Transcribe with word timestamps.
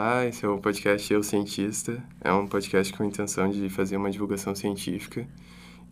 Olá, 0.00 0.24
esse 0.24 0.44
é 0.44 0.48
o 0.48 0.58
podcast 0.58 1.12
Eu 1.12 1.24
Cientista. 1.24 2.00
É 2.20 2.32
um 2.32 2.46
podcast 2.46 2.92
com 2.92 3.02
a 3.02 3.06
intenção 3.06 3.50
de 3.50 3.68
fazer 3.68 3.96
uma 3.96 4.12
divulgação 4.12 4.54
científica 4.54 5.26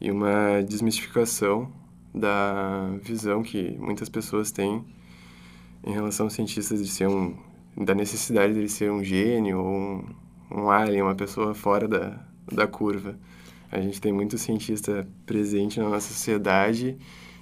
e 0.00 0.12
uma 0.12 0.62
desmistificação 0.62 1.72
da 2.14 2.89
visão 3.03 3.43
que 3.43 3.77
muitas 3.80 4.08
pessoas 4.08 4.53
têm 4.53 4.84
em 5.84 5.90
relação 5.90 6.27
aos 6.27 6.34
cientistas 6.34 6.80
de 6.80 6.89
ser 6.89 7.08
um 7.08 7.36
da 7.77 7.96
necessidade 7.96 8.54
de 8.54 8.68
ser 8.68 8.93
um 8.93 9.03
gênio 9.03 9.58
ou 9.58 9.66
um, 9.66 10.04
um 10.52 10.71
alien, 10.71 11.02
uma 11.02 11.16
pessoa 11.16 11.52
fora 11.52 11.88
da, 11.88 12.25
da 12.52 12.68
curva. 12.68 13.18
A 13.72 13.80
gente 13.80 14.00
tem 14.00 14.13
muito 14.13 14.38
cientista 14.38 15.04
presente 15.27 15.80
na 15.80 15.88
nossa 15.88 16.14
sociedade 16.14 16.96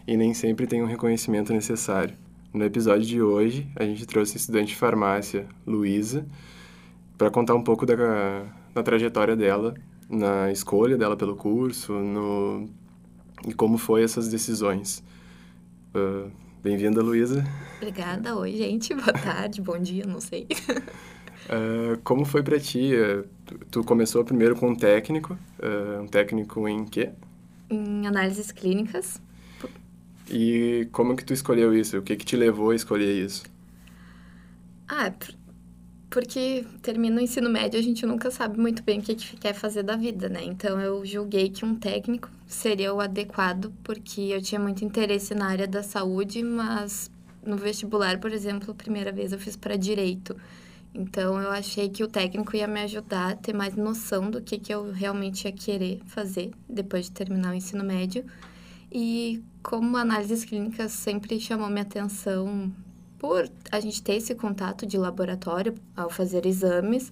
e 0.06 0.16
nem 0.16 0.32
sempre 0.32 0.66
tem 0.66 0.82
um 0.82 0.86
reconhecimento 0.86 1.52
necessário. 1.52 2.16
No 2.54 2.64
episódio 2.64 3.04
de 3.04 3.20
hoje, 3.20 3.68
a 3.76 3.84
gente 3.84 4.06
trouxe 4.06 4.34
a 4.34 4.36
estudante 4.36 4.68
de 4.68 4.76
farmácia, 4.76 5.44
Luísa, 5.66 6.24
para 7.16 7.30
contar 7.30 7.54
um 7.54 7.62
pouco 7.62 7.86
da, 7.86 7.94
da 8.74 8.82
trajetória 8.82 9.36
dela, 9.36 9.74
na 10.08 10.50
escolha 10.50 10.96
dela 10.96 11.16
pelo 11.16 11.36
curso, 11.36 11.92
no, 11.92 12.68
e 13.46 13.52
como 13.54 13.78
foi 13.78 14.02
essas 14.02 14.28
decisões. 14.28 15.02
Uh, 15.94 16.30
Bem-vinda, 16.64 17.02
Luísa. 17.02 17.44
Obrigada. 17.76 18.34
Oi, 18.36 18.56
gente. 18.56 18.94
Boa 18.96 19.12
tarde, 19.12 19.60
bom 19.60 19.78
dia, 19.78 20.06
não 20.06 20.18
sei. 20.18 20.48
Uh, 21.44 22.00
como 22.02 22.24
foi 22.24 22.42
para 22.42 22.58
ti? 22.58 22.94
Uh, 22.94 23.28
tu, 23.44 23.58
tu, 23.70 23.84
começou 23.84 24.24
primeiro 24.24 24.56
com 24.56 24.70
um 24.70 24.74
técnico. 24.74 25.38
Uh, 25.58 26.00
um 26.04 26.06
técnico 26.06 26.66
em 26.66 26.86
quê? 26.86 27.10
Em 27.68 28.06
análises 28.06 28.50
clínicas. 28.50 29.20
E 30.30 30.88
como 30.90 31.14
que 31.14 31.22
tu 31.22 31.34
escolheu 31.34 31.74
isso? 31.74 31.98
O 31.98 32.02
que 32.02 32.16
que 32.16 32.24
te 32.24 32.34
levou 32.34 32.70
a 32.70 32.74
escolher 32.74 33.12
isso? 33.12 33.42
Ah, 34.88 35.12
porque 36.14 36.64
termina 36.80 37.20
o 37.20 37.24
ensino 37.24 37.50
médio, 37.50 37.76
a 37.76 37.82
gente 37.82 38.06
nunca 38.06 38.30
sabe 38.30 38.56
muito 38.56 38.84
bem 38.84 39.00
o 39.00 39.02
que, 39.02 39.16
que 39.16 39.36
quer 39.36 39.52
fazer 39.52 39.82
da 39.82 39.96
vida, 39.96 40.28
né? 40.28 40.44
Então 40.44 40.80
eu 40.80 41.04
julguei 41.04 41.50
que 41.50 41.64
um 41.64 41.74
técnico 41.74 42.30
seria 42.46 42.94
o 42.94 43.00
adequado, 43.00 43.72
porque 43.82 44.20
eu 44.20 44.40
tinha 44.40 44.60
muito 44.60 44.84
interesse 44.84 45.34
na 45.34 45.48
área 45.48 45.66
da 45.66 45.82
saúde, 45.82 46.40
mas 46.40 47.10
no 47.44 47.56
vestibular, 47.56 48.20
por 48.20 48.30
exemplo, 48.30 48.70
a 48.70 48.74
primeira 48.76 49.10
vez 49.10 49.32
eu 49.32 49.40
fiz 49.40 49.56
para 49.56 49.74
direito. 49.74 50.36
Então 50.94 51.42
eu 51.42 51.50
achei 51.50 51.88
que 51.88 52.04
o 52.04 52.06
técnico 52.06 52.54
ia 52.54 52.68
me 52.68 52.82
ajudar 52.82 53.32
a 53.32 53.34
ter 53.36 53.52
mais 53.52 53.74
noção 53.74 54.30
do 54.30 54.40
que, 54.40 54.56
que 54.56 54.72
eu 54.72 54.92
realmente 54.92 55.46
ia 55.46 55.52
querer 55.52 56.00
fazer 56.06 56.52
depois 56.68 57.06
de 57.06 57.10
terminar 57.10 57.50
o 57.50 57.54
ensino 57.54 57.82
médio. 57.82 58.24
E 58.92 59.42
como 59.64 59.96
análises 59.96 60.44
clínicas 60.44 60.92
sempre 60.92 61.40
chamou 61.40 61.68
minha 61.68 61.82
atenção 61.82 62.72
por 63.24 63.48
a 63.72 63.80
gente 63.80 64.02
ter 64.02 64.16
esse 64.16 64.34
contato 64.34 64.84
de 64.84 64.98
laboratório 64.98 65.74
ao 65.96 66.10
fazer 66.10 66.44
exames, 66.44 67.10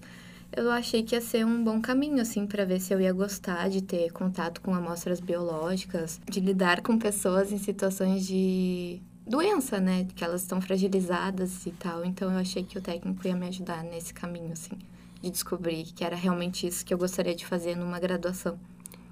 eu 0.55 0.69
achei 0.69 1.01
que 1.01 1.15
ia 1.15 1.21
ser 1.21 1.43
um 1.43 1.63
bom 1.63 1.81
caminho, 1.81 2.21
assim, 2.21 2.45
para 2.45 2.65
ver 2.65 2.79
se 2.79 2.93
eu 2.93 3.01
ia 3.01 3.11
gostar 3.11 3.67
de 3.67 3.81
ter 3.81 4.11
contato 4.11 4.61
com 4.61 4.75
amostras 4.75 5.19
biológicas, 5.19 6.21
de 6.29 6.39
lidar 6.39 6.83
com 6.83 6.99
pessoas 6.99 7.51
em 7.51 7.57
situações 7.57 8.27
de 8.27 9.01
doença, 9.25 9.79
né? 9.79 10.05
Que 10.15 10.23
elas 10.23 10.43
estão 10.43 10.61
fragilizadas 10.61 11.65
e 11.65 11.71
tal. 11.71 12.05
Então, 12.05 12.31
eu 12.31 12.37
achei 12.37 12.63
que 12.63 12.77
o 12.77 12.81
técnico 12.81 13.27
ia 13.27 13.35
me 13.35 13.47
ajudar 13.47 13.83
nesse 13.83 14.13
caminho, 14.13 14.51
assim, 14.51 14.77
de 15.19 15.31
descobrir 15.31 15.85
que 15.95 16.03
era 16.03 16.15
realmente 16.15 16.67
isso 16.67 16.85
que 16.85 16.93
eu 16.93 16.97
gostaria 16.99 17.33
de 17.33 17.43
fazer 17.43 17.75
numa 17.75 17.99
graduação. 17.99 18.59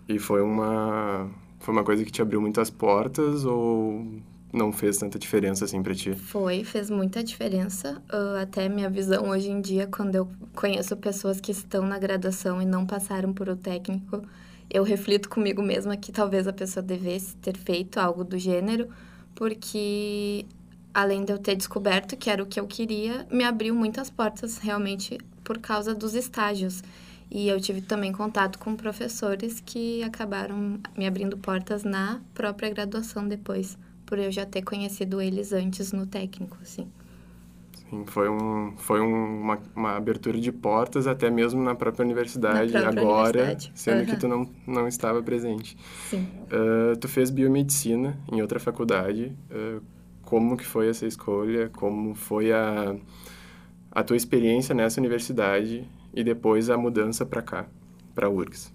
E 0.07 0.19
foi 0.19 0.43
uma 0.43 1.27
foi 1.59 1.73
uma 1.73 1.83
coisa 1.83 2.05
que 2.05 2.11
te 2.11 2.21
abriu 2.21 2.39
muitas 2.39 2.69
portas 2.69 3.43
ou 3.43 4.05
não 4.53 4.71
fez 4.71 4.97
tanta 4.97 5.17
diferença 5.17 5.65
assim 5.65 5.81
para 5.81 5.95
ti? 5.95 6.13
Foi, 6.13 6.63
fez 6.63 6.89
muita 6.89 7.23
diferença. 7.23 8.01
Uh, 8.11 8.41
até 8.41 8.67
minha 8.67 8.89
visão 8.89 9.29
hoje 9.29 9.49
em 9.49 9.61
dia, 9.61 9.87
quando 9.87 10.15
eu 10.15 10.29
conheço 10.53 10.95
pessoas 10.97 11.39
que 11.39 11.51
estão 11.51 11.85
na 11.85 11.97
graduação 11.97 12.61
e 12.61 12.65
não 12.65 12.85
passaram 12.85 13.33
por 13.33 13.47
o 13.47 13.55
técnico, 13.55 14.21
eu 14.69 14.83
reflito 14.83 15.29
comigo 15.29 15.61
mesma 15.61 15.95
que 15.95 16.11
talvez 16.11 16.47
a 16.47 16.53
pessoa 16.53 16.83
devesse 16.83 17.35
ter 17.37 17.57
feito 17.57 17.97
algo 17.97 18.23
do 18.23 18.37
gênero, 18.37 18.89
porque 19.33 20.45
além 20.93 21.23
de 21.23 21.31
eu 21.31 21.37
ter 21.37 21.55
descoberto 21.55 22.17
que 22.17 22.29
era 22.29 22.43
o 22.43 22.45
que 22.45 22.59
eu 22.59 22.67
queria, 22.67 23.25
me 23.31 23.45
abriu 23.45 23.73
muitas 23.73 24.09
portas 24.09 24.57
realmente 24.57 25.17
por 25.43 25.57
causa 25.59 25.95
dos 25.95 26.13
estágios. 26.13 26.83
E 27.29 27.47
eu 27.47 27.61
tive 27.61 27.79
também 27.79 28.11
contato 28.11 28.59
com 28.59 28.75
professores 28.75 29.61
que 29.65 30.03
acabaram 30.03 30.77
me 30.97 31.07
abrindo 31.07 31.37
portas 31.37 31.85
na 31.85 32.19
própria 32.33 32.69
graduação 32.69 33.25
depois 33.25 33.77
por 34.11 34.19
eu 34.19 34.29
já 34.29 34.45
ter 34.45 34.61
conhecido 34.61 35.21
eles 35.21 35.53
antes 35.53 35.93
no 35.93 36.05
técnico, 36.05 36.57
assim. 36.61 36.85
Sim, 37.89 38.03
foi, 38.05 38.29
um, 38.29 38.73
foi 38.75 38.99
um, 38.99 39.41
uma, 39.41 39.57
uma 39.73 39.95
abertura 39.95 40.37
de 40.37 40.51
portas 40.51 41.07
até 41.07 41.29
mesmo 41.29 41.63
na 41.63 41.75
própria 41.75 42.03
universidade, 42.03 42.73
na 42.73 42.81
própria 42.81 43.01
agora, 43.03 43.39
universidade. 43.39 43.71
sendo 43.73 43.99
uhum. 43.99 44.05
que 44.05 44.17
tu 44.17 44.27
não, 44.27 44.49
não 44.67 44.85
estava 44.85 45.23
presente. 45.23 45.77
Sim. 46.09 46.27
Uh, 46.51 46.97
tu 46.97 47.07
fez 47.07 47.29
biomedicina 47.29 48.19
em 48.29 48.41
outra 48.41 48.59
faculdade. 48.59 49.33
Uh, 49.49 49.81
como 50.23 50.57
que 50.57 50.65
foi 50.65 50.89
essa 50.89 51.07
escolha? 51.07 51.69
Como 51.69 52.13
foi 52.13 52.51
a, 52.51 52.93
a 53.93 54.03
tua 54.03 54.17
experiência 54.17 54.75
nessa 54.75 54.99
universidade 54.99 55.87
e 56.13 56.21
depois 56.21 56.69
a 56.69 56.75
mudança 56.75 57.25
para 57.25 57.41
cá, 57.41 57.65
para 58.13 58.27
a 58.27 58.29
URGS? 58.29 58.73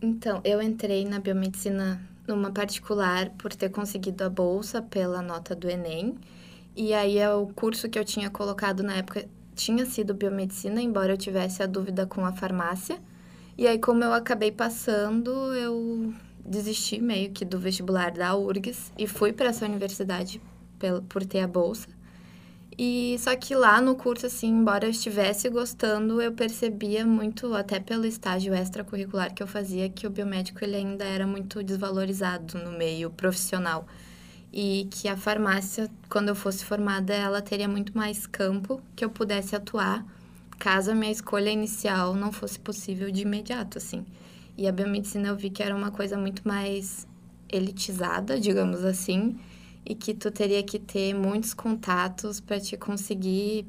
Então, 0.00 0.40
eu 0.44 0.62
entrei 0.62 1.04
na 1.04 1.18
biomedicina 1.18 2.00
numa 2.26 2.50
particular 2.50 3.30
por 3.30 3.54
ter 3.54 3.70
conseguido 3.70 4.24
a 4.24 4.28
bolsa 4.28 4.82
pela 4.82 5.22
nota 5.22 5.54
do 5.54 5.68
Enem. 5.68 6.16
E 6.74 6.92
aí 6.92 7.18
é 7.18 7.30
o 7.32 7.46
curso 7.48 7.88
que 7.88 7.98
eu 7.98 8.04
tinha 8.04 8.30
colocado 8.30 8.82
na 8.82 8.96
época 8.96 9.26
tinha 9.54 9.86
sido 9.86 10.12
biomedicina, 10.12 10.82
embora 10.82 11.12
eu 11.12 11.16
tivesse 11.16 11.62
a 11.62 11.66
dúvida 11.66 12.06
com 12.06 12.24
a 12.24 12.32
farmácia. 12.32 12.98
E 13.56 13.66
aí 13.66 13.78
como 13.78 14.04
eu 14.04 14.12
acabei 14.12 14.52
passando, 14.52 15.30
eu 15.54 16.12
desisti 16.44 17.00
meio 17.00 17.30
que 17.30 17.44
do 17.44 17.58
vestibular 17.58 18.12
da 18.12 18.36
URGS 18.36 18.92
e 18.98 19.06
fui 19.06 19.32
para 19.32 19.48
essa 19.48 19.64
universidade 19.64 20.40
por 21.08 21.24
ter 21.24 21.40
a 21.40 21.48
bolsa. 21.48 21.95
E 22.78 23.16
só 23.18 23.34
que 23.34 23.54
lá 23.54 23.80
no 23.80 23.96
curso, 23.96 24.26
assim, 24.26 24.48
embora 24.48 24.84
eu 24.84 24.90
estivesse 24.90 25.48
gostando, 25.48 26.20
eu 26.20 26.32
percebia 26.32 27.06
muito, 27.06 27.54
até 27.54 27.80
pelo 27.80 28.04
estágio 28.04 28.54
extracurricular 28.54 29.32
que 29.32 29.42
eu 29.42 29.46
fazia, 29.46 29.88
que 29.88 30.06
o 30.06 30.10
biomédico 30.10 30.62
ele 30.62 30.76
ainda 30.76 31.04
era 31.04 31.26
muito 31.26 31.62
desvalorizado 31.62 32.58
no 32.58 32.72
meio 32.72 33.08
profissional. 33.10 33.86
E 34.52 34.88
que 34.90 35.08
a 35.08 35.16
farmácia, 35.16 35.90
quando 36.10 36.28
eu 36.28 36.34
fosse 36.34 36.64
formada, 36.66 37.14
ela 37.14 37.40
teria 37.40 37.68
muito 37.68 37.96
mais 37.96 38.26
campo 38.26 38.80
que 38.94 39.04
eu 39.04 39.08
pudesse 39.10 39.56
atuar, 39.56 40.04
caso 40.58 40.90
a 40.90 40.94
minha 40.94 41.12
escolha 41.12 41.50
inicial 41.50 42.14
não 42.14 42.30
fosse 42.30 42.58
possível 42.58 43.10
de 43.10 43.22
imediato, 43.22 43.78
assim. 43.78 44.04
E 44.56 44.68
a 44.68 44.72
biomedicina 44.72 45.28
eu 45.28 45.36
vi 45.36 45.48
que 45.48 45.62
era 45.62 45.74
uma 45.74 45.90
coisa 45.90 46.16
muito 46.18 46.46
mais 46.46 47.06
elitizada, 47.48 48.38
digamos 48.38 48.84
assim, 48.84 49.38
e 49.86 49.94
que 49.94 50.12
tu 50.12 50.30
teria 50.30 50.62
que 50.62 50.78
ter 50.78 51.14
muitos 51.14 51.54
contatos 51.54 52.40
para 52.40 52.58
te 52.58 52.76
conseguir 52.76 53.66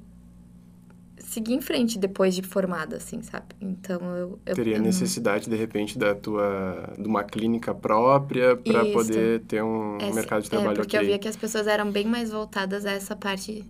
seguir 1.19 1.53
em 1.53 1.61
frente 1.61 1.99
depois 1.99 2.33
de 2.33 2.41
formada, 2.41 2.97
assim, 2.97 3.21
sabe? 3.21 3.47
Então 3.59 3.99
eu, 4.15 4.39
eu 4.45 4.55
teria 4.55 4.77
eu 4.77 4.81
necessidade 4.81 5.49
de 5.49 5.55
repente 5.55 5.97
da 5.97 6.15
tua 6.15 6.93
de 6.97 7.07
uma 7.07 7.23
clínica 7.23 7.75
própria 7.75 8.55
para 8.55 8.85
poder 8.85 9.41
ter 9.41 9.61
um 9.61 9.97
Essa, 9.97 10.15
mercado 10.15 10.43
de 10.43 10.49
trabalho 10.49 10.71
é, 10.71 10.75
porque 10.75 10.95
okay. 10.95 11.07
eu 11.07 11.11
via 11.11 11.19
que 11.19 11.27
as 11.27 11.35
pessoas 11.35 11.67
eram 11.67 11.91
bem 11.91 12.05
mais 12.05 12.31
voltadas 12.31 12.85
a 12.85 12.91
essa 12.91 13.15
parte 13.15 13.63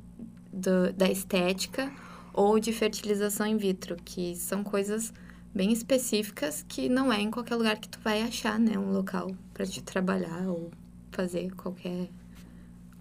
do, 0.54 0.94
da 0.94 1.10
estética 1.10 1.92
ou 2.34 2.60
de 2.60 2.72
fertilização 2.72 3.48
in 3.48 3.58
vitro, 3.58 3.96
que 4.06 4.36
são 4.36 4.64
coisas 4.64 5.12
bem 5.54 5.72
específicas 5.72 6.64
que 6.68 6.88
não 6.88 7.12
é 7.12 7.20
em 7.20 7.32
qualquer 7.32 7.56
lugar 7.56 7.80
que 7.80 7.90
tu 7.90 8.00
vai 8.04 8.22
achar, 8.22 8.60
né, 8.60 8.78
um 8.78 8.92
local 8.92 9.32
para 9.54 9.66
te 9.66 9.82
trabalhar 9.82 10.48
ou 10.48 10.70
fazer 11.12 11.52
qualquer 11.56 12.10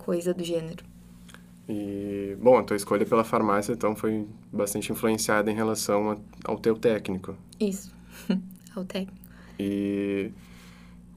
coisa 0.07 0.33
do 0.33 0.45
gênero. 0.45 0.85
E, 1.69 2.37
bom, 2.41 2.57
a 2.57 2.63
tua 2.63 2.77
escolha 2.77 3.05
pela 3.05 3.25
farmácia, 3.25 3.73
então, 3.73 3.97
foi 3.97 4.25
bastante 4.53 4.93
influenciada 4.93 5.51
em 5.51 5.55
relação 5.55 6.13
a, 6.13 6.17
ao 6.45 6.57
teu 6.57 6.77
técnico. 6.77 7.35
Isso, 7.59 7.93
ao 8.77 8.85
técnico. 8.85 9.19
E 9.59 10.31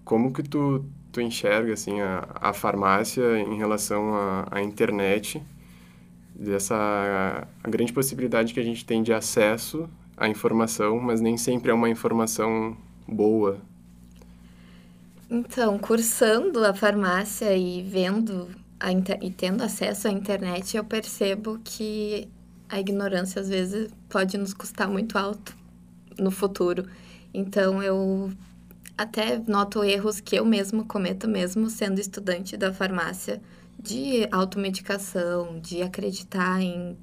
como 0.04 0.34
que 0.34 0.42
tu, 0.42 0.84
tu 1.12 1.22
enxerga, 1.22 1.74
assim, 1.74 2.02
a, 2.02 2.28
a 2.34 2.52
farmácia 2.52 3.40
em 3.40 3.58
relação 3.58 4.12
à, 4.50 4.60
internet, 4.60 5.40
dessa 6.34 6.76
a, 6.76 7.48
a 7.64 7.70
grande 7.70 7.94
possibilidade 7.94 8.56
que 8.56 8.60
a 8.60 8.64
gente 8.64 8.84
tem 8.84 9.04
de 9.04 9.14
acesso 9.14 9.88
à 10.18 10.28
informação, 10.28 11.00
mas 11.00 11.22
nem 11.22 11.38
sempre 11.38 11.70
é 11.70 11.74
uma 11.76 11.90
informação 11.92 12.76
boa. 13.08 13.60
Então, 15.30 15.78
cursando 15.78 16.66
a 16.66 16.74
farmácia 16.74 17.56
e 17.56 17.84
vendo 17.84 18.50
e 19.22 19.30
tendo 19.32 19.62
acesso 19.64 20.08
à 20.08 20.12
internet, 20.12 20.78
eu 20.78 20.84
percebo 20.84 21.60
que 21.64 22.30
a 22.70 22.80
ignorância 22.80 23.42
às 23.42 23.50
vezes 23.50 23.92
pode 24.08 24.38
nos 24.38 24.54
custar 24.54 24.88
muito 24.88 25.18
alto 25.18 25.56
no 26.18 26.32
futuro. 26.32 26.86
Então 27.34 27.84
eu 27.84 28.32
até 28.98 29.42
noto 29.48 29.84
erros 29.84 30.20
que 30.20 30.36
eu 30.36 30.46
mesmo 30.46 30.86
cometo 30.86 31.28
mesmo 31.28 31.70
sendo 31.70 32.00
estudante 32.00 32.56
da 32.56 32.72
farmácia 32.74 33.42
de 33.82 34.28
automedicação, 34.32 35.60
de 35.60 35.82
acreditar 35.82 36.62
em 36.62 36.98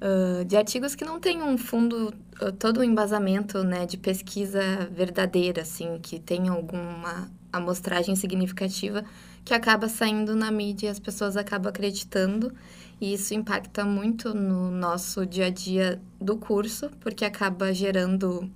uh, 0.00 0.44
de 0.44 0.56
artigos 0.56 0.94
que 0.94 1.04
não 1.04 1.20
têm 1.20 1.42
um 1.42 1.58
fundo, 1.58 2.14
uh, 2.40 2.52
todo 2.52 2.80
um 2.80 2.84
embasamento 2.84 3.62
né, 3.64 3.84
de 3.84 3.96
pesquisa 3.96 4.60
verdadeira, 4.92 5.62
assim, 5.62 5.98
que 6.00 6.18
tenha 6.18 6.52
alguma 6.52 7.30
amostragem 7.52 8.14
significativa 8.14 9.04
que 9.44 9.54
acaba 9.54 9.88
saindo 9.88 10.34
na 10.34 10.50
mídia 10.50 10.86
e 10.86 10.90
as 10.90 10.98
pessoas 10.98 11.36
acabam 11.36 11.70
acreditando. 11.70 12.52
E 13.00 13.14
isso 13.14 13.32
impacta 13.32 13.84
muito 13.84 14.34
no 14.34 14.70
nosso 14.70 15.24
dia 15.24 15.46
a 15.46 15.50
dia 15.50 16.00
do 16.20 16.36
curso, 16.36 16.90
porque 17.00 17.24
acaba 17.24 17.72
gerando 17.72 18.50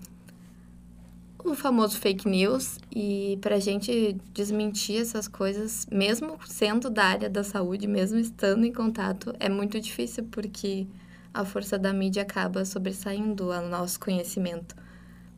o 1.45 1.55
famoso 1.55 1.99
fake 1.99 2.27
news 2.27 2.79
e 2.91 3.39
para 3.43 3.57
a 3.57 3.61
gente 3.61 4.17
desmentir 4.33 5.01
essas 5.01 5.29
coisas, 5.29 5.87
mesmo 5.91 6.39
sendo 6.47 6.89
da 6.89 7.05
área 7.05 7.29
da 7.29 7.45
saúde, 7.45 7.87
mesmo 7.87 8.19
estando 8.19 8.65
em 8.65 8.73
contato, 8.73 9.35
é 9.39 9.49
muito 9.49 9.79
difícil 9.79 10.25
porque 10.31 10.87
a 11.35 11.45
força 11.45 11.79
da 11.79 11.93
mídia 11.93 12.23
acaba 12.23 12.65
sobressaindo 12.65 13.53
ao 13.53 13.69
nosso 13.69 14.01
conhecimento. 14.01 14.75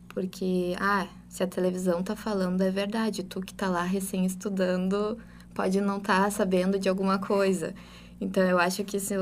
Porque, 0.07 0.75
ah, 0.79 1.07
se 1.27 1.43
a 1.43 1.47
televisão 1.47 2.01
tá 2.01 2.15
falando 2.15 2.61
é 2.61 2.71
verdade, 2.71 3.23
tu 3.23 3.41
que 3.41 3.53
tá 3.53 3.69
lá 3.69 3.83
recém 3.83 4.25
estudando 4.25 5.17
pode 5.57 5.81
não 5.81 5.97
estar 5.97 6.25
tá 6.25 6.29
sabendo 6.29 6.77
de 6.77 6.87
alguma 6.87 7.17
coisa. 7.17 7.73
Então 8.21 8.43
eu 8.43 8.59
acho 8.59 8.83
que 8.83 8.97
isso 8.97 9.15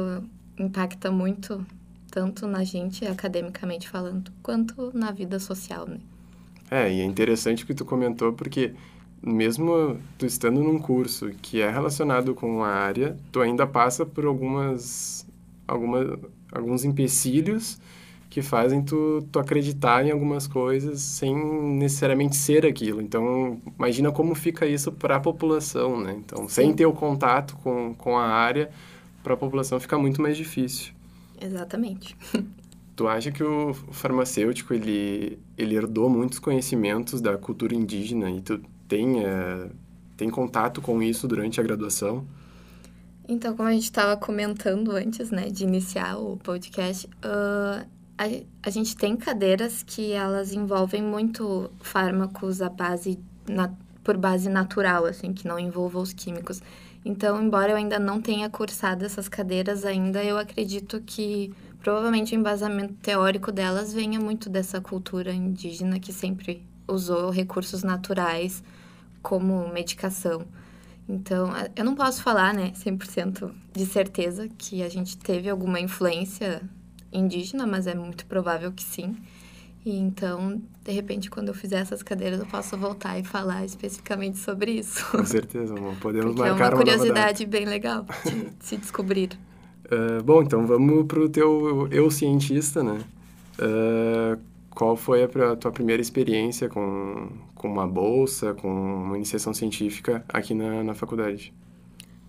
impacta 0.59 1.09
muito 1.09 1.65
tanto 2.11 2.45
na 2.45 2.61
gente 2.65 3.05
academicamente 3.05 3.87
falando, 3.87 4.29
quanto 4.43 4.91
na 4.93 5.11
vida 5.11 5.39
social, 5.39 5.87
né? 5.87 5.97
É, 6.69 6.91
e 6.91 6.99
é 6.99 7.05
interessante 7.05 7.63
o 7.63 7.67
que 7.67 7.73
tu 7.73 7.85
comentou, 7.85 8.33
porque 8.33 8.73
mesmo 9.21 9.97
tu 10.17 10.25
estando 10.25 10.61
num 10.61 10.77
curso 10.77 11.29
que 11.41 11.61
é 11.61 11.69
relacionado 11.69 12.35
com 12.35 12.63
a 12.63 12.69
área, 12.69 13.17
tu 13.31 13.39
ainda 13.39 13.65
passa 13.65 14.05
por 14.05 14.25
algumas, 14.25 15.25
alguma, 15.65 16.19
alguns 16.51 16.83
empecilhos 16.83 17.79
que 18.35 18.41
fazem 18.41 18.81
tu, 18.83 19.25
tu 19.31 19.39
acreditar 19.39 20.05
em 20.05 20.11
algumas 20.11 20.45
coisas 20.45 20.99
sem 20.99 21.33
necessariamente 21.77 22.35
ser 22.35 22.65
aquilo. 22.65 23.01
Então, 23.01 23.61
imagina 23.79 24.11
como 24.11 24.35
fica 24.35 24.65
isso 24.65 24.91
para 24.91 25.15
a 25.15 25.19
população, 25.21 26.01
né? 26.01 26.17
Então, 26.17 26.39
Sim. 26.39 26.49
sem 26.49 26.73
ter 26.73 26.85
o 26.85 26.91
contato 26.91 27.55
com, 27.63 27.95
com 27.95 28.17
a 28.17 28.25
área, 28.25 28.69
para 29.23 29.35
a 29.35 29.37
população 29.37 29.79
fica 29.79 29.97
muito 29.97 30.21
mais 30.21 30.35
difícil. 30.35 30.93
Exatamente. 31.39 32.17
Tu 32.97 33.09
acha 33.09 33.29
que 33.29 33.43
o 33.43 33.73
farmacêutico 33.73 34.73
ele, 34.73 35.37
ele 35.57 35.75
herdou 35.75 36.09
muitos 36.09 36.39
conhecimentos 36.39 37.19
da 37.19 37.37
cultura 37.37 37.75
indígena 37.75 38.31
e 38.31 38.39
tu 38.39 38.61
tem, 38.87 39.21
é, 39.21 39.67
tem 40.15 40.29
contato 40.29 40.81
com 40.81 41.03
isso 41.03 41.27
durante 41.27 41.59
a 41.59 41.63
graduação? 41.63 42.25
Então, 43.27 43.53
como 43.53 43.67
a 43.67 43.73
gente 43.73 43.83
estava 43.83 44.15
comentando 44.15 44.91
antes, 44.91 45.29
né, 45.29 45.49
de 45.49 45.65
iniciar 45.65 46.17
o 46.17 46.37
podcast, 46.37 47.05
uh, 47.07 47.85
a, 48.17 48.23
a 48.63 48.69
gente 48.69 48.95
tem 48.95 49.15
cadeiras 49.15 49.83
que 49.83 50.11
elas 50.11 50.53
envolvem 50.53 51.01
muito 51.01 51.69
fármacos 51.81 52.61
à 52.61 52.69
base, 52.69 53.19
na, 53.47 53.71
por 54.03 54.17
base 54.17 54.49
natural, 54.49 55.05
assim, 55.05 55.33
que 55.33 55.47
não 55.47 55.59
envolvam 55.59 56.01
os 56.01 56.13
químicos. 56.13 56.61
Então, 57.03 57.41
embora 57.41 57.71
eu 57.71 57.75
ainda 57.75 57.99
não 57.99 58.21
tenha 58.21 58.49
cursado 58.49 59.05
essas 59.05 59.27
cadeiras 59.29 59.85
ainda, 59.85 60.23
eu 60.23 60.37
acredito 60.37 61.01
que 61.05 61.53
provavelmente 61.79 62.35
o 62.35 62.39
embasamento 62.39 62.93
teórico 62.95 63.51
delas 63.51 63.93
venha 63.93 64.19
muito 64.19 64.49
dessa 64.49 64.81
cultura 64.81 65.31
indígena 65.31 65.99
que 65.99 66.11
sempre 66.11 66.65
usou 66.87 67.29
recursos 67.29 67.83
naturais 67.83 68.63
como 69.21 69.67
medicação. 69.71 70.45
Então, 71.07 71.49
eu 71.75 71.85
não 71.85 71.93
posso 71.93 72.23
falar, 72.23 72.53
né, 72.53 72.71
100% 72.73 73.51
de 73.71 73.85
certeza 73.85 74.49
que 74.57 74.81
a 74.81 74.89
gente 74.89 75.15
teve 75.17 75.47
alguma 75.47 75.79
influência 75.79 76.61
indígena, 77.15 77.65
mas 77.65 77.87
é 77.87 77.95
muito 77.95 78.25
provável 78.25 78.71
que 78.71 78.83
sim. 78.83 79.15
E 79.85 79.95
então, 79.97 80.59
de 80.83 80.91
repente, 80.91 81.29
quando 81.29 81.49
eu 81.49 81.53
fizer 81.53 81.77
essas 81.77 82.01
cadeiras, 82.01 82.39
eu 82.39 82.45
posso 82.47 82.75
voltar 82.75 83.19
e 83.19 83.23
falar 83.23 83.63
especificamente 83.63 84.39
sobre 84.39 84.71
isso. 84.71 85.05
Com 85.11 85.23
certeza, 85.23 85.77
amor. 85.77 85.95
Podemos 86.01 86.33
Porque 86.33 86.49
marcar 86.49 86.65
é 86.65 86.69
uma 86.69 86.77
curiosidade 86.77 87.45
bem 87.45 87.65
legal 87.65 88.03
de 88.25 88.47
se 88.65 88.77
descobrir. 88.77 89.29
Uh, 89.85 90.23
bom, 90.23 90.41
então 90.41 90.65
vamos 90.65 91.05
para 91.05 91.19
o 91.19 91.29
teu 91.29 91.87
eu 91.91 92.09
cientista, 92.09 92.83
né? 92.83 92.99
Uh, 93.59 94.39
qual 94.71 94.97
foi 94.97 95.23
a, 95.23 95.51
a, 95.51 95.55
tua 95.55 95.71
primeira 95.71 96.01
experiência 96.01 96.67
com, 96.67 97.29
com 97.53 97.67
uma 97.67 97.87
bolsa, 97.87 98.55
com 98.55 98.67
uma 98.67 99.15
iniciação 99.15 99.53
científica 99.53 100.25
aqui 100.27 100.55
na, 100.55 100.83
na 100.83 100.95
faculdade? 100.95 101.53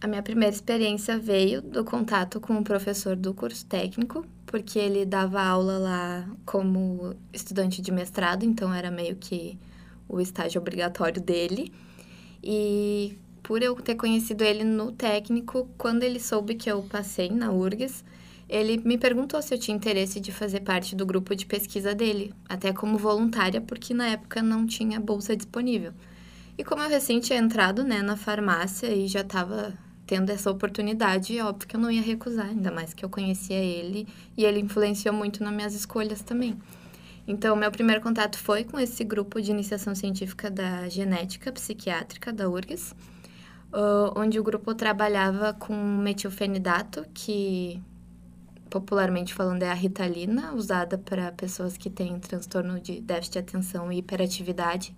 A 0.00 0.06
minha 0.06 0.22
primeira 0.22 0.54
experiência 0.54 1.18
veio 1.18 1.62
do 1.62 1.82
contato 1.84 2.38
com 2.38 2.58
o 2.58 2.62
professor 2.62 3.16
do 3.16 3.32
curso 3.32 3.64
técnico, 3.64 4.26
porque 4.56 4.78
ele 4.78 5.04
dava 5.04 5.42
aula 5.42 5.76
lá 5.76 6.26
como 6.46 7.14
estudante 7.30 7.82
de 7.82 7.92
mestrado, 7.92 8.42
então 8.42 8.72
era 8.72 8.90
meio 8.90 9.14
que 9.14 9.58
o 10.08 10.18
estágio 10.18 10.58
obrigatório 10.62 11.20
dele. 11.20 11.70
E 12.42 13.18
por 13.42 13.62
eu 13.62 13.74
ter 13.76 13.96
conhecido 13.96 14.42
ele 14.42 14.64
no 14.64 14.92
técnico, 14.92 15.68
quando 15.76 16.04
ele 16.04 16.18
soube 16.18 16.54
que 16.54 16.70
eu 16.70 16.82
passei 16.84 17.28
na 17.28 17.52
URGS, 17.52 18.02
ele 18.48 18.78
me 18.78 18.96
perguntou 18.96 19.42
se 19.42 19.52
eu 19.52 19.58
tinha 19.58 19.76
interesse 19.76 20.20
de 20.20 20.32
fazer 20.32 20.60
parte 20.60 20.96
do 20.96 21.04
grupo 21.04 21.36
de 21.36 21.44
pesquisa 21.44 21.94
dele, 21.94 22.32
até 22.48 22.72
como 22.72 22.96
voluntária, 22.96 23.60
porque 23.60 23.92
na 23.92 24.08
época 24.08 24.40
não 24.40 24.66
tinha 24.66 24.98
bolsa 24.98 25.36
disponível. 25.36 25.92
E 26.56 26.64
como 26.64 26.82
eu 26.82 26.88
recém 26.88 27.20
tinha 27.20 27.38
entrado 27.38 27.84
né, 27.84 28.00
na 28.00 28.16
farmácia 28.16 28.86
e 28.86 29.06
já 29.06 29.20
estava 29.20 29.74
tendo 30.06 30.30
essa 30.30 30.50
oportunidade, 30.50 31.36
é 31.36 31.44
óbvio 31.44 31.66
que 31.66 31.76
eu 31.76 31.80
não 31.80 31.90
ia 31.90 32.02
recusar, 32.02 32.46
ainda 32.46 32.70
mais 32.70 32.94
que 32.94 33.04
eu 33.04 33.08
conhecia 33.08 33.58
ele 33.58 34.06
e 34.36 34.44
ele 34.44 34.60
influenciou 34.60 35.14
muito 35.14 35.42
nas 35.42 35.52
minhas 35.52 35.74
escolhas 35.74 36.22
também. 36.22 36.56
Então, 37.26 37.56
meu 37.56 37.70
primeiro 37.72 38.00
contato 38.00 38.38
foi 38.38 38.62
com 38.62 38.78
esse 38.78 39.02
grupo 39.02 39.42
de 39.42 39.50
iniciação 39.50 39.94
científica 39.94 40.48
da 40.48 40.88
genética 40.88 41.50
psiquiátrica 41.50 42.32
da 42.32 42.48
URGS 42.48 42.94
onde 44.14 44.38
o 44.38 44.44
grupo 44.44 44.74
trabalhava 44.74 45.52
com 45.52 45.74
metilfenidato, 45.74 47.04
que 47.12 47.80
popularmente 48.70 49.34
falando 49.34 49.62
é 49.62 49.70
a 49.70 49.74
ritalina, 49.74 50.52
usada 50.54 50.98
para 50.98 51.32
pessoas 51.32 51.76
que 51.76 51.90
têm 51.90 52.18
transtorno 52.18 52.80
de 52.80 53.00
déficit 53.00 53.34
de 53.34 53.38
atenção 53.38 53.92
e 53.92 53.98
hiperatividade. 53.98 54.94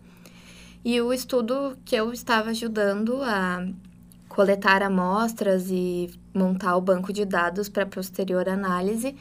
E 0.85 1.01
o 1.01 1.13
estudo 1.13 1.77
que 1.85 1.95
eu 1.95 2.13
estava 2.13 2.51
ajudando 2.51 3.21
a 3.23 3.67
coletar 4.39 4.85
amostras 4.85 5.69
e 5.69 6.09
montar 6.33 6.77
o 6.77 6.81
banco 6.81 7.13
de 7.13 7.25
dados 7.25 7.69
para 7.69 7.85
posterior 7.85 8.49
análise 8.49 9.17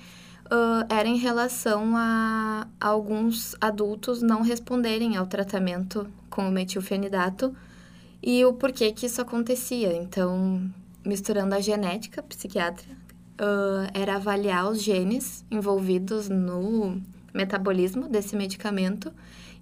uh, 0.46 0.86
era 0.88 1.08
em 1.08 1.18
relação 1.18 1.98
a, 1.98 2.68
alguns 2.80 3.56
adultos 3.60 4.22
não 4.22 4.44
responderem 4.44 5.18
ao 5.18 5.26
tratamento 5.26 6.08
com 6.30 6.48
o 6.48 6.52
metilfenidato 6.52 7.52
e 8.22 8.46
o 8.46 8.54
porquê 8.54 8.92
que 8.92 9.08
isso 9.08 9.20
acontecia. 9.20 9.92
Então, 9.92 10.62
misturando 11.04 11.56
a 11.56 11.60
genética 11.60 12.22
psiquiátrica, 12.22 12.94
uh, 12.94 13.90
era 13.96 14.18
avaliar 14.18 14.70
os 14.70 14.84
genes 14.84 15.44
envolvidos 15.50 16.30
no 16.30 17.02
metabolismo 17.34 18.08
desse 18.08 18.36
medicamento 18.36 19.12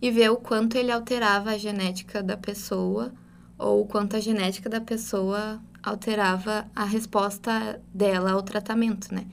e 0.02 0.12
ver 0.12 0.32
o 0.32 0.36
quanto 0.36 0.76
ele 0.76 0.92
alterava 0.92 1.52
a 1.52 1.58
genética 1.58 2.22
da 2.22 2.36
pessoa 2.36 3.10
ou 3.58 3.82
o 3.82 3.86
quanto 3.86 4.16
a 4.16 4.20
genética 4.20 4.70
da 4.70 4.82
pessoa 4.82 5.60
alterava 5.82 6.66
a 6.76 6.84
resposta 6.84 7.82
dela 7.94 8.32
ao 8.32 8.42
tratamento, 8.42 9.14
né? 9.14 9.26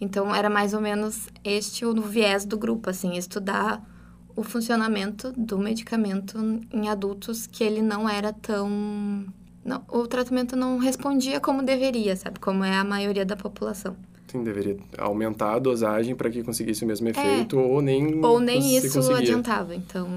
Então, 0.00 0.34
era 0.34 0.48
mais 0.48 0.72
ou 0.72 0.80
menos 0.80 1.28
este 1.44 1.84
o 1.84 1.94
viés 2.00 2.44
do 2.44 2.56
grupo, 2.56 2.88
assim, 2.88 3.16
estudar 3.16 3.86
o 4.34 4.42
funcionamento 4.42 5.32
do 5.36 5.58
medicamento 5.58 6.38
em 6.72 6.88
adultos 6.88 7.46
que 7.46 7.62
ele 7.62 7.82
não 7.82 8.08
era 8.08 8.32
tão. 8.32 9.26
Não, 9.62 9.82
o 9.88 10.06
tratamento 10.06 10.56
não 10.56 10.78
respondia 10.78 11.38
como 11.38 11.62
deveria, 11.62 12.16
sabe? 12.16 12.40
Como 12.40 12.64
é 12.64 12.74
a 12.76 12.84
maioria 12.84 13.26
da 13.26 13.36
população. 13.36 13.94
Sim, 14.26 14.42
deveria 14.42 14.78
aumentar 14.96 15.56
a 15.56 15.58
dosagem 15.58 16.14
para 16.14 16.30
que 16.30 16.42
conseguisse 16.42 16.84
o 16.84 16.86
mesmo 16.86 17.08
é. 17.08 17.10
efeito, 17.10 17.58
é, 17.58 17.62
ou 17.62 17.82
nem. 17.82 18.24
Ou 18.24 18.40
nem 18.40 18.76
isso 18.76 18.94
conseguia. 18.94 19.18
adiantava. 19.18 19.74
Então, 19.74 20.08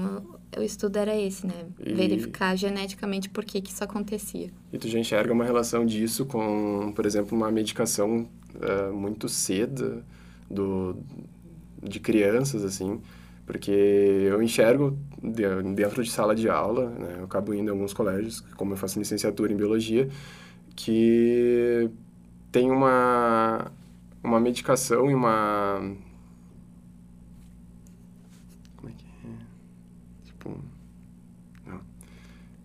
o 0.58 0.62
estudo 0.62 0.96
era 0.96 1.16
esse, 1.16 1.46
né? 1.46 1.66
E... 1.80 1.92
Verificar 1.94 2.56
geneticamente 2.56 3.28
por 3.28 3.44
que, 3.44 3.60
que 3.60 3.70
isso 3.70 3.82
acontecia. 3.82 4.50
E 4.72 4.78
tu 4.78 4.88
já 4.88 4.98
enxerga 4.98 5.32
uma 5.32 5.44
relação 5.44 5.84
disso 5.84 6.24
com, 6.24 6.92
por 6.94 7.06
exemplo, 7.06 7.36
uma 7.36 7.50
medicação 7.50 8.28
uh, 8.54 8.94
muito 8.94 9.28
cedo 9.28 10.04
do, 10.50 10.96
de 11.82 12.00
crianças, 12.00 12.64
assim 12.64 13.00
porque 13.46 13.70
eu 13.70 14.42
enxergo 14.42 14.96
dentro 15.74 16.02
de 16.02 16.10
sala 16.10 16.34
de 16.34 16.48
aula, 16.48 16.90
né, 16.90 17.16
eu 17.18 17.24
acabo 17.24 17.52
indo 17.52 17.68
em 17.68 17.72
alguns 17.72 17.92
colégios, 17.92 18.40
como 18.56 18.72
eu 18.72 18.76
faço 18.76 18.98
licenciatura 18.98 19.52
em 19.52 19.56
biologia, 19.56 20.08
que 20.74 21.90
tem 22.50 22.70
uma, 22.70 23.70
uma 24.22 24.40
medicação 24.40 25.10
e 25.10 25.14
uma... 25.14 25.94
Como 28.76 28.88
é 28.88 28.92
que 28.96 29.04
é? 29.06 30.24
Tipo... 30.24 30.58
Não. 31.66 31.80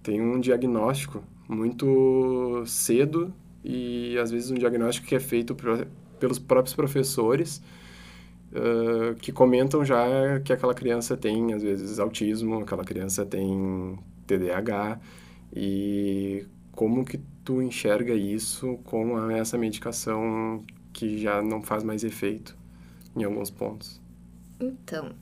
Tem 0.01 0.21
um 0.21 0.39
diagnóstico 0.39 1.23
muito 1.47 2.63
cedo 2.65 3.33
e 3.63 4.17
às 4.17 4.31
vezes 4.31 4.51
um 4.51 4.55
diagnóstico 4.55 5.07
que 5.07 5.15
é 5.15 5.19
feito 5.19 5.55
pelos 6.19 6.39
próprios 6.39 6.75
professores 6.75 7.61
uh, 8.51 9.15
que 9.15 9.31
comentam 9.31 9.83
já 9.83 10.39
que 10.43 10.53
aquela 10.53 10.73
criança 10.73 11.17
tem, 11.17 11.53
às 11.53 11.63
vezes, 11.63 11.99
autismo, 11.99 12.59
aquela 12.59 12.83
criança 12.83 13.25
tem 13.25 13.97
TDAH, 14.27 14.99
e 15.55 16.45
como 16.71 17.03
que 17.03 17.19
tu 17.43 17.61
enxerga 17.61 18.13
isso 18.13 18.79
com 18.83 19.29
essa 19.31 19.57
medicação 19.57 20.63
que 20.93 21.17
já 21.17 21.41
não 21.41 21.61
faz 21.61 21.83
mais 21.83 22.03
efeito 22.03 22.55
em 23.15 23.23
alguns 23.23 23.49
pontos? 23.49 23.99
Então, 24.59 25.13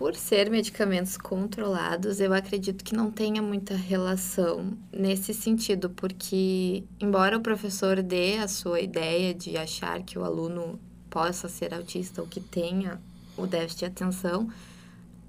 por 0.00 0.16
ser 0.16 0.50
medicamentos 0.50 1.18
controlados, 1.18 2.20
eu 2.20 2.32
acredito 2.32 2.82
que 2.82 2.96
não 2.96 3.10
tenha 3.10 3.42
muita 3.42 3.74
relação 3.74 4.72
nesse 4.90 5.34
sentido, 5.34 5.90
porque, 5.90 6.84
embora 6.98 7.36
o 7.36 7.42
professor 7.42 8.00
dê 8.00 8.38
a 8.38 8.48
sua 8.48 8.80
ideia 8.80 9.34
de 9.34 9.58
achar 9.58 10.02
que 10.02 10.18
o 10.18 10.24
aluno 10.24 10.80
possa 11.10 11.50
ser 11.50 11.74
autista 11.74 12.22
ou 12.22 12.26
que 12.26 12.40
tenha 12.40 12.98
o 13.36 13.46
déficit 13.46 13.80
de 13.80 13.84
atenção, 13.84 14.48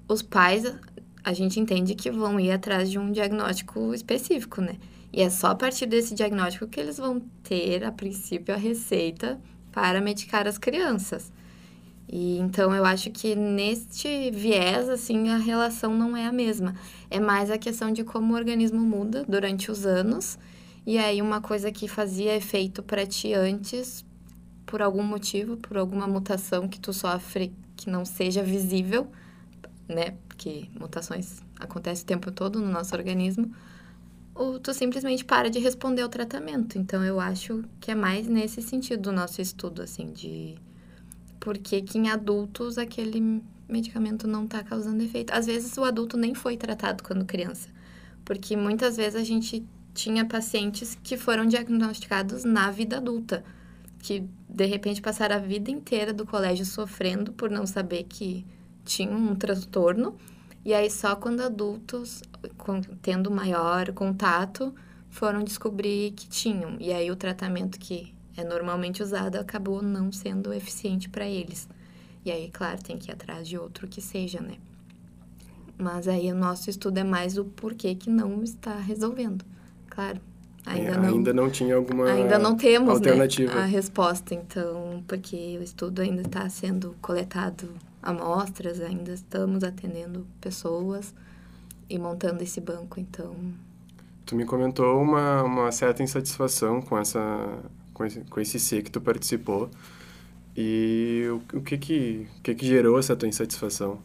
os 0.08 0.22
pais, 0.22 0.64
a 1.22 1.34
gente 1.34 1.60
entende 1.60 1.94
que 1.94 2.10
vão 2.10 2.40
ir 2.40 2.50
atrás 2.50 2.90
de 2.90 2.98
um 2.98 3.12
diagnóstico 3.12 3.92
específico, 3.92 4.62
né? 4.62 4.78
E 5.12 5.20
é 5.20 5.28
só 5.28 5.48
a 5.48 5.54
partir 5.54 5.84
desse 5.84 6.14
diagnóstico 6.14 6.66
que 6.66 6.80
eles 6.80 6.96
vão 6.96 7.20
ter, 7.42 7.84
a 7.84 7.92
princípio, 7.92 8.54
a 8.54 8.56
receita 8.56 9.38
para 9.70 10.00
medicar 10.00 10.48
as 10.48 10.56
crianças. 10.56 11.30
E 12.12 12.36
então 12.36 12.74
eu 12.74 12.84
acho 12.84 13.10
que 13.10 13.34
neste 13.34 14.30
viés 14.30 14.86
assim 14.90 15.30
a 15.30 15.38
relação 15.38 15.96
não 15.96 16.14
é 16.14 16.26
a 16.26 16.32
mesma. 16.32 16.74
É 17.10 17.18
mais 17.18 17.50
a 17.50 17.56
questão 17.56 17.90
de 17.90 18.04
como 18.04 18.34
o 18.34 18.36
organismo 18.36 18.80
muda 18.80 19.24
durante 19.26 19.70
os 19.70 19.86
anos. 19.86 20.38
E 20.84 20.98
aí 20.98 21.22
uma 21.22 21.40
coisa 21.40 21.72
que 21.72 21.88
fazia 21.88 22.36
efeito 22.36 22.82
para 22.82 23.06
ti 23.06 23.32
antes, 23.32 24.04
por 24.66 24.82
algum 24.82 25.02
motivo, 25.02 25.56
por 25.56 25.78
alguma 25.78 26.06
mutação 26.06 26.68
que 26.68 26.78
tu 26.78 26.92
sofre 26.92 27.50
que 27.74 27.88
não 27.88 28.04
seja 28.04 28.42
visível, 28.42 29.10
né? 29.88 30.14
Porque 30.28 30.68
mutações 30.78 31.40
acontecem 31.58 32.04
o 32.04 32.06
tempo 32.06 32.30
todo 32.30 32.60
no 32.60 32.70
nosso 32.70 32.94
organismo. 32.94 33.50
Ou 34.34 34.60
tu 34.60 34.74
simplesmente 34.74 35.24
para 35.24 35.48
de 35.48 35.58
responder 35.58 36.02
ao 36.02 36.10
tratamento. 36.10 36.76
Então 36.76 37.02
eu 37.02 37.18
acho 37.18 37.64
que 37.80 37.90
é 37.90 37.94
mais 37.94 38.28
nesse 38.28 38.60
sentido 38.60 39.06
o 39.06 39.12
nosso 39.12 39.40
estudo 39.40 39.80
assim 39.80 40.12
de 40.12 40.58
porque 41.42 41.82
que 41.82 41.98
em 41.98 42.08
adultos 42.08 42.78
aquele 42.78 43.42
medicamento 43.68 44.28
não 44.28 44.44
está 44.44 44.62
causando 44.62 45.02
efeito. 45.02 45.32
Às 45.32 45.46
vezes 45.46 45.76
o 45.76 45.82
adulto 45.82 46.16
nem 46.16 46.34
foi 46.34 46.56
tratado 46.56 47.02
quando 47.02 47.24
criança, 47.24 47.68
porque 48.24 48.56
muitas 48.56 48.96
vezes 48.96 49.20
a 49.20 49.24
gente 49.24 49.66
tinha 49.92 50.24
pacientes 50.24 50.96
que 51.02 51.16
foram 51.16 51.44
diagnosticados 51.44 52.44
na 52.44 52.70
vida 52.70 52.98
adulta, 52.98 53.42
que 53.98 54.24
de 54.48 54.66
repente 54.66 55.02
passaram 55.02 55.34
a 55.34 55.40
vida 55.40 55.68
inteira 55.68 56.12
do 56.12 56.24
colégio 56.24 56.64
sofrendo 56.64 57.32
por 57.32 57.50
não 57.50 57.66
saber 57.66 58.04
que 58.04 58.46
tinham 58.84 59.16
um 59.16 59.34
transtorno, 59.34 60.14
e 60.64 60.72
aí 60.72 60.88
só 60.88 61.16
quando 61.16 61.40
adultos, 61.40 62.22
tendo 63.02 63.32
maior 63.32 63.90
contato, 63.92 64.72
foram 65.10 65.42
descobrir 65.42 66.12
que 66.12 66.28
tinham. 66.28 66.76
E 66.78 66.92
aí 66.92 67.10
o 67.10 67.16
tratamento 67.16 67.80
que 67.80 68.11
é 68.36 68.44
normalmente 68.44 69.02
usado 69.02 69.36
acabou 69.36 69.82
não 69.82 70.10
sendo 70.10 70.52
eficiente 70.52 71.08
para 71.08 71.26
eles. 71.26 71.68
E 72.24 72.30
aí, 72.30 72.50
claro, 72.52 72.82
tem 72.82 72.96
que 72.96 73.10
ir 73.10 73.12
atrás 73.12 73.46
de 73.48 73.58
outro 73.58 73.88
que 73.88 74.00
seja, 74.00 74.40
né? 74.40 74.54
Mas 75.76 76.06
aí 76.06 76.30
o 76.30 76.34
nosso 76.34 76.70
estudo 76.70 76.98
é 76.98 77.04
mais 77.04 77.36
o 77.36 77.44
porquê 77.44 77.94
que 77.94 78.08
não 78.08 78.42
está 78.42 78.76
resolvendo. 78.76 79.44
Claro, 79.90 80.20
ainda 80.64 80.92
é, 80.92 80.96
não. 80.96 81.08
Ainda 81.08 81.32
não 81.32 81.50
tinha 81.50 81.74
alguma 81.74 82.10
ainda 82.10 82.38
não 82.38 82.56
temos 82.56 82.88
né, 82.88 82.94
alternativa. 82.94 83.54
Né, 83.54 83.62
a 83.62 83.66
resposta, 83.66 84.34
então, 84.34 85.02
porque 85.08 85.58
o 85.58 85.62
estudo 85.62 86.00
ainda 86.00 86.22
está 86.22 86.48
sendo 86.48 86.96
coletado 87.02 87.68
amostras, 88.02 88.80
ainda 88.80 89.12
estamos 89.12 89.64
atendendo 89.64 90.26
pessoas 90.40 91.14
e 91.88 91.98
montando 91.98 92.42
esse 92.42 92.60
banco, 92.60 92.98
então. 92.98 93.34
Tu 94.24 94.36
me 94.36 94.44
comentou 94.44 95.00
uma, 95.00 95.42
uma 95.42 95.72
certa 95.72 96.02
insatisfação 96.02 96.80
com 96.80 96.96
essa 96.96 97.58
com 97.92 98.04
esse, 98.04 98.20
com 98.20 98.40
esse 98.40 98.58
C 98.58 98.82
que 98.82 98.90
tu 98.90 99.00
participou. 99.00 99.70
E 100.56 101.26
o, 101.30 101.58
o 101.58 101.62
que 101.62 101.78
que, 101.78 102.26
que 102.42 102.54
que 102.54 102.66
gerou 102.66 102.98
essa 102.98 103.16
tua 103.16 103.28
insatisfação? 103.28 104.00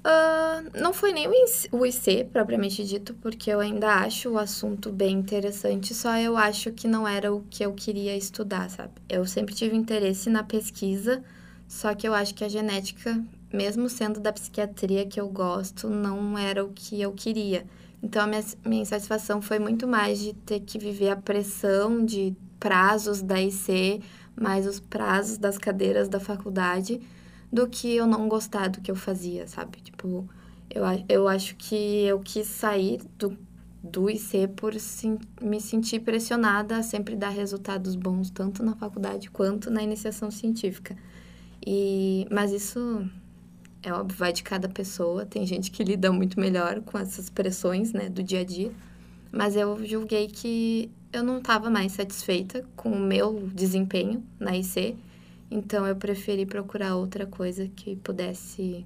Uh, 0.00 0.80
não 0.80 0.94
foi 0.94 1.12
nem 1.12 1.28
o 1.28 1.84
IC, 1.84 2.24
propriamente 2.32 2.82
dito, 2.84 3.12
porque 3.20 3.50
eu 3.50 3.60
ainda 3.60 3.96
acho 3.96 4.30
o 4.30 4.38
assunto 4.38 4.90
bem 4.90 5.18
interessante, 5.18 5.92
só 5.94 6.16
eu 6.16 6.38
acho 6.38 6.72
que 6.72 6.88
não 6.88 7.06
era 7.06 7.30
o 7.30 7.42
que 7.50 7.62
eu 7.62 7.74
queria 7.74 8.16
estudar, 8.16 8.70
sabe? 8.70 8.92
Eu 9.06 9.26
sempre 9.26 9.54
tive 9.54 9.76
interesse 9.76 10.30
na 10.30 10.42
pesquisa, 10.42 11.22
só 11.68 11.94
que 11.94 12.08
eu 12.08 12.14
acho 12.14 12.34
que 12.34 12.42
a 12.42 12.48
genética, 12.48 13.22
mesmo 13.52 13.90
sendo 13.90 14.20
da 14.20 14.32
psiquiatria 14.32 15.04
que 15.04 15.20
eu 15.20 15.28
gosto, 15.28 15.90
não 15.90 16.38
era 16.38 16.64
o 16.64 16.72
que 16.72 16.98
eu 16.98 17.12
queria. 17.12 17.66
Então, 18.02 18.22
a 18.22 18.26
minha, 18.26 18.44
minha 18.64 18.82
insatisfação 18.82 19.42
foi 19.42 19.58
muito 19.58 19.86
mais 19.86 20.18
de 20.18 20.32
ter 20.32 20.60
que 20.60 20.78
viver 20.78 21.10
a 21.10 21.16
pressão 21.16 22.04
de 22.04 22.34
prazos 22.58 23.22
da 23.22 23.40
IC, 23.40 24.02
mais 24.34 24.66
os 24.66 24.80
prazos 24.80 25.38
das 25.38 25.58
cadeiras 25.58 26.08
da 26.08 26.18
faculdade, 26.18 27.00
do 27.52 27.68
que 27.68 27.96
eu 27.96 28.06
não 28.06 28.28
gostar 28.28 28.68
do 28.68 28.80
que 28.80 28.90
eu 28.90 28.96
fazia, 28.96 29.46
sabe? 29.46 29.80
Tipo, 29.80 30.28
eu, 30.70 30.84
eu 31.08 31.28
acho 31.28 31.56
que 31.56 32.04
eu 32.04 32.20
quis 32.20 32.46
sair 32.46 33.00
do, 33.18 33.36
do 33.82 34.08
IC 34.08 34.48
por 34.56 34.74
sim, 34.78 35.18
me 35.42 35.60
sentir 35.60 36.00
pressionada 36.00 36.76
a 36.76 36.82
sempre 36.82 37.16
dar 37.16 37.30
resultados 37.30 37.96
bons, 37.96 38.30
tanto 38.30 38.62
na 38.62 38.74
faculdade 38.76 39.30
quanto 39.30 39.70
na 39.70 39.82
iniciação 39.82 40.30
científica. 40.30 40.96
E, 41.66 42.26
mas 42.30 42.52
isso 42.52 43.04
é 43.82 43.92
óbvio, 43.92 44.16
vai 44.16 44.32
de 44.32 44.42
cada 44.42 44.68
pessoa. 44.68 45.24
Tem 45.24 45.46
gente 45.46 45.70
que 45.70 45.82
lida 45.82 46.12
muito 46.12 46.38
melhor 46.38 46.80
com 46.82 46.98
essas 46.98 47.30
pressões, 47.30 47.92
né, 47.92 48.08
do 48.08 48.22
dia 48.22 48.40
a 48.40 48.44
dia. 48.44 48.70
Mas 49.32 49.56
eu 49.56 49.84
julguei 49.86 50.28
que 50.28 50.90
eu 51.12 51.22
não 51.22 51.38
estava 51.38 51.70
mais 51.70 51.92
satisfeita 51.92 52.64
com 52.76 52.90
o 52.90 52.98
meu 52.98 53.48
desempenho 53.54 54.22
na 54.38 54.56
IC. 54.56 54.96
Então 55.50 55.86
eu 55.86 55.96
preferi 55.96 56.46
procurar 56.46 56.96
outra 56.96 57.26
coisa 57.26 57.68
que 57.68 57.96
pudesse 57.96 58.84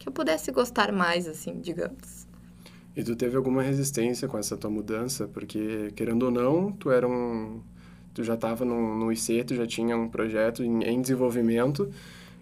que 0.00 0.08
eu 0.08 0.12
pudesse 0.12 0.50
gostar 0.50 0.92
mais, 0.92 1.26
assim, 1.28 1.60
digamos. 1.60 2.26
E 2.96 3.02
tu 3.02 3.16
teve 3.16 3.36
alguma 3.36 3.62
resistência 3.62 4.28
com 4.28 4.36
essa 4.36 4.56
tua 4.56 4.70
mudança? 4.70 5.26
Porque, 5.28 5.92
querendo 5.96 6.24
ou 6.24 6.30
não, 6.30 6.72
tu 6.72 6.90
era 6.90 7.08
um... 7.08 7.60
Tu 8.12 8.22
já 8.22 8.34
estava 8.34 8.64
no, 8.64 8.96
no 8.96 9.10
IC, 9.10 9.44
tu 9.44 9.54
já 9.54 9.66
tinha 9.66 9.96
um 9.96 10.08
projeto 10.08 10.62
em, 10.62 10.84
em 10.84 11.00
desenvolvimento 11.00 11.90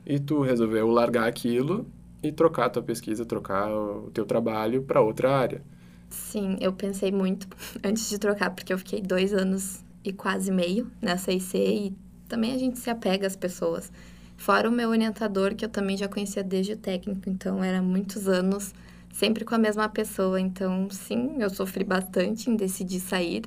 e 0.06 0.18
tu 0.18 0.40
resolveu 0.40 0.88
largar 0.88 1.28
aquilo 1.28 1.86
e 2.22 2.30
trocar 2.30 2.66
a 2.66 2.70
tua 2.70 2.82
pesquisa, 2.82 3.24
trocar 3.24 3.70
o 3.70 4.10
teu 4.12 4.24
trabalho 4.24 4.82
para 4.82 5.00
outra 5.00 5.36
área. 5.36 5.62
Sim, 6.08 6.56
eu 6.60 6.72
pensei 6.72 7.10
muito 7.10 7.48
antes 7.82 8.08
de 8.08 8.18
trocar, 8.18 8.50
porque 8.50 8.72
eu 8.72 8.78
fiquei 8.78 9.00
dois 9.00 9.32
anos 9.32 9.82
e 10.04 10.12
quase 10.12 10.50
meio 10.50 10.90
nessa 11.00 11.32
IC 11.32 11.56
e 11.56 11.96
também 12.28 12.52
a 12.52 12.58
gente 12.58 12.78
se 12.78 12.90
apega 12.90 13.26
às 13.26 13.36
pessoas. 13.36 13.92
Fora 14.36 14.68
o 14.68 14.72
meu 14.72 14.88
orientador, 14.90 15.54
que 15.54 15.64
eu 15.64 15.68
também 15.68 15.96
já 15.96 16.08
conhecia 16.08 16.42
desde 16.42 16.72
o 16.72 16.76
técnico, 16.76 17.28
então 17.28 17.62
era 17.62 17.80
muitos 17.80 18.26
anos 18.26 18.74
sempre 19.12 19.44
com 19.44 19.54
a 19.54 19.58
mesma 19.58 19.88
pessoa. 19.88 20.40
Então, 20.40 20.88
sim, 20.90 21.36
eu 21.38 21.50
sofri 21.50 21.84
bastante 21.84 22.50
em 22.50 22.56
decidir 22.56 23.00
sair, 23.00 23.42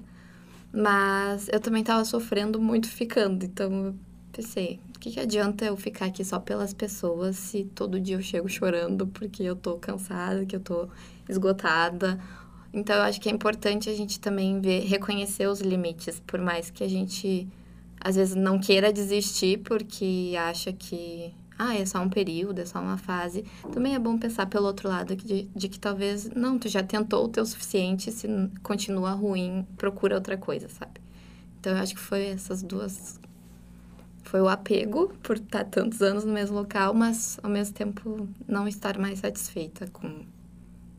mas 0.72 1.50
eu 1.52 1.60
também 1.60 1.82
estava 1.82 2.06
sofrendo 2.06 2.62
muito 2.62 2.88
ficando. 2.88 3.44
Então, 3.44 3.88
eu 3.88 3.96
pensei, 4.32 4.80
que, 5.06 5.12
que 5.12 5.20
adianta 5.20 5.64
eu 5.66 5.78
ficar 5.78 6.06
aqui 6.06 6.26
só 6.26 6.40
pelas 6.40 6.74
pessoas 6.74 7.36
se 7.36 7.64
todo 7.64 8.00
dia 8.00 8.16
eu 8.16 8.22
chego 8.22 8.50
chorando 8.50 9.06
porque 9.06 9.44
eu 9.44 9.56
tô 9.56 9.78
cansada, 9.78 10.46
que 10.46 10.56
eu 10.56 10.60
tô 10.60 10.90
esgotada? 11.30 12.20
Então, 12.74 12.96
eu 12.96 13.04
acho 13.04 13.22
que 13.22 13.30
é 13.30 13.32
importante 13.32 13.90
a 13.90 13.94
gente 13.94 14.20
também 14.20 14.60
ver, 14.60 14.82
reconhecer 14.82 15.48
os 15.48 15.62
limites, 15.62 16.20
por 16.20 16.42
mais 16.42 16.70
que 16.72 16.84
a 16.84 16.88
gente 16.88 17.48
às 18.02 18.16
vezes 18.16 18.36
não 18.36 18.60
queira 18.60 18.92
desistir 18.92 19.60
porque 19.60 20.34
acha 20.38 20.74
que 20.74 21.34
ah, 21.58 21.76
é 21.76 21.86
só 21.86 22.02
um 22.02 22.10
período, 22.10 22.60
é 22.60 22.66
só 22.66 22.82
uma 22.82 22.98
fase. 22.98 23.46
Também 23.72 23.96
é 23.96 24.00
bom 24.00 24.18
pensar 24.18 24.48
pelo 24.48 24.66
outro 24.66 24.90
lado 24.90 25.16
de, 25.16 25.44
de 25.56 25.70
que 25.70 25.80
talvez 25.80 26.30
não, 26.32 26.60
tu 26.60 26.68
já 26.68 26.84
tentou 26.84 27.24
o 27.24 27.30
teu 27.30 27.46
suficiente, 27.46 28.12
se 28.12 28.28
continua 28.62 29.12
ruim, 29.12 29.66
procura 29.78 30.16
outra 30.16 30.36
coisa, 30.36 30.68
sabe? 30.68 31.00
Então 31.60 31.74
eu 31.74 31.80
acho 31.80 31.94
que 31.94 32.02
foi 32.02 32.26
essas 32.26 32.62
duas 32.62 33.20
foi 34.26 34.42
o 34.42 34.50
apego 34.50 35.14
por 35.24 35.38
estar 35.38 35.64
tantos 35.66 36.02
anos 36.02 36.26
no 36.26 36.34
mesmo 36.34 36.58
local, 36.58 36.94
mas 36.94 37.40
ao 37.42 37.50
mesmo 37.50 37.74
tempo 37.74 38.28
não 38.48 38.68
estar 38.68 38.98
mais 38.98 39.20
satisfeita 39.20 39.88
com 39.94 40.26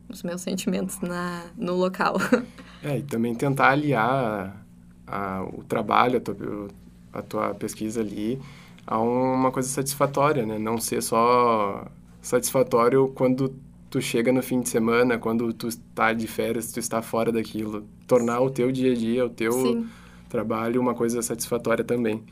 os 0.09 0.23
meus 0.23 0.41
sentimentos 0.41 0.99
na, 1.01 1.45
no 1.57 1.75
local. 1.75 2.15
É, 2.83 2.99
e 2.99 3.01
também 3.01 3.33
tentar 3.33 3.71
aliar 3.71 4.63
a, 5.07 5.39
a, 5.39 5.43
o 5.43 5.63
trabalho, 5.63 6.17
a 6.17 6.21
tua, 6.21 6.67
a 7.11 7.21
tua 7.23 7.55
pesquisa 7.55 8.01
ali, 8.01 8.39
a 8.85 8.99
uma 8.99 9.51
coisa 9.51 9.67
satisfatória, 9.67 10.45
né? 10.45 10.59
Não 10.59 10.79
ser 10.79 11.01
só 11.01 11.87
satisfatório 12.21 13.07
quando 13.15 13.51
tu 13.89 13.99
chega 13.99 14.31
no 14.31 14.43
fim 14.43 14.61
de 14.61 14.69
semana, 14.69 15.17
quando 15.17 15.51
tu 15.53 15.67
está 15.67 16.13
de 16.13 16.27
férias, 16.27 16.71
tu 16.71 16.79
está 16.79 17.01
fora 17.01 17.31
daquilo. 17.31 17.83
Tornar 18.05 18.41
o 18.41 18.51
teu 18.51 18.71
dia 18.71 18.91
a 18.91 18.95
dia, 18.95 19.25
o 19.25 19.29
teu 19.29 19.53
Sim. 19.53 19.89
trabalho 20.29 20.79
uma 20.79 20.93
coisa 20.93 21.19
satisfatória 21.23 21.83
também. 21.83 22.23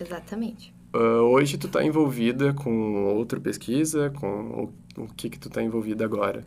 Exatamente. 0.00 0.74
Uh, 0.94 1.20
hoje 1.22 1.58
tu 1.58 1.66
está 1.66 1.84
envolvida 1.84 2.54
com 2.54 3.14
outra 3.14 3.38
pesquisa, 3.38 4.10
com 4.10 4.72
o, 4.96 5.02
o 5.02 5.06
que 5.08 5.28
que 5.28 5.38
tu 5.38 5.48
está 5.48 5.62
envolvida 5.62 6.04
agora? 6.04 6.44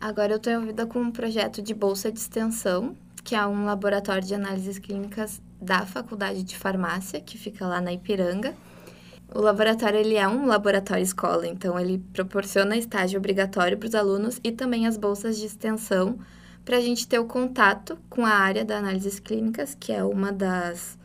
Agora 0.00 0.32
eu 0.32 0.36
estou 0.36 0.52
envolvida 0.52 0.86
com 0.86 1.00
um 1.00 1.10
projeto 1.10 1.62
de 1.62 1.74
bolsa 1.74 2.12
de 2.12 2.18
extensão, 2.18 2.94
que 3.24 3.34
é 3.34 3.46
um 3.46 3.64
laboratório 3.64 4.22
de 4.22 4.34
análises 4.34 4.78
clínicas 4.78 5.40
da 5.60 5.84
Faculdade 5.84 6.42
de 6.42 6.56
Farmácia, 6.56 7.20
que 7.20 7.36
fica 7.36 7.66
lá 7.66 7.80
na 7.80 7.92
Ipiranga. 7.92 8.54
O 9.34 9.40
laboratório 9.40 9.98
ele 9.98 10.14
é 10.14 10.26
um 10.28 10.46
laboratório 10.46 11.02
escola, 11.02 11.46
então 11.46 11.78
ele 11.78 11.98
proporciona 12.12 12.76
estágio 12.76 13.18
obrigatório 13.18 13.76
para 13.76 13.88
os 13.88 13.94
alunos 13.94 14.40
e 14.42 14.52
também 14.52 14.86
as 14.86 14.96
bolsas 14.96 15.36
de 15.36 15.46
extensão 15.46 16.18
para 16.64 16.76
a 16.76 16.80
gente 16.80 17.08
ter 17.08 17.18
o 17.18 17.24
contato 17.24 17.98
com 18.08 18.24
a 18.24 18.30
área 18.30 18.64
da 18.64 18.78
análises 18.78 19.18
clínicas, 19.18 19.74
que 19.74 19.92
é 19.92 20.04
uma 20.04 20.32
das 20.32 20.98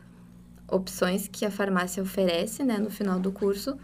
opções 0.68 1.28
que 1.28 1.44
a 1.44 1.50
farmácia 1.50 2.02
oferece 2.02 2.62
né, 2.62 2.78
no 2.78 2.90
final 2.90 3.18
do 3.18 3.30
curso, 3.32 3.76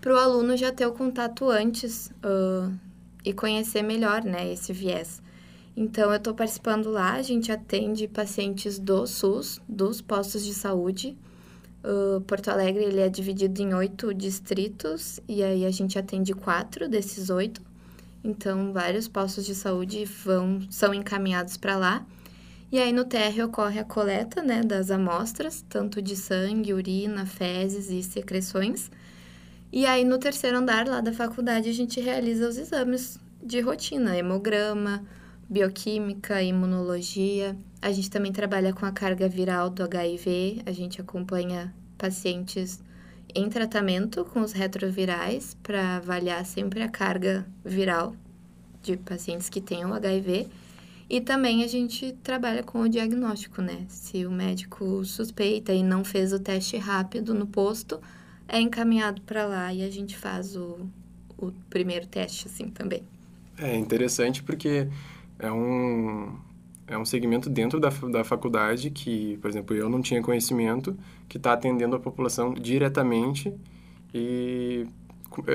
para 0.00 0.14
o 0.14 0.18
aluno 0.18 0.56
já 0.56 0.72
ter 0.72 0.86
o 0.86 0.92
contato 0.92 1.48
antes 1.48 2.12
uh, 2.22 2.72
e 3.24 3.32
conhecer 3.32 3.82
melhor 3.82 4.22
né, 4.24 4.52
esse 4.52 4.72
viés. 4.72 5.22
Então, 5.76 6.10
eu 6.10 6.16
estou 6.16 6.34
participando 6.34 6.90
lá, 6.90 7.14
a 7.14 7.22
gente 7.22 7.50
atende 7.50 8.06
pacientes 8.06 8.78
do 8.78 9.06
SUS, 9.06 9.60
dos 9.68 10.00
postos 10.00 10.44
de 10.44 10.54
saúde, 10.54 11.16
Uh, 11.84 12.18
Porto 12.22 12.48
Alegre 12.48 12.82
ele 12.82 13.00
é 13.00 13.10
dividido 13.10 13.60
em 13.60 13.74
oito 13.74 14.14
distritos 14.14 15.20
e 15.28 15.42
aí 15.42 15.66
a 15.66 15.70
gente 15.70 15.98
atende 15.98 16.32
quatro 16.32 16.88
desses 16.88 17.28
oito. 17.28 17.60
Então, 18.24 18.72
vários 18.72 19.06
postos 19.06 19.44
de 19.44 19.54
saúde 19.54 20.06
vão 20.06 20.62
são 20.70 20.94
encaminhados 20.94 21.58
para 21.58 21.76
lá. 21.76 22.06
E 22.74 22.78
aí 22.80 22.92
no 22.92 23.04
TR 23.04 23.44
ocorre 23.44 23.78
a 23.78 23.84
coleta, 23.84 24.42
né, 24.42 24.60
das 24.60 24.90
amostras, 24.90 25.64
tanto 25.68 26.02
de 26.02 26.16
sangue, 26.16 26.74
urina, 26.74 27.24
fezes 27.24 27.88
e 27.88 28.02
secreções. 28.02 28.90
E 29.72 29.86
aí 29.86 30.04
no 30.04 30.18
terceiro 30.18 30.58
andar 30.58 30.84
lá 30.88 31.00
da 31.00 31.12
faculdade 31.12 31.68
a 31.68 31.72
gente 31.72 32.00
realiza 32.00 32.48
os 32.48 32.58
exames 32.58 33.16
de 33.40 33.60
rotina, 33.60 34.18
hemograma, 34.18 35.04
bioquímica, 35.48 36.42
imunologia. 36.42 37.56
A 37.80 37.92
gente 37.92 38.10
também 38.10 38.32
trabalha 38.32 38.72
com 38.72 38.84
a 38.84 38.90
carga 38.90 39.28
viral 39.28 39.70
do 39.70 39.84
HIV, 39.84 40.62
a 40.66 40.72
gente 40.72 41.00
acompanha 41.00 41.72
pacientes 41.96 42.82
em 43.32 43.48
tratamento 43.48 44.24
com 44.24 44.40
os 44.40 44.50
retrovirais 44.50 45.56
para 45.62 45.98
avaliar 45.98 46.44
sempre 46.44 46.82
a 46.82 46.88
carga 46.88 47.46
viral 47.64 48.16
de 48.82 48.96
pacientes 48.96 49.48
que 49.48 49.60
tenham 49.60 49.94
HIV. 49.94 50.48
E 51.08 51.20
também 51.20 51.62
a 51.62 51.66
gente 51.66 52.12
trabalha 52.22 52.62
com 52.62 52.80
o 52.80 52.88
diagnóstico, 52.88 53.60
né? 53.60 53.84
Se 53.88 54.24
o 54.24 54.30
médico 54.30 55.04
suspeita 55.04 55.72
e 55.72 55.82
não 55.82 56.04
fez 56.04 56.32
o 56.32 56.38
teste 56.38 56.76
rápido 56.76 57.34
no 57.34 57.46
posto, 57.46 58.00
é 58.48 58.60
encaminhado 58.60 59.20
para 59.22 59.46
lá 59.46 59.72
e 59.72 59.82
a 59.82 59.90
gente 59.90 60.16
faz 60.16 60.56
o, 60.56 60.88
o 61.38 61.52
primeiro 61.68 62.06
teste, 62.06 62.46
assim, 62.46 62.68
também. 62.68 63.02
É 63.58 63.76
interessante 63.76 64.42
porque 64.42 64.88
é 65.38 65.52
um, 65.52 66.36
é 66.86 66.96
um 66.96 67.04
segmento 67.04 67.48
dentro 67.48 67.78
da, 67.78 67.90
da 67.90 68.24
faculdade 68.24 68.90
que, 68.90 69.38
por 69.38 69.50
exemplo, 69.50 69.76
eu 69.76 69.88
não 69.88 70.00
tinha 70.00 70.22
conhecimento, 70.22 70.96
que 71.28 71.36
está 71.36 71.52
atendendo 71.52 71.96
a 71.96 72.00
população 72.00 72.54
diretamente 72.54 73.52
e 74.12 74.86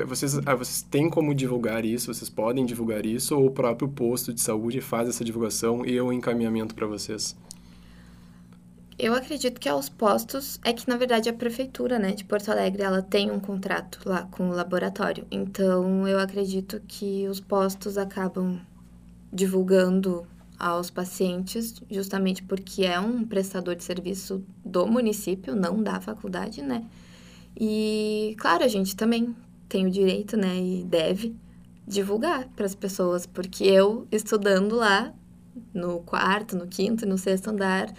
vocês, 0.06 0.38
ah, 0.46 0.54
vocês 0.54 0.82
têm 0.82 1.08
como 1.08 1.34
divulgar 1.34 1.84
isso, 1.84 2.12
vocês 2.12 2.28
podem 2.28 2.64
divulgar 2.64 3.06
isso, 3.06 3.36
ou 3.36 3.46
o 3.46 3.50
próprio 3.50 3.88
posto 3.88 4.32
de 4.32 4.40
saúde 4.40 4.80
faz 4.80 5.08
essa 5.08 5.24
divulgação 5.24 5.84
e 5.84 6.00
o 6.00 6.12
encaminhamento 6.12 6.74
para 6.74 6.86
vocês? 6.86 7.36
Eu 8.98 9.14
acredito 9.14 9.58
que 9.58 9.68
aos 9.68 9.88
postos 9.88 10.60
é 10.62 10.74
que 10.74 10.86
na 10.86 10.96
verdade 10.96 11.28
a 11.30 11.32
prefeitura, 11.32 11.98
né, 11.98 12.12
de 12.12 12.22
Porto 12.22 12.50
Alegre, 12.50 12.82
ela 12.82 13.00
tem 13.00 13.30
um 13.30 13.40
contrato 13.40 14.00
lá 14.04 14.24
com 14.30 14.50
o 14.50 14.52
laboratório. 14.52 15.26
Então 15.30 16.06
eu 16.06 16.18
acredito 16.18 16.82
que 16.86 17.26
os 17.26 17.40
postos 17.40 17.96
acabam 17.96 18.60
divulgando 19.32 20.26
aos 20.58 20.90
pacientes, 20.90 21.80
justamente 21.90 22.42
porque 22.42 22.84
é 22.84 23.00
um 23.00 23.24
prestador 23.24 23.74
de 23.74 23.82
serviço 23.82 24.44
do 24.62 24.86
município, 24.86 25.56
não 25.56 25.82
da 25.82 25.98
faculdade, 25.98 26.60
né? 26.60 26.84
E, 27.58 28.36
claro, 28.38 28.62
a 28.62 28.68
gente 28.68 28.94
também 28.94 29.34
tem 29.70 29.86
o 29.86 29.90
direito, 29.90 30.36
né, 30.36 30.56
e 30.58 30.84
deve 30.84 31.34
divulgar 31.86 32.48
para 32.56 32.66
as 32.66 32.74
pessoas, 32.74 33.24
porque 33.24 33.64
eu, 33.64 34.06
estudando 34.10 34.74
lá, 34.74 35.14
no 35.72 36.00
quarto, 36.00 36.56
no 36.56 36.66
quinto 36.66 37.04
e 37.04 37.08
no 37.08 37.16
sexto 37.16 37.48
andar, 37.48 37.92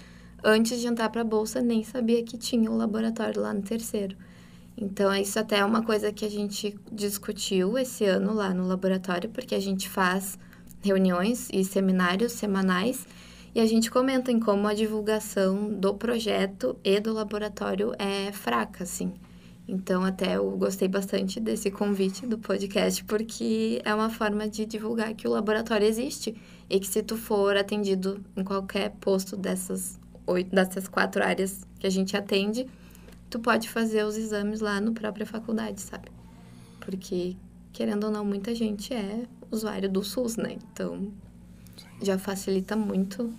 antes 0.44 0.80
de 0.80 0.88
entrar 0.88 1.10
para 1.10 1.22
a 1.22 1.26
bolsa, 1.26 1.62
nem 1.62 1.84
sabia 1.84 2.24
que 2.24 2.38
tinha 2.38 2.70
um 2.70 2.76
laboratório 2.76 3.42
lá 3.42 3.54
no 3.54 3.62
terceiro. 3.62 4.18
Então, 4.78 5.14
isso 5.16 5.40
até 5.40 5.60
é 5.60 5.66
uma 5.66 5.84
coisa 5.84 6.12
que 6.12 6.26
a 6.26 6.30
gente 6.30 6.78
discutiu 6.92 7.78
esse 7.78 8.06
ano 8.06 8.34
lá 8.34 8.54
no 8.54 8.68
laboratório, 8.68 9.30
porque 9.30 9.56
a 9.56 9.60
gente 9.60 9.88
faz 9.88 10.38
reuniões 10.82 11.48
e 11.54 11.64
seminários 11.64 12.34
semanais 12.34 13.06
e 13.54 13.60
a 13.60 13.66
gente 13.66 13.92
comenta 13.92 14.32
em 14.32 14.40
como 14.40 14.68
a 14.68 14.74
divulgação 14.74 15.70
do 15.70 15.94
projeto 15.94 16.78
e 16.84 17.00
do 17.00 17.14
laboratório 17.14 17.94
é 18.00 18.32
fraca, 18.32 18.84
assim. 18.84 19.14
Então, 19.74 20.04
até 20.04 20.36
eu 20.36 20.52
gostei 20.58 20.90
bastante 20.90 21.40
desse 21.40 21.72
convite 21.72 22.28
do 22.28 22.38
podcast, 22.38 23.06
porque 23.06 23.82
é 23.86 23.96
uma 23.96 24.10
forma 24.10 24.46
de 24.50 24.66
divulgar 24.66 25.14
que 25.14 25.26
o 25.26 25.32
laboratório 25.32 25.88
existe 25.88 26.36
e 26.70 26.78
que 26.78 26.86
se 26.86 27.02
tu 27.02 27.16
for 27.16 27.56
atendido 27.56 28.22
em 28.36 28.44
qualquer 28.44 28.90
posto 29.00 29.38
dessas 29.38 29.98
oito, 30.28 30.54
dessas 30.54 30.90
quatro 30.90 31.24
áreas 31.24 31.66
que 31.80 31.88
a 31.88 31.90
gente 31.90 32.18
atende, 32.18 32.68
tu 33.30 33.40
pode 33.40 33.70
fazer 33.70 34.04
os 34.04 34.18
exames 34.18 34.60
lá 34.60 34.82
no 34.82 34.92
própria 34.92 35.26
faculdade, 35.26 35.80
sabe? 35.80 36.12
Porque, 36.82 37.38
querendo 37.72 38.04
ou 38.04 38.12
não, 38.12 38.26
muita 38.26 38.54
gente 38.54 38.94
é 38.94 39.26
usuário 39.50 39.90
do 39.90 40.04
SUS, 40.04 40.36
né? 40.36 40.58
Então, 40.74 41.14
já 42.02 42.18
facilita 42.18 42.76
muito 42.76 43.34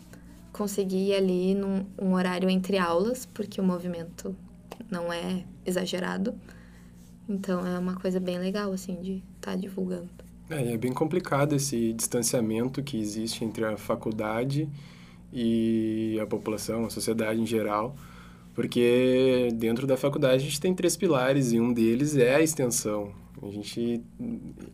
conseguir 0.51 1.09
ir 1.09 1.15
ali 1.15 1.55
num 1.55 1.85
um 2.01 2.15
horário 2.15 2.49
entre 2.49 2.79
aulas, 2.79 3.27
porque 3.27 3.61
o 3.61 3.65
movimento 3.65 4.35
não 4.91 5.13
é 5.13 5.45
exagerado. 5.65 6.35
Então, 7.29 7.67
é 7.67 7.79
uma 7.79 7.95
coisa 7.95 8.19
bem 8.19 8.39
legal, 8.39 8.73
assim, 8.73 9.01
de 9.01 9.23
estar 9.37 9.53
tá 9.53 9.57
divulgando. 9.57 10.09
É, 10.51 10.73
é 10.73 10.77
bem 10.77 10.93
complicado 10.93 11.55
esse 11.55 11.93
distanciamento 11.93 12.83
que 12.83 12.99
existe 12.99 13.45
entre 13.45 13.65
a 13.65 13.77
faculdade 13.77 14.69
e 15.33 16.19
a 16.21 16.27
população, 16.27 16.85
a 16.85 16.91
sociedade 16.91 17.41
em 17.41 17.47
geral, 17.47 17.97
porque 18.55 19.49
dentro 19.55 19.87
da 19.87 19.97
faculdade 19.97 20.37
a 20.37 20.47
gente 20.47 20.61
tem 20.61 20.75
três 20.75 20.97
pilares 20.97 21.53
e 21.53 21.61
um 21.61 21.73
deles 21.73 22.17
é 22.17 22.35
a 22.35 22.43
extensão. 22.43 23.13
A 23.43 23.51
gente 23.51 24.01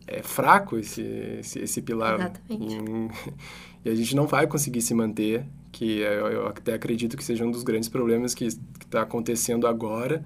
é 0.05 0.21
fraco 0.21 0.77
esse, 0.77 1.01
esse, 1.01 1.59
esse 1.59 1.81
pilar. 1.81 2.19
Exatamente. 2.19 2.75
E, 2.75 3.87
e, 3.87 3.89
a 3.89 3.95
gente 3.95 4.15
não 4.15 4.27
vai 4.27 4.45
conseguir 4.45 4.81
se 4.81 4.93
manter, 4.93 5.45
que 5.71 5.99
eu, 5.99 6.27
eu 6.27 6.47
até 6.47 6.73
acredito 6.73 7.17
que 7.17 7.23
seja 7.23 7.45
um 7.45 7.51
dos 7.51 7.63
grandes 7.63 7.89
problemas 7.89 8.35
que 8.35 8.45
está 8.45 9.01
acontecendo 9.01 9.65
agora. 9.65 10.23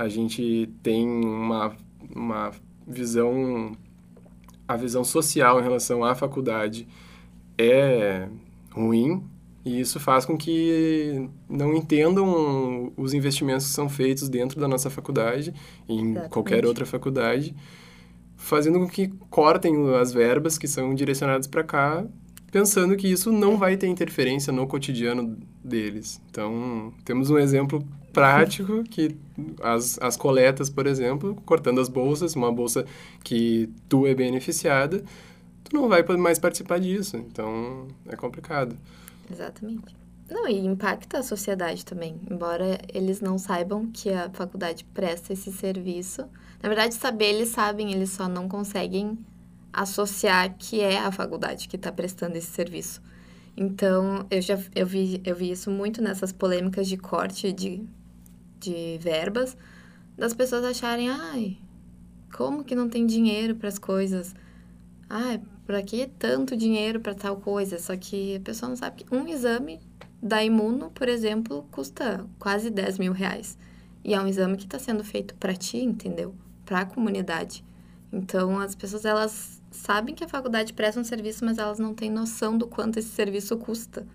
A 0.00 0.08
gente 0.08 0.66
tem 0.82 1.06
uma, 1.06 1.76
uma 2.16 2.52
visão, 2.88 3.76
a 4.66 4.74
visão 4.74 5.04
social 5.04 5.60
em 5.60 5.62
relação 5.62 6.02
à 6.02 6.14
faculdade 6.14 6.88
é 7.58 8.26
ruim, 8.72 9.22
e 9.62 9.78
isso 9.78 10.00
faz 10.00 10.24
com 10.24 10.38
que 10.38 11.28
não 11.46 11.74
entendam 11.74 12.90
os 12.96 13.12
investimentos 13.12 13.66
que 13.66 13.72
são 13.72 13.90
feitos 13.90 14.30
dentro 14.30 14.58
da 14.58 14.66
nossa 14.66 14.88
faculdade, 14.88 15.52
em 15.86 16.12
Exatamente. 16.12 16.32
qualquer 16.32 16.64
outra 16.64 16.86
faculdade, 16.86 17.54
fazendo 18.38 18.78
com 18.78 18.88
que 18.88 19.08
cortem 19.28 19.94
as 19.96 20.14
verbas 20.14 20.56
que 20.56 20.66
são 20.66 20.94
direcionadas 20.94 21.46
para 21.46 21.62
cá, 21.62 22.06
pensando 22.50 22.96
que 22.96 23.06
isso 23.06 23.30
não 23.30 23.58
vai 23.58 23.76
ter 23.76 23.86
interferência 23.86 24.50
no 24.50 24.66
cotidiano 24.66 25.36
deles. 25.62 26.22
Então, 26.30 26.90
temos 27.04 27.28
um 27.28 27.36
exemplo 27.36 27.86
prático 28.12 28.84
que 28.84 29.16
as, 29.62 29.98
as 30.00 30.16
coletas, 30.16 30.68
por 30.68 30.86
exemplo, 30.86 31.34
cortando 31.44 31.80
as 31.80 31.88
bolsas, 31.88 32.34
uma 32.34 32.52
bolsa 32.52 32.84
que 33.22 33.68
tu 33.88 34.06
é 34.06 34.14
beneficiada, 34.14 35.02
tu 35.64 35.74
não 35.74 35.88
vai 35.88 36.02
mais 36.16 36.38
participar 36.38 36.78
disso. 36.80 37.16
Então, 37.16 37.88
é 38.06 38.16
complicado. 38.16 38.76
Exatamente. 39.30 40.00
Não, 40.30 40.46
e 40.46 40.58
impacta 40.58 41.18
a 41.18 41.22
sociedade 41.22 41.84
também. 41.84 42.20
Embora 42.30 42.78
eles 42.92 43.20
não 43.20 43.36
saibam 43.36 43.90
que 43.90 44.10
a 44.10 44.30
faculdade 44.30 44.84
presta 44.84 45.32
esse 45.32 45.52
serviço. 45.52 46.22
Na 46.62 46.68
verdade, 46.68 46.94
saber 46.94 47.30
eles 47.30 47.48
sabem, 47.48 47.92
eles 47.92 48.10
só 48.10 48.28
não 48.28 48.48
conseguem 48.48 49.18
associar 49.72 50.54
que 50.56 50.80
é 50.80 50.98
a 50.98 51.10
faculdade 51.10 51.68
que 51.68 51.76
está 51.76 51.90
prestando 51.90 52.36
esse 52.36 52.50
serviço. 52.50 53.02
Então, 53.56 54.26
eu 54.30 54.40
já 54.40 54.58
eu 54.74 54.86
vi, 54.86 55.20
eu 55.24 55.34
vi 55.34 55.50
isso 55.50 55.70
muito 55.70 56.00
nessas 56.00 56.32
polêmicas 56.32 56.88
de 56.88 56.96
corte 56.96 57.52
de, 57.52 57.82
de 58.60 58.98
verbas, 58.98 59.56
das 60.16 60.34
pessoas 60.34 60.64
acharem, 60.64 61.08
ai, 61.08 61.58
como 62.32 62.62
que 62.62 62.74
não 62.74 62.88
tem 62.88 63.06
dinheiro 63.06 63.56
para 63.56 63.68
as 63.68 63.78
coisas? 63.78 64.34
Ai, 65.08 65.40
por 65.66 65.82
que 65.82 66.06
tanto 66.06 66.56
dinheiro 66.56 67.00
para 67.00 67.14
tal 67.14 67.36
coisa? 67.36 67.78
Só 67.78 67.96
que 67.96 68.36
a 68.36 68.40
pessoa 68.40 68.68
não 68.68 68.76
sabe 68.76 69.02
que 69.02 69.14
um 69.14 69.26
exame 69.26 69.80
da 70.22 70.44
Imuno, 70.44 70.90
por 70.90 71.08
exemplo, 71.08 71.66
custa 71.70 72.26
quase 72.38 72.70
10 72.70 72.98
mil 72.98 73.12
reais. 73.12 73.56
E 74.04 74.14
é 74.14 74.20
um 74.20 74.26
exame 74.26 74.56
que 74.56 74.64
está 74.64 74.78
sendo 74.78 75.04
feito 75.04 75.34
para 75.34 75.54
ti, 75.54 75.78
entendeu? 75.78 76.34
Para 76.64 76.80
a 76.80 76.84
comunidade. 76.84 77.64
Então, 78.12 78.58
as 78.58 78.74
pessoas, 78.74 79.04
elas 79.04 79.62
sabem 79.70 80.14
que 80.14 80.24
a 80.24 80.28
faculdade 80.28 80.72
presta 80.72 81.00
um 81.00 81.04
serviço, 81.04 81.44
mas 81.44 81.58
elas 81.58 81.78
não 81.78 81.94
têm 81.94 82.10
noção 82.10 82.56
do 82.56 82.66
quanto 82.66 82.98
esse 82.98 83.10
serviço 83.10 83.56
custa. 83.56 84.06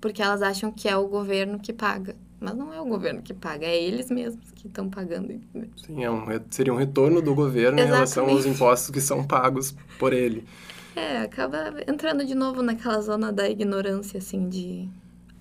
Porque 0.00 0.22
elas 0.22 0.42
acham 0.42 0.70
que 0.70 0.88
é 0.88 0.96
o 0.96 1.08
governo 1.08 1.58
que 1.58 1.72
paga. 1.72 2.16
Mas 2.38 2.54
não 2.54 2.72
é 2.72 2.80
o 2.80 2.84
governo 2.84 3.22
que 3.22 3.32
paga, 3.32 3.66
é 3.66 3.82
eles 3.82 4.10
mesmos 4.10 4.50
que 4.54 4.66
estão 4.66 4.90
pagando. 4.90 5.40
Sim, 5.76 6.04
é 6.04 6.10
um, 6.10 6.26
seria 6.50 6.72
um 6.72 6.76
retorno 6.76 7.22
do 7.22 7.34
governo 7.34 7.78
Exatamente. 7.78 7.88
em 7.88 7.92
relação 7.92 8.28
aos 8.28 8.46
impostos 8.46 8.90
que 8.90 9.00
são 9.00 9.24
pagos 9.24 9.74
por 9.98 10.12
ele. 10.12 10.46
É, 10.94 11.18
acaba 11.18 11.74
entrando 11.86 12.24
de 12.24 12.34
novo 12.34 12.62
naquela 12.62 13.00
zona 13.00 13.32
da 13.32 13.48
ignorância, 13.48 14.18
assim, 14.18 14.48
de... 14.48 14.88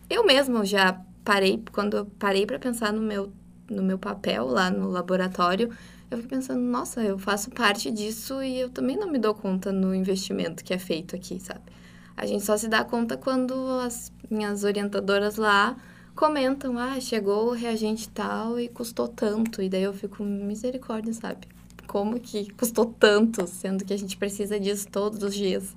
Eu 0.09 0.25
mesmo 0.25 0.63
já 0.63 1.01
parei, 1.23 1.61
quando 1.71 1.97
eu 1.97 2.05
parei 2.05 2.45
para 2.45 2.59
pensar 2.59 2.93
no 2.93 3.01
meu, 3.01 3.31
no 3.69 3.81
meu 3.81 3.97
papel 3.97 4.45
lá 4.45 4.69
no 4.69 4.89
laboratório, 4.89 5.69
eu 6.09 6.17
fiquei 6.19 6.37
pensando, 6.37 6.61
nossa, 6.61 7.01
eu 7.01 7.17
faço 7.17 7.49
parte 7.49 7.91
disso 7.91 8.41
e 8.41 8.59
eu 8.59 8.69
também 8.69 8.95
não 8.95 9.11
me 9.11 9.17
dou 9.17 9.33
conta 9.33 9.71
no 9.71 9.93
investimento 9.93 10.63
que 10.63 10.73
é 10.73 10.77
feito 10.77 11.15
aqui, 11.15 11.39
sabe? 11.39 11.61
A 12.15 12.25
gente 12.25 12.45
só 12.45 12.55
se 12.55 12.67
dá 12.67 12.83
conta 12.83 13.17
quando 13.17 13.53
as 13.79 14.11
minhas 14.29 14.63
orientadoras 14.63 15.35
lá 15.35 15.75
comentam, 16.15 16.77
ah, 16.77 16.99
chegou 16.99 17.49
o 17.49 17.53
reagente 17.53 18.09
tal 18.09 18.59
e 18.59 18.69
custou 18.69 19.07
tanto. 19.07 19.61
E 19.61 19.69
daí 19.69 19.83
eu 19.83 19.93
fico, 19.93 20.23
misericórdia, 20.23 21.13
sabe? 21.13 21.47
Como 21.85 22.19
que 22.19 22.51
custou 22.53 22.85
tanto, 22.85 23.45
sendo 23.45 23.83
que 23.85 23.93
a 23.93 23.97
gente 23.97 24.17
precisa 24.17 24.59
disso 24.59 24.87
todos 24.89 25.21
os 25.21 25.35
dias? 25.35 25.75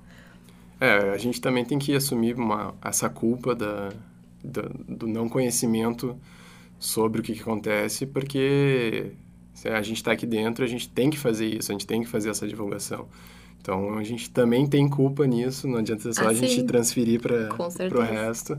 É, 0.79 1.11
a 1.11 1.17
gente 1.17 1.41
também 1.41 1.65
tem 1.65 1.77
que 1.77 1.93
assumir 1.93 2.35
uma, 2.35 2.73
essa 2.81 3.09
culpa 3.09 3.53
da, 3.53 3.89
da, 4.43 4.63
do 4.87 5.07
não 5.07 5.27
conhecimento 5.27 6.17
sobre 6.79 7.19
o 7.19 7.23
que, 7.23 7.33
que 7.33 7.41
acontece, 7.41 8.05
porque 8.05 9.11
se 9.53 9.67
a 9.67 9.81
gente 9.81 9.97
está 9.97 10.13
aqui 10.13 10.25
dentro, 10.25 10.63
a 10.63 10.67
gente 10.67 10.87
tem 10.87 11.09
que 11.09 11.19
fazer 11.19 11.47
isso, 11.47 11.69
a 11.71 11.73
gente 11.73 11.85
tem 11.85 12.01
que 12.01 12.07
fazer 12.07 12.29
essa 12.29 12.47
divulgação. 12.47 13.07
Então, 13.61 13.97
a 13.97 14.03
gente 14.03 14.29
também 14.29 14.65
tem 14.65 14.87
culpa 14.87 15.27
nisso, 15.27 15.67
não 15.67 15.79
adianta 15.79 16.13
só 16.13 16.23
ah, 16.23 16.29
a 16.29 16.33
gente 16.33 16.63
transferir 16.63 17.19
para 17.19 17.49
o 17.93 18.01
resto. 18.01 18.57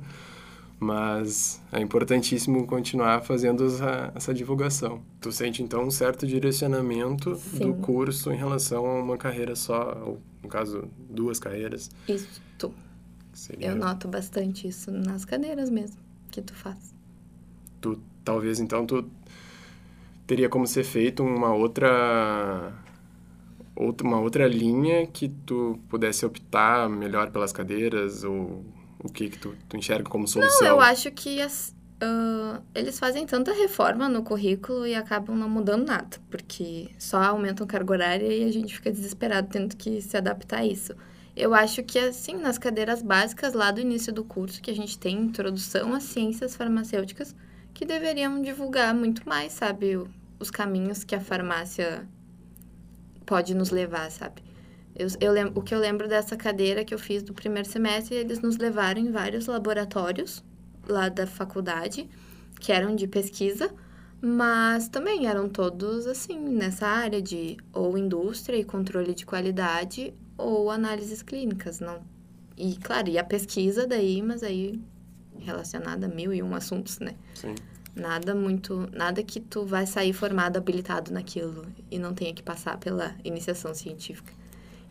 Mas 0.81 1.61
é 1.71 1.79
importantíssimo 1.79 2.67
continuar 2.67 3.21
fazendo 3.21 3.67
essa, 3.67 4.13
essa, 4.15 4.33
divulgação. 4.33 5.03
Tu 5.21 5.31
sente, 5.31 5.63
então, 5.63 5.85
um 5.85 5.91
certo 5.91 6.27
direcionamento 6.27 7.37
Sim. 7.37 7.59
do 7.59 7.75
curso 7.75 8.33
em 8.33 8.37
relação 8.37 8.87
a 8.87 8.99
uma 8.99 9.19
carreira 9.19 9.55
só, 9.55 10.03
ou, 10.07 10.21
no 10.43 10.49
caso, 10.49 10.89
duas 11.11 11.39
carreiras? 11.39 11.91
Isso. 12.09 12.41
Seria... 13.33 13.69
Eu 13.69 13.77
noto 13.77 14.09
bastante 14.09 14.69
isso 14.69 14.91
nas 14.91 15.25
cadeiras 15.25 15.71
mesmo 15.71 15.97
que 16.31 16.43
tu 16.43 16.55
faz. 16.55 16.95
Tu, 17.81 17.99
talvez, 18.25 18.61
então, 18.61 18.85
tu 18.85 19.09
teria 20.27 20.49
como 20.49 20.67
ser 20.67 20.85
feito 20.85 21.23
uma 21.23 21.55
outra 21.55 22.73
uma 24.03 24.21
outra 24.21 24.47
linha 24.47 25.07
que 25.07 25.29
tu 25.47 25.79
pudesse 25.89 26.27
optar 26.27 26.87
melhor 26.89 27.31
pelas 27.31 27.51
cadeiras 27.51 28.25
ou 28.25 28.63
o 29.03 29.09
que 29.11 29.31
que 29.31 29.39
tu, 29.39 29.55
tu 29.69 29.77
enxerga 29.77 30.09
como 30.09 30.27
solução? 30.27 30.61
Não, 30.61 30.77
eu 30.77 30.81
acho 30.81 31.11
que 31.11 31.41
as, 31.41 31.75
uh, 32.03 32.63
eles 32.75 32.99
fazem 32.99 33.27
tanta 33.27 33.53
reforma 33.53 34.09
no 34.09 34.23
currículo 34.23 34.87
e 34.87 34.95
acabam 34.95 35.37
não 35.37 35.49
mudando 35.49 35.87
nada, 35.87 36.19
porque 36.31 36.91
só 36.99 37.23
aumentam 37.23 37.67
carga 37.67 37.93
horária 37.93 38.27
e 38.27 38.45
a 38.45 38.53
gente 38.53 38.75
fica 38.75 38.91
desesperado 38.91 39.49
tendo 39.49 39.77
que 39.77 40.01
se 40.01 40.17
adaptar 40.17 40.61
a 40.61 40.67
isso. 40.67 40.95
Eu 41.37 41.55
acho 41.55 41.83
que, 41.83 41.99
assim, 41.99 42.35
nas 42.35 42.59
cadeiras 42.59 43.03
básicas 43.03 43.55
lá 43.55 43.71
do 43.71 43.81
início 43.81 44.13
do 44.13 44.25
curso, 44.25 44.61
que 44.61 44.71
a 44.71 44.75
gente 44.75 44.99
tem 44.99 45.17
introdução 45.17 45.95
às 45.95 46.03
ciências 46.03 46.57
farmacêuticas, 46.57 47.35
que 47.73 47.87
deveriam 47.87 48.43
divulgar 48.43 48.95
muito 48.95 49.27
mais, 49.27 49.53
sabe, 49.53 49.99
os 50.39 50.51
caminhos 50.51 51.05
que 51.05 51.15
a 51.15 51.21
farmácia 51.21 52.07
pode 53.25 53.55
nos 53.55 53.71
levar, 53.71 54.11
sabe? 54.11 54.43
Eu, 54.95 55.09
eu 55.21 55.33
lembro, 55.33 55.61
o 55.61 55.63
que 55.63 55.75
eu 55.75 55.79
lembro 55.79 56.09
dessa 56.09 56.37
cadeira 56.37 56.85
que 56.85 56.93
eu 56.93 56.99
fiz 56.99 57.23
do 57.23 57.33
primeiro 57.33 57.69
semestre, 57.69 58.15
eles 58.17 58.41
nos 58.41 58.57
levaram 58.57 59.01
em 59.01 59.11
vários 59.11 59.47
laboratórios 59.47 60.45
lá 60.89 61.09
da 61.09 61.27
faculdade, 61.27 62.09
que 62.61 62.73
eram 62.73 62.95
de 62.95 63.07
pesquisa, 63.07 63.73
mas 64.21 64.89
também 64.89 65.27
eram 65.27 65.49
todos 65.49 66.07
assim 66.07 66.39
nessa 66.39 66.87
área 66.87 67.23
de 67.23 67.57
ou 67.73 67.97
indústria 67.97 68.57
e 68.57 68.65
controle 68.65 69.15
de 69.15 69.25
qualidade 69.25 70.13
ou 70.37 70.71
análises 70.71 71.23
clínicas, 71.23 71.81
não. 71.81 72.03
E 72.57 72.77
claro, 72.77 73.09
e 73.09 73.19
a 73.19 73.25
pesquisa 73.25 73.87
daí, 73.87 74.21
mas 74.21 74.43
aí 74.43 74.79
relacionada 75.39 76.07
a 76.07 76.09
mil 76.09 76.35
e 76.35 76.43
um 76.43 76.55
assuntos, 76.55 76.99
né? 76.99 77.15
Sim. 77.35 77.55
Nada 77.95 78.35
muito, 78.35 78.89
nada 78.93 79.23
que 79.23 79.41
tu 79.41 79.65
vai 79.65 79.87
sair 79.87 80.13
formado, 80.13 80.59
habilitado 80.59 81.13
naquilo 81.13 81.67
e 81.91 81.99
não 81.99 82.15
tenha 82.15 82.35
que 82.35 82.43
passar 82.43 82.79
pela 82.79 83.15
iniciação 83.25 83.75
científica. 83.75 84.33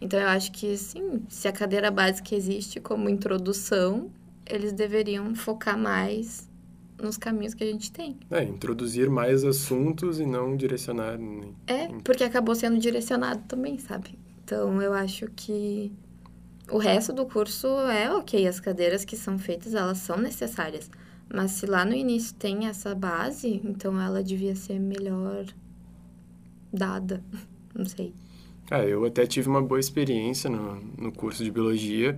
Então 0.02 0.20
eu 0.20 0.28
acho 0.28 0.52
que 0.52 0.78
sim, 0.78 1.24
se 1.28 1.48
a 1.48 1.52
cadeira 1.52 1.92
básica 1.92 2.36
existe 2.36 2.80
como 2.80 3.10
introdução, 3.10 4.10
eles 4.46 4.72
deveriam 4.72 5.36
focar 5.36 5.78
mais 5.78 6.50
nos 7.02 7.18
caminhos 7.18 7.54
que 7.54 7.64
a 7.64 7.68
gente 7.68 7.92
tem. 7.92 8.18
É, 8.30 8.44
introduzir 8.44 9.10
mais 9.10 9.44
assuntos 9.44 10.20
e 10.20 10.26
não 10.26 10.56
direcionar. 10.56 11.18
É, 11.68 11.88
porque 12.04 12.24
acabou 12.24 12.56
sendo 12.56 12.78
direcionado 12.78 13.42
também, 13.48 13.78
sabe? 13.78 14.18
Então 14.44 14.82
eu 14.82 14.94
acho 14.94 15.28
que 15.36 15.92
o 16.72 16.78
resto 16.78 17.14
do 17.14 17.26
curso 17.26 17.68
é 17.90 18.14
ok, 18.14 18.48
as 18.48 18.60
cadeiras 18.60 19.06
que 19.06 19.16
são 19.16 19.38
feitas, 19.38 19.74
elas 19.74 20.00
são 20.00 20.18
necessárias. 20.18 20.90
Mas 21.34 21.52
se 21.52 21.66
lá 21.66 21.86
no 21.86 21.94
início 21.94 22.36
tem 22.36 22.68
essa 22.68 22.96
base, 22.96 23.62
então 23.64 24.02
ela 24.02 24.24
devia 24.24 24.56
ser 24.56 24.80
melhor 24.80 25.46
dada. 26.72 27.24
Não 27.74 27.86
sei. 27.86 28.14
Ah, 28.72 28.84
eu 28.86 29.04
até 29.06 29.26
tive 29.26 29.50
uma 29.50 29.62
boa 29.62 29.80
experiência 29.80 30.50
no, 30.50 30.76
no 30.98 31.12
curso 31.12 31.44
de 31.44 31.50
biologia, 31.50 32.18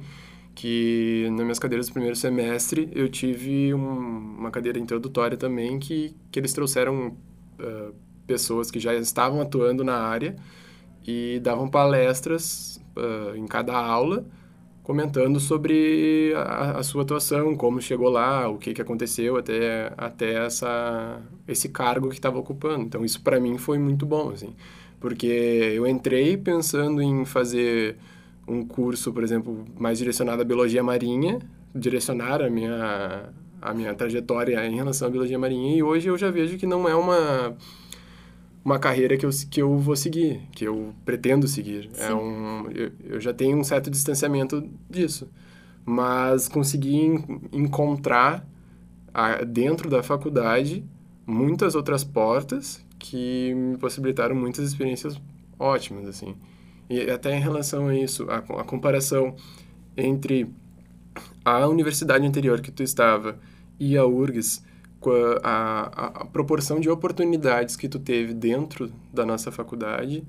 que 0.54 1.28
nas 1.32 1.42
minhas 1.42 1.60
cadeiras 1.60 1.88
do 1.88 1.94
primeiro 1.94 2.16
semestre 2.16 2.90
eu 2.94 3.08
tive 3.10 3.74
um, 3.74 4.38
uma 4.38 4.52
cadeira 4.52 4.78
introdutória 4.78 5.38
também 5.38 5.80
que, 5.80 6.14
que 6.30 6.40
eles 6.40 6.52
trouxeram 6.52 7.16
uh, 7.60 7.94
pessoas 8.28 8.70
que 8.70 8.80
já 8.80 8.94
estavam 8.94 9.42
atuando 9.42 9.84
na 9.84 9.98
área 9.98 10.36
e 11.08 11.40
davam 11.42 11.70
palestras 11.70 12.82
uh, 12.98 13.36
em 13.36 13.48
cada 13.48 13.76
aula 13.78 14.26
comentando 14.84 15.40
sobre 15.40 16.34
a, 16.36 16.80
a, 16.80 16.84
sua 16.84 17.04
atuação, 17.04 17.56
como 17.56 17.80
chegou 17.82 18.10
lá, 18.10 18.50
o 18.50 18.58
que, 18.58 18.74
que 18.74 18.82
aconteceu 18.82 19.38
até, 19.38 19.94
até 19.96 20.46
essa, 20.46 21.22
esse 21.48 21.70
cargo 21.70 22.10
que 22.10 22.16
estava 22.16 22.38
ocupando. 22.40 22.84
Então, 22.84 23.06
isso 23.06 23.22
para 23.22 23.40
mim 23.40 23.58
foi 23.58 23.78
muito 23.78 24.06
bom, 24.06 24.32
assim, 24.32 24.54
porque 25.02 25.26
eu 25.76 25.86
entrei 25.86 26.38
pensando 26.38 27.02
em 27.02 27.26
fazer 27.26 27.98
um 28.48 28.64
curso, 28.64 29.12
por 29.12 29.24
exemplo, 29.24 29.66
mais 29.78 29.98
direcionado 29.98 30.42
à 30.42 30.46
biologia 30.46 30.84
marinha, 30.84 31.40
direcionar 31.76 32.42
a 32.42 32.50
minha, 32.50 33.30
a 33.62 33.74
minha 33.74 33.94
trajetória 33.96 34.66
em 34.66 34.76
relação 34.76 35.08
à 35.08 35.12
biologia 35.12 35.40
marinha, 35.40 35.76
e 35.76 35.84
hoje 35.84 36.08
eu 36.08 36.18
já 36.18 36.30
vejo 36.30 36.58
que 36.58 36.68
não 36.68 36.88
é 36.88 36.96
uma 36.96 37.58
uma 38.64 38.78
carreira 38.78 39.18
que 39.18 39.26
eu, 39.26 39.32
que 39.50 39.62
eu 39.62 39.76
vou 39.78 39.96
seguir, 39.96 40.42
que 40.52 40.66
eu 40.66 40.94
pretendo 41.04 41.48
seguir. 41.48 41.90
É 41.98 42.14
um, 42.14 42.70
eu, 42.70 42.92
eu, 43.04 43.20
já 43.20 43.34
tenho 43.34 43.58
um 43.58 43.64
certo 43.64 43.90
distanciamento 43.90 44.64
disso. 44.88 45.28
Mas 45.84 46.48
consegui 46.48 47.20
encontrar 47.52 48.48
a, 49.12 49.44
dentro 49.44 49.90
da 49.90 50.04
faculdade 50.04 50.86
muitas 51.26 51.74
outras 51.74 52.04
portas 52.04 52.86
que 53.02 53.54
me 53.54 53.78
possibilitaram 53.78 54.36
muitas 54.36 54.66
experiências 54.68 55.20
ótimas, 55.58 56.08
assim. 56.08 56.36
E 56.90 57.10
até 57.10 57.36
em 57.36 57.40
relação 57.40 57.88
a 57.88 57.96
isso, 57.96 58.30
a, 58.30 58.38
a 58.38 58.64
comparação 58.64 59.36
entre 59.98 60.48
a 61.44 61.68
universidade 61.68 62.26
anterior 62.26 62.62
que 62.62 62.72
tu 62.72 62.84
estava 62.84 63.40
e 63.80 63.98
a 63.98 64.06
URGS, 64.06 64.64
a, 65.44 65.50
a, 65.50 66.06
a, 66.22 66.26
proporção 66.26 66.80
de 66.80 66.90
oportunidades 66.90 67.76
que 67.76 67.90
tu 67.90 67.98
teve 67.98 68.34
dentro 68.34 68.92
da 69.12 69.26
nossa 69.26 69.52
faculdade, 69.52 70.24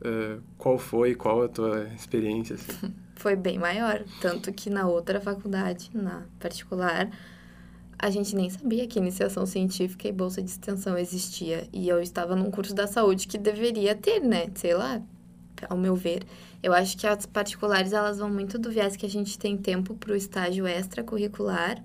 uh, 0.00 0.40
qual 0.56 0.78
foi, 0.78 1.14
qual 1.14 1.42
a 1.42 1.48
tua 1.48 1.84
experiência? 1.94 2.54
Assim? 2.54 2.94
Foi 3.16 3.36
bem 3.36 3.58
maior, 3.58 4.02
tanto 4.20 4.52
que 4.52 4.68
na 4.68 4.88
outra 4.88 5.20
faculdade, 5.20 5.88
na 5.94 6.24
particular, 6.40 7.08
a 7.98 8.10
gente 8.10 8.34
nem 8.34 8.50
sabia 8.50 8.86
que 8.86 8.98
iniciação 8.98 9.46
científica 9.46 10.08
e 10.08 10.12
bolsa 10.12 10.42
de 10.42 10.50
extensão 10.50 10.98
existia. 10.98 11.68
E 11.72 11.88
eu 11.88 12.00
estava 12.00 12.34
num 12.34 12.50
curso 12.50 12.74
da 12.74 12.86
saúde 12.86 13.26
que 13.26 13.38
deveria 13.38 13.94
ter, 13.94 14.20
né? 14.20 14.46
Sei 14.54 14.74
lá, 14.74 15.00
ao 15.68 15.76
meu 15.76 15.94
ver. 15.94 16.24
Eu 16.62 16.72
acho 16.72 16.96
que 16.96 17.06
as 17.06 17.26
particulares, 17.26 17.92
elas 17.92 18.18
vão 18.18 18.30
muito 18.30 18.58
do 18.58 18.70
viés 18.70 18.96
que 18.96 19.06
a 19.06 19.10
gente 19.10 19.38
tem 19.38 19.56
tempo 19.56 19.94
para 19.94 20.12
o 20.12 20.16
estágio 20.16 20.66
extracurricular, 20.66 21.82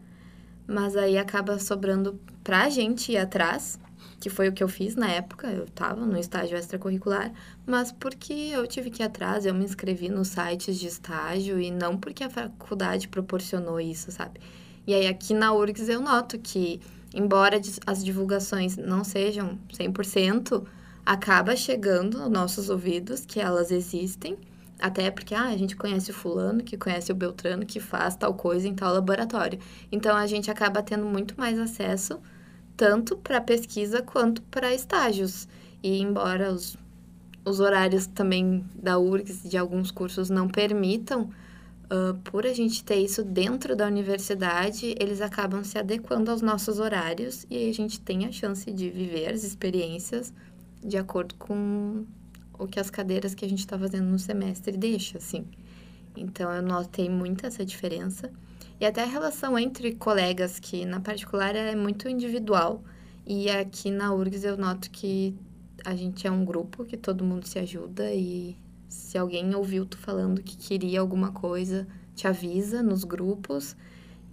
mas 0.67 0.95
aí 0.95 1.17
acaba 1.17 1.59
sobrando 1.59 2.19
para 2.43 2.63
a 2.63 2.69
gente 2.69 3.11
ir 3.11 3.17
atrás, 3.17 3.79
que 4.19 4.29
foi 4.29 4.49
o 4.49 4.53
que 4.53 4.63
eu 4.63 4.67
fiz 4.67 4.95
na 4.95 5.09
época, 5.09 5.47
eu 5.47 5.65
estava 5.65 6.05
no 6.05 6.17
estágio 6.17 6.57
extracurricular, 6.57 7.31
mas 7.65 7.91
porque 7.91 8.33
eu 8.33 8.65
tive 8.67 8.89
que 8.89 9.01
ir 9.01 9.05
atrás, 9.05 9.45
eu 9.45 9.53
me 9.53 9.65
inscrevi 9.65 10.09
nos 10.09 10.29
sites 10.29 10.77
de 10.79 10.87
estágio 10.87 11.59
e 11.59 11.71
não 11.71 11.97
porque 11.97 12.23
a 12.23 12.29
faculdade 12.29 13.07
proporcionou 13.07 13.79
isso, 13.79 14.11
sabe? 14.11 14.39
E 14.85 14.93
aí 14.93 15.07
aqui 15.07 15.33
na 15.33 15.53
URGS 15.53 15.89
eu 15.89 16.01
noto 16.01 16.37
que 16.37 16.79
embora 17.13 17.59
as 17.85 18.03
divulgações 18.03 18.77
não 18.77 19.03
sejam 19.03 19.57
100%, 19.73 20.63
acaba 21.05 21.55
chegando 21.55 22.21
aos 22.21 22.29
nossos 22.29 22.69
ouvidos 22.69 23.25
que 23.25 23.39
elas 23.39 23.71
existem, 23.71 24.37
até 24.79 25.09
porque 25.11 25.33
ah, 25.33 25.47
a 25.47 25.57
gente 25.57 25.75
conhece 25.75 26.11
o 26.11 26.13
fulano, 26.13 26.63
que 26.63 26.77
conhece 26.77 27.11
o 27.11 27.15
Beltrano, 27.15 27.65
que 27.65 27.79
faz 27.79 28.15
tal 28.15 28.33
coisa 28.33 28.67
em 28.67 28.75
tal 28.75 28.93
laboratório. 28.93 29.59
Então 29.91 30.15
a 30.15 30.25
gente 30.27 30.49
acaba 30.49 30.81
tendo 30.81 31.05
muito 31.05 31.37
mais 31.37 31.59
acesso 31.59 32.19
tanto 32.77 33.17
para 33.17 33.41
pesquisa 33.41 34.01
quanto 34.01 34.41
para 34.43 34.73
estágios. 34.73 35.49
E 35.83 35.99
embora 35.99 36.51
os, 36.51 36.77
os 37.43 37.59
horários 37.59 38.07
também 38.07 38.63
da 38.73 38.97
URGS 38.97 39.49
de 39.49 39.57
alguns 39.57 39.91
cursos 39.91 40.29
não 40.29 40.47
permitam, 40.47 41.29
uh, 41.91 42.17
por 42.23 42.45
a 42.45 42.53
gente 42.53 42.83
ter 42.83 42.97
isso 42.97 43.23
dentro 43.23 43.75
da 43.75 43.87
universidade, 43.87 44.95
eles 44.99 45.21
acabam 45.21 45.63
se 45.63 45.77
adequando 45.77 46.31
aos 46.31 46.41
nossos 46.41 46.79
horários 46.79 47.45
e 47.49 47.57
aí 47.57 47.69
a 47.69 47.73
gente 47.73 47.99
tem 47.99 48.25
a 48.25 48.31
chance 48.31 48.71
de 48.71 48.89
viver 48.89 49.31
as 49.31 49.43
experiências 49.43 50.33
de 50.81 50.97
acordo 50.97 51.35
com 51.35 52.05
o 52.57 52.67
que 52.67 52.79
as 52.79 52.89
cadeiras 52.89 53.33
que 53.33 53.45
a 53.45 53.49
gente 53.49 53.59
está 53.59 53.77
fazendo 53.77 54.05
no 54.05 54.19
semestre 54.19 54.77
deixa, 54.77 55.17
assim. 55.17 55.45
Então, 56.15 56.51
eu 56.51 56.61
notei 56.61 57.09
muito 57.09 57.45
essa 57.45 57.65
diferença. 57.65 58.31
E 58.79 58.85
até 58.85 59.03
a 59.03 59.05
relação 59.05 59.57
entre 59.57 59.95
colegas, 59.95 60.59
que 60.59 60.85
na 60.85 60.99
particular 60.99 61.55
é 61.55 61.75
muito 61.75 62.09
individual. 62.09 62.83
E 63.25 63.49
aqui 63.49 63.91
na 63.91 64.13
URGS 64.13 64.43
eu 64.43 64.57
noto 64.57 64.89
que 64.89 65.35
a 65.85 65.95
gente 65.95 66.25
é 66.27 66.31
um 66.31 66.43
grupo, 66.43 66.83
que 66.83 66.97
todo 66.97 67.23
mundo 67.23 67.47
se 67.47 67.59
ajuda 67.59 68.11
e 68.13 68.57
se 68.89 69.17
alguém 69.17 69.55
ouviu 69.55 69.85
tu 69.85 69.97
falando 69.97 70.41
que 70.41 70.57
queria 70.57 70.99
alguma 70.99 71.31
coisa, 71.31 71.87
te 72.15 72.27
avisa 72.27 72.81
nos 72.81 73.03
grupos. 73.03 73.75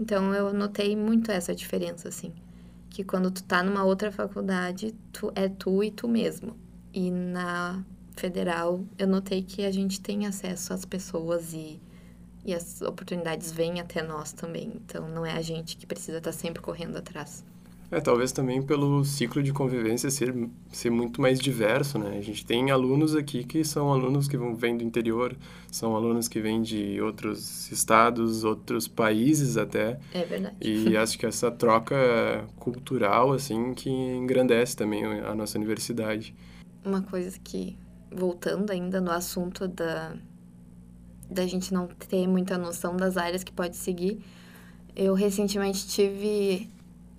Então 0.01 0.35
eu 0.35 0.53
notei 0.53 0.97
muito 0.97 1.31
essa 1.31 1.55
diferença, 1.55 2.09
assim. 2.09 2.33
Que 2.89 3.05
quando 3.05 3.31
tu 3.31 3.45
tá 3.45 3.63
numa 3.63 3.85
outra 3.85 4.11
faculdade, 4.11 4.95
tu 5.13 5.31
é 5.35 5.49
tu 5.49 5.85
e 5.85 5.91
tu 5.91 6.09
mesmo. 6.09 6.57
E 6.93 7.11
na 7.11 7.85
federal, 8.17 8.83
eu 8.99 9.07
notei 9.07 9.43
que 9.43 9.65
a 9.65 9.71
gente 9.71 10.01
tem 10.01 10.27
acesso 10.27 10.73
às 10.73 10.87
pessoas 10.87 11.53
e, 11.53 11.79
e 12.45 12.55
as 12.55 12.81
oportunidades 12.81 13.53
vêm 13.53 13.79
até 13.79 14.03
nós 14.03 14.33
também. 14.33 14.73
Então 14.75 15.07
não 15.09 15.25
é 15.27 15.33
a 15.33 15.43
gente 15.43 15.77
que 15.77 15.87
precisa 15.87 16.19
estar 16.19 16.33
tá 16.33 16.37
sempre 16.37 16.63
correndo 16.63 16.97
atrás. 16.97 17.45
É, 17.91 18.01
talvez 18.01 18.33
também 18.33 18.61
pelo 18.61 19.05
ciclo 19.05 19.43
de 19.43 19.53
convivência 19.53 20.11
ser, 20.11 20.35
ser 20.73 20.91
muito 20.91 21.21
mais 21.21 21.39
diverso, 21.39 21.99
né? 21.99 22.19
A 22.19 22.21
gente 22.21 22.45
tem 22.45 22.71
alunos 22.71 23.15
aqui 23.15 23.45
que 23.45 23.65
são 23.65 23.93
alunos 23.93 24.27
que 24.27 24.37
vão, 24.37 24.55
vêm 24.55 24.77
do 24.77 24.83
interior, 24.83 25.37
são 25.71 25.95
alunos 25.95 26.27
que 26.27 26.41
vêm 26.41 26.61
de 26.63 27.01
outros 27.01 27.71
estados, 27.71 28.43
outros 28.43 28.89
países 28.89 29.57
até. 29.57 30.01
É 30.13 30.25
verdade. 30.25 30.57
E 30.61 30.97
acho 30.99 31.17
que 31.17 31.27
essa 31.27 31.51
troca 31.51 31.97
cultural, 32.57 33.33
assim, 33.33 33.73
que 33.73 33.89
engrandece 33.89 34.77
também 34.77 35.05
a 35.05 35.35
nossa 35.35 35.57
universidade. 35.57 36.35
Uma 36.85 37.03
coisa 37.03 37.39
que, 37.39 37.77
voltando 38.11 38.71
ainda 38.73 39.01
no 39.01 39.13
assunto 39.13 39.69
da, 39.69 40.17
da 41.31 41.47
gente 41.47 41.73
não 41.73 41.87
ter 41.87 42.27
muita 42.27 42.59
noção 42.59 42.97
das 42.97 43.17
áreas 43.17 43.45
que 43.45 43.53
pode 43.53 43.77
seguir, 43.77 44.19
eu 44.97 45.15
recentemente 45.15 45.87
tive 45.87 46.69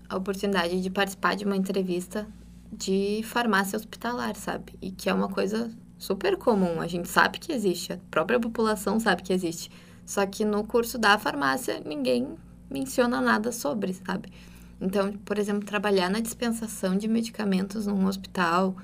a 0.10 0.16
oportunidade 0.16 0.82
de 0.82 0.90
participar 0.90 1.36
de 1.36 1.46
uma 1.46 1.56
entrevista 1.56 2.28
de 2.72 3.22
farmácia 3.24 3.78
hospitalar, 3.78 4.36
sabe? 4.36 4.74
E 4.82 4.92
que 4.92 5.10
é 5.10 5.14
uma 5.14 5.30
coisa 5.30 5.72
super 5.98 6.38
comum. 6.38 6.82
A 6.82 6.88
gente 6.88 7.08
sabe 7.08 7.40
que 7.40 7.52
existe, 7.52 7.94
a 7.94 8.00
própria 8.12 8.40
população 8.40 9.00
sabe 9.00 9.24
que 9.24 9.34
existe. 9.34 9.72
Só 10.06 10.26
que 10.26 10.46
no 10.46 10.64
curso 10.64 10.98
da 10.98 11.18
farmácia 11.18 11.82
ninguém 11.86 12.36
menciona 12.70 13.20
nada 13.20 13.52
sobre, 13.52 13.94
sabe? 13.94 14.32
Então, 14.80 15.14
por 15.26 15.38
exemplo, 15.40 15.66
trabalhar 15.66 16.10
na 16.10 16.20
dispensação 16.20 16.96
de 16.96 17.08
medicamentos 17.08 17.88
num 17.88 18.06
hospital, 18.06 18.76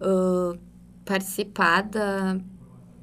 uh, 0.00 0.58
participar 1.04 1.82
da 1.82 2.38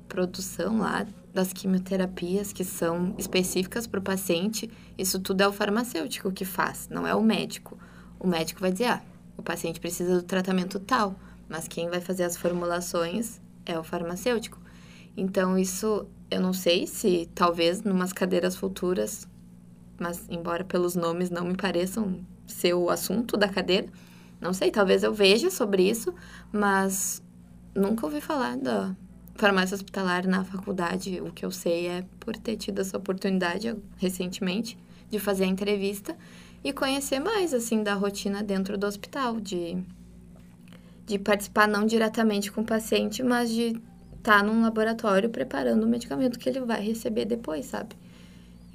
produção 0.07 0.79
lá 0.79 1.05
das 1.33 1.51
quimioterapias 1.51 2.53
que 2.53 2.63
são 2.63 3.15
específicas 3.17 3.87
para 3.87 3.99
o 3.99 4.03
paciente, 4.03 4.69
isso 4.97 5.19
tudo 5.19 5.41
é 5.41 5.47
o 5.47 5.51
farmacêutico 5.51 6.31
que 6.31 6.45
faz, 6.45 6.87
não 6.89 7.07
é 7.07 7.15
o 7.15 7.23
médico. 7.23 7.77
O 8.19 8.27
médico 8.27 8.61
vai 8.61 8.71
dizer, 8.71 8.85
ah, 8.85 9.01
o 9.35 9.41
paciente 9.41 9.79
precisa 9.79 10.15
do 10.15 10.23
tratamento 10.23 10.79
tal, 10.79 11.15
mas 11.49 11.67
quem 11.67 11.89
vai 11.89 11.99
fazer 11.99 12.23
as 12.23 12.37
formulações 12.37 13.41
é 13.65 13.77
o 13.77 13.83
farmacêutico. 13.83 14.61
Então, 15.17 15.57
isso 15.57 16.05
eu 16.29 16.39
não 16.39 16.53
sei 16.53 16.85
se 16.85 17.29
talvez 17.33 17.81
numas 17.83 18.13
cadeiras 18.13 18.55
futuras, 18.55 19.27
mas 19.99 20.25
embora 20.29 20.63
pelos 20.63 20.95
nomes 20.95 21.29
não 21.29 21.45
me 21.45 21.55
pareçam 21.55 22.25
ser 22.45 22.73
o 22.73 22.89
assunto 22.89 23.37
da 23.37 23.47
cadeira, 23.47 23.87
não 24.39 24.53
sei, 24.53 24.69
talvez 24.69 25.03
eu 25.03 25.13
veja 25.13 25.49
sobre 25.49 25.89
isso, 25.89 26.13
mas 26.51 27.23
nunca 27.73 28.05
ouvi 28.05 28.19
falar 28.19 28.57
da, 28.57 28.95
farmácia 29.35 29.75
hospitalar 29.75 30.27
na 30.27 30.43
faculdade, 30.43 31.21
o 31.21 31.31
que 31.31 31.45
eu 31.45 31.51
sei 31.51 31.87
é 31.87 32.05
por 32.19 32.35
ter 32.37 32.55
tido 32.55 32.79
essa 32.79 32.97
oportunidade 32.97 33.75
recentemente 33.97 34.77
de 35.09 35.19
fazer 35.19 35.43
a 35.43 35.47
entrevista 35.47 36.15
e 36.63 36.71
conhecer 36.71 37.19
mais 37.19 37.53
assim 37.53 37.83
da 37.83 37.93
rotina 37.93 38.43
dentro 38.43 38.77
do 38.77 38.87
hospital, 38.87 39.39
de 39.39 39.83
de 41.05 41.19
participar 41.19 41.67
não 41.67 41.85
diretamente 41.85 42.51
com 42.51 42.61
o 42.61 42.65
paciente, 42.65 43.21
mas 43.21 43.49
de 43.49 43.79
estar 44.17 44.39
tá 44.39 44.43
num 44.43 44.61
laboratório 44.61 45.29
preparando 45.29 45.83
o 45.83 45.87
medicamento 45.87 46.39
que 46.39 46.47
ele 46.47 46.61
vai 46.61 46.81
receber 46.81 47.25
depois, 47.25 47.65
sabe? 47.65 47.95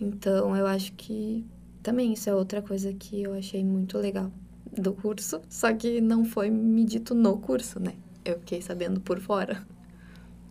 Então, 0.00 0.54
eu 0.54 0.66
acho 0.66 0.92
que 0.92 1.44
também 1.82 2.12
isso 2.12 2.28
é 2.28 2.34
outra 2.34 2.60
coisa 2.60 2.92
que 2.92 3.22
eu 3.22 3.32
achei 3.34 3.64
muito 3.64 3.96
legal 3.98 4.30
do 4.76 4.92
curso, 4.92 5.40
só 5.48 5.72
que 5.72 6.00
não 6.00 6.24
foi 6.24 6.50
me 6.50 6.84
dito 6.84 7.14
no 7.14 7.38
curso, 7.38 7.80
né? 7.80 7.94
Eu 8.24 8.38
fiquei 8.40 8.60
sabendo 8.60 9.00
por 9.00 9.18
fora. 9.20 9.66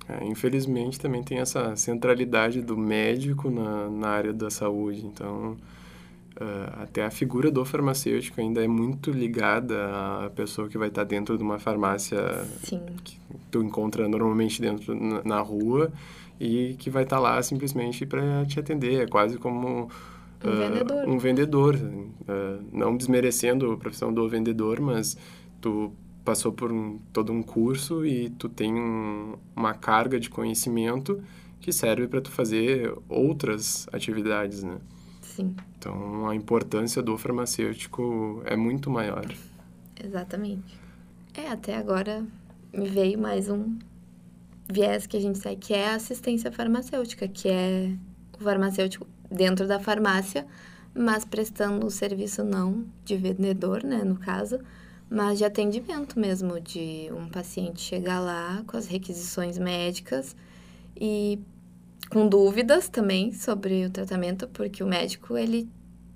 É, 0.09 0.25
infelizmente 0.25 0.99
também 0.99 1.21
tem 1.21 1.39
essa 1.39 1.75
centralidade 1.75 2.61
do 2.61 2.77
médico 2.77 3.49
na, 3.49 3.89
na 3.89 4.07
área 4.07 4.31
da 4.31 4.49
saúde, 4.49 5.05
então 5.05 5.57
uh, 6.39 6.81
até 6.81 7.03
a 7.03 7.11
figura 7.11 7.51
do 7.51 7.65
farmacêutico 7.65 8.39
ainda 8.39 8.63
é 8.63 8.67
muito 8.69 9.11
ligada 9.11 9.75
à 10.25 10.29
pessoa 10.29 10.69
que 10.69 10.77
vai 10.77 10.87
estar 10.87 11.03
dentro 11.03 11.37
de 11.37 11.43
uma 11.43 11.59
farmácia 11.59 12.19
Sim. 12.63 12.81
que 13.03 13.19
tu 13.51 13.61
encontra 13.61 14.07
normalmente 14.07 14.61
dentro 14.61 14.95
na, 14.95 15.21
na 15.25 15.41
rua 15.41 15.91
e 16.39 16.75
que 16.79 16.89
vai 16.89 17.03
estar 17.03 17.19
lá 17.19 17.41
simplesmente 17.43 18.05
para 18.05 18.45
te 18.45 18.61
atender, 18.61 19.01
é 19.01 19.07
quase 19.07 19.37
como 19.37 19.67
um 19.67 19.81
uh, 19.81 19.89
vendedor, 20.41 21.09
um 21.09 21.17
vendedor. 21.17 21.75
Uh, 21.75 22.63
não 22.71 22.95
desmerecendo 22.95 23.71
a 23.71 23.77
profissão 23.77 24.13
do 24.13 24.27
vendedor, 24.29 24.79
mas 24.79 25.17
tu 25.59 25.91
passou 26.27 26.51
por 26.51 26.73
um, 26.73 26.99
todo 27.13 27.31
um 27.31 27.41
curso 27.41 28.05
e 28.05 28.29
tu 28.31 28.49
tem 28.49 28.73
um, 28.73 29.37
uma 29.55 29.73
carga 29.73 30.19
de 30.19 30.29
conhecimento 30.29 31.23
que 31.61 31.71
serve 31.71 32.05
para 32.05 32.19
tu 32.19 32.29
fazer 32.29 32.93
outras 33.07 33.87
atividades, 33.93 34.61
né? 34.61 34.77
Sim. 35.21 35.55
Então, 35.77 36.27
a 36.27 36.35
importância 36.35 37.01
do 37.01 37.17
farmacêutico 37.17 38.41
é 38.43 38.57
muito 38.57 38.89
maior. 38.89 39.25
Exatamente. 40.03 40.77
É, 41.33 41.47
até 41.47 41.77
agora 41.77 42.25
me 42.73 42.89
veio 42.89 43.17
mais 43.17 43.47
um 43.47 43.77
viés 44.69 45.07
que 45.07 45.15
a 45.15 45.21
gente 45.21 45.37
sai, 45.37 45.55
que 45.55 45.73
é 45.73 45.91
a 45.91 45.95
assistência 45.95 46.51
farmacêutica, 46.51 47.25
que 47.25 47.47
é 47.47 47.95
o 48.37 48.43
farmacêutico 48.43 49.07
dentro 49.31 49.65
da 49.65 49.79
farmácia, 49.79 50.45
mas 50.93 51.23
prestando 51.23 51.85
o 51.85 51.89
serviço 51.89 52.43
não 52.43 52.83
de 53.05 53.15
vendedor, 53.15 53.81
né, 53.81 54.03
no 54.03 54.17
caso, 54.17 54.59
mas 55.09 55.37
de 55.37 55.45
atendimento 55.45 56.19
mesmo, 56.19 56.59
de 56.59 57.09
um 57.11 57.29
paciente 57.29 57.81
chegar 57.81 58.19
lá 58.19 58.63
com 58.67 58.75
as 58.75 58.87
requisições 58.87 59.57
médicas 59.57 60.35
e 60.95 61.39
com 62.09 62.27
dúvidas 62.27 62.89
também 62.89 63.31
sobre 63.31 63.85
o 63.85 63.89
tratamento, 63.89 64.47
porque 64.49 64.83
o 64.83 64.87
médico, 64.87 65.37
ele 65.37 65.69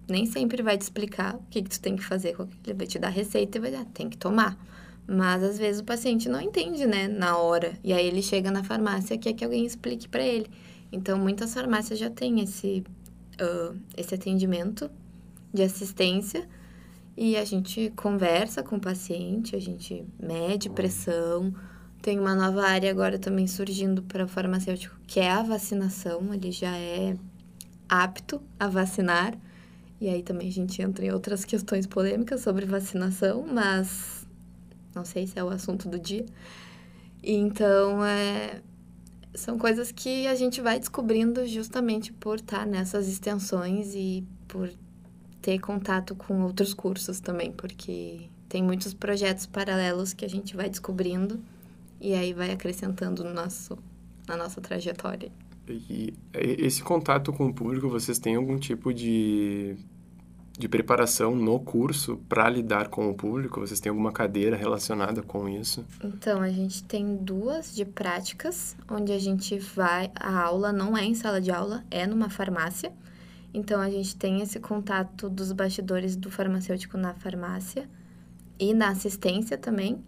nem 0.07 0.25
sempre 0.25 0.61
vai 0.61 0.77
te 0.77 0.81
explicar 0.81 1.35
o 1.35 1.43
que, 1.49 1.61
que 1.61 1.69
tu 1.69 1.79
tem 1.79 1.95
que 1.95 2.03
fazer, 2.03 2.35
ele 2.65 2.73
vai 2.73 2.87
te 2.87 2.99
dar 2.99 3.09
receita 3.09 3.57
e 3.57 3.61
vai 3.61 3.75
ah, 3.75 3.85
tem 3.93 4.09
que 4.09 4.17
tomar. 4.17 4.57
Mas 5.07 5.43
às 5.43 5.57
vezes 5.57 5.81
o 5.81 5.83
paciente 5.83 6.29
não 6.29 6.39
entende, 6.39 6.85
né, 6.85 7.07
na 7.07 7.37
hora. 7.37 7.73
E 7.83 7.91
aí 7.91 8.05
ele 8.05 8.21
chega 8.21 8.51
na 8.51 8.63
farmácia 8.63 9.15
e 9.15 9.17
quer 9.17 9.33
que 9.33 9.43
alguém 9.43 9.65
explique 9.65 10.07
para 10.07 10.23
ele. 10.23 10.49
Então 10.91 11.17
muitas 11.17 11.53
farmácias 11.53 11.97
já 11.97 12.09
têm 12.09 12.41
esse, 12.41 12.83
uh, 13.41 13.75
esse 13.97 14.13
atendimento 14.13 14.89
de 15.53 15.63
assistência 15.63 16.47
e 17.23 17.37
a 17.37 17.45
gente 17.45 17.93
conversa 17.95 18.63
com 18.63 18.77
o 18.77 18.79
paciente, 18.79 19.55
a 19.55 19.59
gente 19.59 20.03
mede 20.19 20.71
pressão. 20.71 21.53
Tem 22.01 22.19
uma 22.19 22.33
nova 22.33 22.63
área 22.63 22.89
agora 22.89 23.19
também 23.19 23.45
surgindo 23.45 24.01
para 24.01 24.25
o 24.25 24.27
farmacêutico, 24.27 24.99
que 25.05 25.19
é 25.19 25.29
a 25.29 25.43
vacinação. 25.43 26.33
Ele 26.33 26.51
já 26.51 26.75
é 26.75 27.15
apto 27.87 28.41
a 28.59 28.67
vacinar. 28.67 29.37
E 29.99 30.09
aí 30.09 30.23
também 30.23 30.47
a 30.47 30.51
gente 30.51 30.81
entra 30.81 31.05
em 31.05 31.11
outras 31.11 31.45
questões 31.45 31.85
polêmicas 31.85 32.41
sobre 32.41 32.65
vacinação, 32.65 33.45
mas 33.45 34.25
não 34.95 35.05
sei 35.05 35.27
se 35.27 35.37
é 35.37 35.43
o 35.43 35.49
assunto 35.49 35.87
do 35.87 35.99
dia. 35.99 36.25
Então, 37.21 38.03
é, 38.03 38.63
são 39.35 39.59
coisas 39.59 39.91
que 39.91 40.25
a 40.25 40.33
gente 40.33 40.59
vai 40.59 40.79
descobrindo 40.79 41.45
justamente 41.45 42.11
por 42.11 42.37
estar 42.37 42.65
nessas 42.65 43.07
extensões 43.07 43.93
e 43.93 44.25
por 44.47 44.71
ter 45.41 45.59
contato 45.59 46.15
com 46.15 46.43
outros 46.43 46.73
cursos 46.73 47.19
também, 47.19 47.51
porque 47.51 48.29
tem 48.47 48.61
muitos 48.61 48.93
projetos 48.93 49.45
paralelos 49.45 50.13
que 50.13 50.25
a 50.25 50.29
gente 50.29 50.55
vai 50.55 50.69
descobrindo 50.69 51.39
e 51.99 52.13
aí 52.13 52.33
vai 52.33 52.51
acrescentando 52.51 53.23
no 53.23 53.33
nosso, 53.33 53.77
na 54.27 54.35
nossa 54.35 54.59
trajetória. 54.59 55.31
E 55.67 56.13
esse 56.33 56.83
contato 56.83 57.31
com 57.31 57.47
o 57.47 57.53
público, 57.53 57.87
vocês 57.87 58.19
têm 58.19 58.35
algum 58.35 58.57
tipo 58.57 58.93
de, 58.93 59.77
de 60.57 60.67
preparação 60.67 61.35
no 61.35 61.59
curso 61.59 62.17
para 62.27 62.49
lidar 62.49 62.89
com 62.89 63.09
o 63.09 63.13
público? 63.13 63.59
Vocês 63.59 63.79
têm 63.79 63.89
alguma 63.89 64.11
cadeira 64.11 64.57
relacionada 64.57 65.21
com 65.21 65.47
isso? 65.47 65.85
Então, 66.03 66.41
a 66.41 66.49
gente 66.49 66.83
tem 66.83 67.15
duas 67.15 67.73
de 67.73 67.85
práticas, 67.85 68.75
onde 68.89 69.13
a 69.13 69.19
gente 69.19 69.57
vai. 69.59 70.11
A 70.15 70.41
aula 70.41 70.73
não 70.73 70.97
é 70.97 71.05
em 71.05 71.13
sala 71.13 71.39
de 71.39 71.51
aula, 71.51 71.85
é 71.89 72.05
numa 72.05 72.29
farmácia. 72.29 72.91
Então, 73.53 73.81
a 73.81 73.89
gente 73.89 74.15
tem 74.15 74.41
esse 74.41 74.59
contato 74.59 75.29
dos 75.29 75.51
bastidores 75.51 76.15
do 76.15 76.31
farmacêutico 76.31 76.97
na 76.97 77.13
farmácia 77.13 77.89
e 78.57 78.73
na 78.73 78.89
assistência 78.89 79.57
também. 79.57 80.01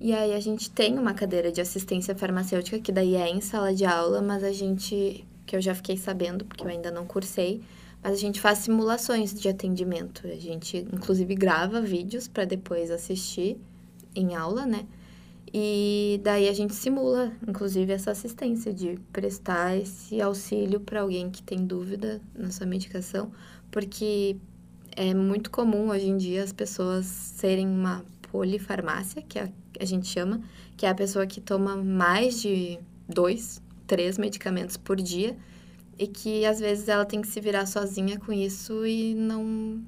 E 0.00 0.14
aí 0.14 0.32
a 0.32 0.40
gente 0.40 0.70
tem 0.70 0.98
uma 0.98 1.12
cadeira 1.12 1.52
de 1.52 1.60
assistência 1.60 2.14
farmacêutica, 2.14 2.78
que 2.78 2.90
daí 2.90 3.16
é 3.16 3.28
em 3.28 3.42
sala 3.42 3.74
de 3.74 3.84
aula, 3.84 4.22
mas 4.22 4.42
a 4.42 4.50
gente, 4.50 5.26
que 5.44 5.54
eu 5.54 5.60
já 5.60 5.74
fiquei 5.74 5.96
sabendo, 5.96 6.44
porque 6.44 6.64
eu 6.64 6.68
ainda 6.68 6.90
não 6.90 7.04
cursei, 7.04 7.60
mas 8.02 8.14
a 8.14 8.16
gente 8.16 8.40
faz 8.40 8.60
simulações 8.60 9.38
de 9.38 9.46
atendimento. 9.46 10.26
A 10.26 10.36
gente, 10.36 10.78
inclusive, 10.90 11.34
grava 11.34 11.82
vídeos 11.82 12.26
para 12.26 12.46
depois 12.46 12.90
assistir 12.90 13.58
em 14.14 14.34
aula, 14.34 14.64
né? 14.64 14.86
E 15.52 16.20
daí 16.22 16.48
a 16.48 16.52
gente 16.52 16.74
simula, 16.74 17.32
inclusive, 17.46 17.92
essa 17.92 18.12
assistência 18.12 18.72
de 18.72 18.98
prestar 19.12 19.76
esse 19.76 20.20
auxílio 20.20 20.78
para 20.80 21.00
alguém 21.00 21.28
que 21.30 21.42
tem 21.42 21.66
dúvida 21.66 22.20
na 22.34 22.50
sua 22.52 22.66
medicação, 22.66 23.32
porque 23.70 24.36
é 24.96 25.12
muito 25.12 25.50
comum 25.50 25.90
hoje 25.90 26.08
em 26.08 26.16
dia 26.16 26.44
as 26.44 26.52
pessoas 26.52 27.06
serem 27.06 27.66
uma 27.66 28.04
polifarmácia, 28.30 29.22
que 29.22 29.38
é 29.38 29.52
a 29.80 29.84
gente 29.84 30.06
chama, 30.06 30.42
que 30.76 30.84
é 30.84 30.90
a 30.90 30.94
pessoa 30.94 31.26
que 31.26 31.40
toma 31.40 31.74
mais 31.74 32.40
de 32.40 32.78
dois, 33.08 33.62
três 33.86 34.18
medicamentos 34.18 34.76
por 34.76 34.96
dia 34.96 35.36
e 35.98 36.06
que 36.06 36.44
às 36.44 36.60
vezes 36.60 36.88
ela 36.88 37.04
tem 37.04 37.22
que 37.22 37.28
se 37.28 37.40
virar 37.40 37.66
sozinha 37.66 38.18
com 38.18 38.32
isso 38.32 38.86
e 38.86 39.14
não. 39.14 39.82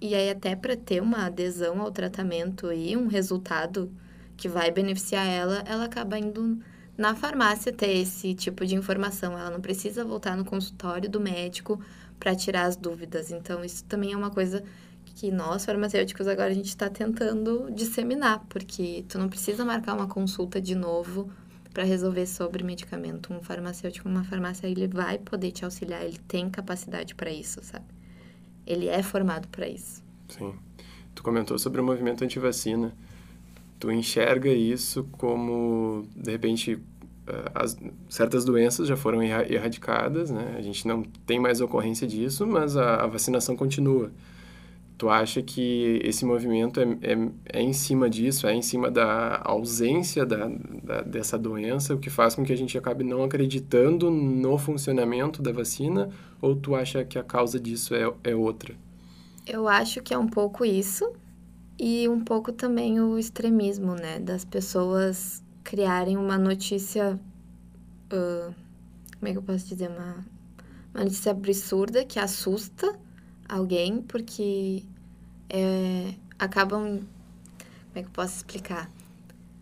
E 0.00 0.14
aí, 0.14 0.30
até 0.30 0.54
para 0.56 0.76
ter 0.76 1.02
uma 1.02 1.26
adesão 1.26 1.80
ao 1.80 1.90
tratamento 1.90 2.72
e 2.72 2.96
um 2.96 3.06
resultado 3.06 3.90
que 4.36 4.48
vai 4.48 4.70
beneficiar 4.70 5.26
ela, 5.26 5.62
ela 5.66 5.84
acaba 5.84 6.18
indo 6.18 6.58
na 6.96 7.14
farmácia 7.14 7.72
ter 7.72 7.96
esse 7.96 8.34
tipo 8.34 8.64
de 8.64 8.74
informação. 8.74 9.38
Ela 9.38 9.50
não 9.50 9.60
precisa 9.60 10.04
voltar 10.04 10.36
no 10.36 10.44
consultório 10.44 11.08
do 11.08 11.20
médico 11.20 11.80
para 12.18 12.34
tirar 12.34 12.64
as 12.64 12.76
dúvidas. 12.76 13.30
Então, 13.30 13.64
isso 13.64 13.84
também 13.84 14.12
é 14.12 14.16
uma 14.16 14.30
coisa 14.30 14.62
que 15.04 15.30
nós, 15.30 15.64
farmacêuticos, 15.64 16.26
agora 16.26 16.50
a 16.50 16.54
gente 16.54 16.68
está 16.68 16.90
tentando 16.90 17.70
disseminar, 17.70 18.44
porque 18.48 19.04
tu 19.08 19.18
não 19.18 19.28
precisa 19.28 19.64
marcar 19.64 19.94
uma 19.94 20.06
consulta 20.06 20.60
de 20.60 20.74
novo 20.74 21.30
para 21.72 21.84
resolver 21.84 22.26
sobre 22.26 22.64
medicamento. 22.64 23.32
Um 23.32 23.40
farmacêutico, 23.40 24.08
uma 24.08 24.24
farmácia, 24.24 24.66
ele 24.66 24.86
vai 24.88 25.18
poder 25.18 25.52
te 25.52 25.64
auxiliar, 25.64 26.02
ele 26.04 26.18
tem 26.26 26.50
capacidade 26.50 27.14
para 27.14 27.30
isso, 27.30 27.60
sabe? 27.62 27.84
Ele 28.66 28.88
é 28.88 29.02
formado 29.02 29.48
para 29.48 29.68
isso. 29.68 30.02
Sim. 30.28 30.54
Tu 31.14 31.22
comentou 31.22 31.58
sobre 31.58 31.80
o 31.80 31.84
movimento 31.84 32.24
anti-vacina. 32.24 32.94
Tu 33.78 33.90
enxerga 33.90 34.48
isso 34.48 35.04
como, 35.12 36.06
de 36.16 36.30
repente, 36.30 36.78
eh, 37.26 37.50
as, 37.54 37.76
certas 38.08 38.44
doenças 38.44 38.88
já 38.88 38.96
foram 38.96 39.22
erradicadas, 39.22 40.30
né? 40.30 40.54
A 40.56 40.62
gente 40.62 40.86
não 40.86 41.02
tem 41.26 41.38
mais 41.38 41.60
ocorrência 41.60 42.06
disso, 42.06 42.46
mas 42.46 42.76
a, 42.76 43.04
a 43.04 43.06
vacinação 43.06 43.54
continua. 43.54 44.10
Tu 44.98 45.10
acha 45.10 45.42
que 45.42 46.00
esse 46.02 46.24
movimento 46.24 46.80
é, 46.80 46.84
é, 47.02 47.58
é, 47.58 47.62
em 47.62 47.74
cima 47.74 48.08
disso, 48.08 48.46
é 48.46 48.54
em 48.54 48.62
cima 48.62 48.90
da 48.90 49.42
ausência 49.44 50.24
da, 50.24 50.48
da, 50.82 51.02
dessa 51.02 51.38
doença, 51.38 51.94
o 51.94 51.98
que 51.98 52.08
faz 52.08 52.34
com 52.34 52.42
que 52.42 52.52
a 52.52 52.56
gente 52.56 52.78
acabe 52.78 53.04
não 53.04 53.22
acreditando 53.22 54.10
no 54.10 54.56
funcionamento 54.56 55.42
da 55.42 55.52
vacina? 55.52 56.08
Ou 56.40 56.56
tu 56.56 56.74
acha 56.74 57.04
que 57.04 57.18
a 57.18 57.22
causa 57.22 57.60
disso 57.60 57.94
é, 57.94 58.10
é 58.24 58.34
outra? 58.34 58.74
Eu 59.46 59.68
acho 59.68 60.02
que 60.02 60.14
é 60.14 60.18
um 60.18 60.26
pouco 60.26 60.64
isso 60.64 61.12
e 61.78 62.08
um 62.08 62.20
pouco 62.20 62.52
também 62.52 63.00
o 63.00 63.18
extremismo, 63.18 63.94
né? 63.94 64.18
Das 64.18 64.44
pessoas 64.44 65.42
criarem 65.62 66.16
uma 66.16 66.38
notícia. 66.38 67.20
Uh, 68.12 68.54
como 69.18 69.28
é 69.28 69.32
que 69.32 69.38
eu 69.38 69.42
posso 69.42 69.66
dizer? 69.66 69.88
Uma, 69.88 70.24
uma 70.94 71.04
notícia 71.04 71.32
absurda 71.32 72.04
que 72.04 72.18
assusta 72.18 72.98
alguém, 73.48 74.00
porque 74.02 74.84
é, 75.48 76.14
acabam. 76.38 77.00
Como 77.00 77.96
é 77.96 78.02
que 78.02 78.08
eu 78.08 78.12
posso 78.12 78.36
explicar? 78.36 78.90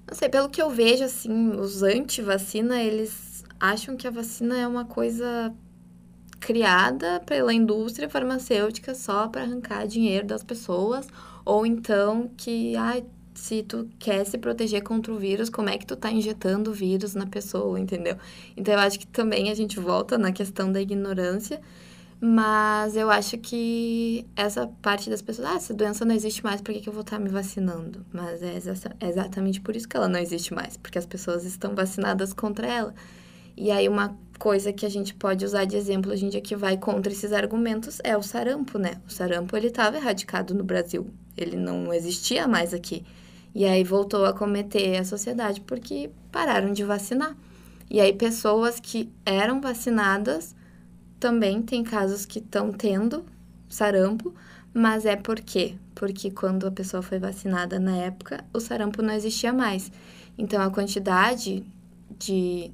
Não 0.07 0.15
sei, 0.15 0.29
pelo 0.29 0.49
que 0.49 0.61
eu 0.61 0.71
vejo, 0.71 1.05
assim, 1.05 1.51
os 1.51 1.83
anti-vacina, 1.83 2.83
eles 2.83 3.45
acham 3.59 3.97
que 3.97 4.07
a 4.07 4.11
vacina 4.11 4.59
é 4.59 4.67
uma 4.67 4.85
coisa 4.85 5.55
criada 6.39 7.21
pela 7.21 7.55
indústria 7.55 8.09
farmacêutica 8.09 8.95
só 8.95 9.29
para 9.29 9.43
arrancar 9.43 9.87
dinheiro 9.87 10.27
das 10.27 10.45
pessoas, 10.45 11.09
ou 11.45 11.67
então 11.67 12.31
que, 12.37 12.77
ah, 12.77 13.03
se 13.35 13.63
tu 13.63 13.89
quer 13.99 14.25
se 14.25 14.39
proteger 14.39 14.83
contra 14.83 15.13
o 15.13 15.19
vírus, 15.19 15.51
como 15.51 15.69
é 15.69 15.77
que 15.77 15.87
tu 15.87 15.97
tá 15.97 16.11
injetando 16.11 16.73
vírus 16.73 17.15
na 17.15 17.27
pessoa, 17.27 17.79
entendeu? 17.79 18.17
Então 18.57 18.75
eu 18.75 18.81
acho 18.81 18.99
que 18.99 19.07
também 19.07 19.51
a 19.51 19.55
gente 19.55 19.79
volta 19.81 20.17
na 20.17 20.33
questão 20.33 20.71
da 20.71 20.81
ignorância 20.81 21.61
mas 22.27 22.97
eu 22.97 23.11
acho 23.11 23.37
que 23.37 24.27
essa 24.35 24.67
parte 24.81 25.11
das 25.11 25.21
pessoas, 25.21 25.47
ah, 25.47 25.55
essa 25.57 25.75
doença 25.75 26.07
não 26.07 26.15
existe 26.15 26.43
mais, 26.43 26.63
por 26.63 26.73
que, 26.73 26.81
que 26.81 26.89
eu 26.89 26.93
vou 26.93 27.03
estar 27.03 27.19
me 27.19 27.29
vacinando? 27.29 28.03
Mas 28.11 28.43
é 28.43 28.57
exatamente 29.07 29.61
por 29.61 29.77
isso 29.77 29.87
que 29.87 29.95
ela 29.95 30.09
não 30.09 30.19
existe 30.19 30.55
mais, 30.55 30.77
porque 30.79 30.99
as 30.99 31.05
pessoas 31.05 31.45
estão 31.45 31.75
vacinadas 31.75 32.33
contra 32.33 32.67
ela. 32.67 32.95
E 33.55 33.71
aí 33.71 33.87
uma 33.89 34.17
coisa 34.39 34.73
que 34.73 34.87
a 34.87 34.89
gente 34.89 35.15
pode 35.15 35.45
usar 35.45 35.67
de 35.67 35.77
exemplo 35.77 36.11
hoje 36.11 36.25
em 36.25 36.29
dia 36.31 36.41
que 36.41 36.57
vai 36.57 36.79
contra 36.79 37.13
esses 37.13 37.31
argumentos 37.31 38.01
é 38.03 38.17
o 38.17 38.23
sarampo, 38.23 38.79
né? 38.79 39.03
O 39.07 39.13
sarampo 39.13 39.55
ele 39.55 39.67
estava 39.67 39.99
erradicado 39.99 40.55
no 40.55 40.65
Brasil, 40.65 41.07
ele 41.37 41.57
não 41.57 41.93
existia 41.93 42.47
mais 42.47 42.75
aqui. 42.75 43.05
E 43.55 43.65
aí 43.65 43.85
voltou 43.85 44.25
a 44.25 44.33
cometer 44.33 44.97
a 44.97 45.05
sociedade 45.05 45.61
porque 45.61 46.11
pararam 46.33 46.73
de 46.73 46.83
vacinar. 46.83 47.37
E 47.91 48.01
aí 48.01 48.13
pessoas 48.13 48.81
que 48.81 49.13
eram 49.25 49.61
vacinadas 49.61 50.55
também 51.21 51.63
tem 51.63 51.85
casos 51.85 52.27
que 52.27 52.39
estão 52.39 52.73
tendo 52.73 53.25
sarampo, 53.69 54.35
mas 54.73 55.07
é 55.07 55.17
por 55.17 55.41
quê? 55.41 55.77
Porque 55.95 56.31
quando 56.31 56.67
a 56.67 56.71
pessoa 56.71 57.03
foi 57.03 57.19
vacinada 57.19 57.79
na 57.79 57.97
época, 57.97 58.45
o 58.53 58.59
sarampo 58.59 59.01
não 59.03 59.15
existia 59.15 59.53
mais. 59.53 59.93
Então 60.37 60.61
a 60.61 60.71
quantidade 60.71 61.65
de 62.19 62.73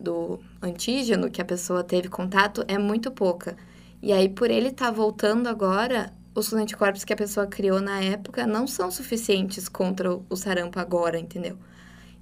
do 0.00 0.38
antígeno 0.62 1.28
que 1.28 1.42
a 1.42 1.44
pessoa 1.44 1.82
teve 1.82 2.08
contato 2.08 2.64
é 2.68 2.78
muito 2.78 3.10
pouca. 3.10 3.56
E 4.00 4.12
aí 4.12 4.28
por 4.28 4.48
ele 4.48 4.68
estar 4.68 4.86
tá 4.86 4.90
voltando 4.92 5.48
agora, 5.48 6.12
os 6.38 6.52
anticorpos 6.52 7.04
que 7.04 7.12
a 7.12 7.16
pessoa 7.16 7.46
criou 7.46 7.80
na 7.80 8.00
época 8.00 8.46
não 8.46 8.66
são 8.66 8.90
suficientes 8.90 9.68
contra 9.68 10.12
o 10.28 10.36
sarampo 10.36 10.78
agora, 10.78 11.18
entendeu? 11.18 11.58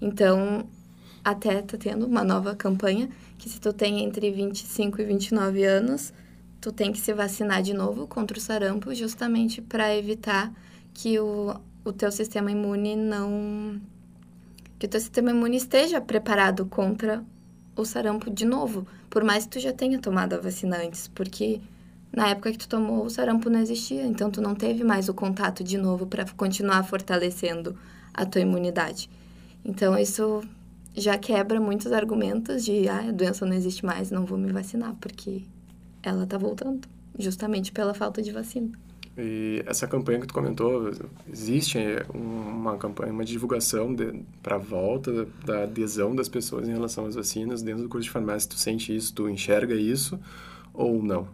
Então, 0.01 0.67
até 1.25 1.63
tá 1.63 1.77
tendo 1.77 2.07
uma 2.07 2.25
nova 2.25 2.55
campanha 2.55 3.09
que 3.39 3.49
se 3.49 3.61
tu 3.61 3.73
tem 3.73 4.03
entre 4.03 4.31
25 4.31 5.01
e 5.01 5.05
29 5.05 5.65
anos, 5.65 6.13
tu 6.61 6.73
tem 6.73 6.93
que 6.93 6.99
se 6.99 7.13
vacinar 7.13 7.63
de 7.63 7.75
novo 7.75 8.07
contra 8.07 8.39
o 8.39 8.41
sarampo, 8.41 8.95
justamente 8.95 9.61
para 9.61 9.95
evitar 9.95 10.53
que 10.95 11.19
o, 11.19 11.55
o 11.85 11.93
teu 11.93 12.11
sistema 12.11 12.51
imune 12.51 12.97
não 12.97 13.81
que 14.79 14.87
o 14.87 14.89
teu 14.89 15.01
sistema 15.01 15.31
imune 15.31 15.57
esteja 15.57 16.01
preparado 16.01 16.67
contra 16.67 17.25
o 17.75 17.85
sarampo 17.85 18.31
de 18.31 18.45
novo, 18.45 18.87
por 19.09 19.25
mais 19.25 19.45
que 19.45 19.51
tu 19.51 19.61
já 19.61 19.73
tenha 19.73 19.99
tomado 19.99 20.35
a 20.35 20.39
vacina 20.39 20.79
antes, 20.79 21.09
porque 21.09 21.61
na 22.17 22.29
época 22.29 22.51
que 22.51 22.57
tu 22.57 22.67
tomou 22.67 23.05
o 23.05 23.11
sarampo 23.11 23.51
não 23.51 23.61
existia, 23.61 24.07
então 24.07 24.31
tu 24.31 24.41
não 24.41 24.55
teve 24.55 24.83
mais 24.83 25.07
o 25.07 25.13
contato 25.13 25.63
de 25.63 25.77
novo 25.77 26.07
para 26.07 26.25
continuar 26.25 26.83
fortalecendo 26.83 27.77
a 28.15 28.25
tua 28.25 28.41
imunidade. 28.41 29.11
Então 29.63 29.99
isso 29.99 30.43
já 30.97 31.19
quebra 31.19 31.61
muitos 31.61 31.93
argumentos 31.93 32.65
de 32.65 32.89
ah, 32.89 33.01
a 33.09 33.13
doença 33.13 33.45
não 33.45 33.53
existe 33.53 33.85
mais, 33.85 34.11
não 34.11 34.25
vou 34.25 34.39
me 34.39 34.51
vacinar, 34.51 34.95
porque 34.99 35.43
ela 36.03 36.25
está 36.25 36.39
voltando, 36.39 36.89
justamente 37.19 37.71
pela 37.71 37.93
falta 37.93 38.23
de 38.23 38.33
vacina. 38.33 38.71
E 39.19 39.63
essa 39.67 39.87
campanha 39.87 40.21
que 40.21 40.27
tu 40.27 40.33
comentou, 40.33 40.91
existe 41.31 41.79
uma 42.15 42.79
campanha, 42.79 43.13
uma 43.13 43.25
divulgação 43.27 43.95
para 44.43 44.57
a 44.57 44.59
volta 44.59 45.27
da 45.45 45.65
adesão 45.65 46.15
das 46.15 46.31
pessoas 46.31 46.67
em 46.67 46.73
relação 46.73 47.05
às 47.05 47.15
vacinas 47.15 47.63
dentro 47.63 47.83
do 47.83 47.89
curso 47.91 48.05
de 48.05 48.11
farmácia? 48.11 48.49
Tu 48.49 48.59
sente 48.59 48.95
isso, 48.95 49.15
tu 49.15 49.29
enxerga 49.29 49.75
isso 49.75 50.19
ou 50.73 51.03
não? 51.03 51.29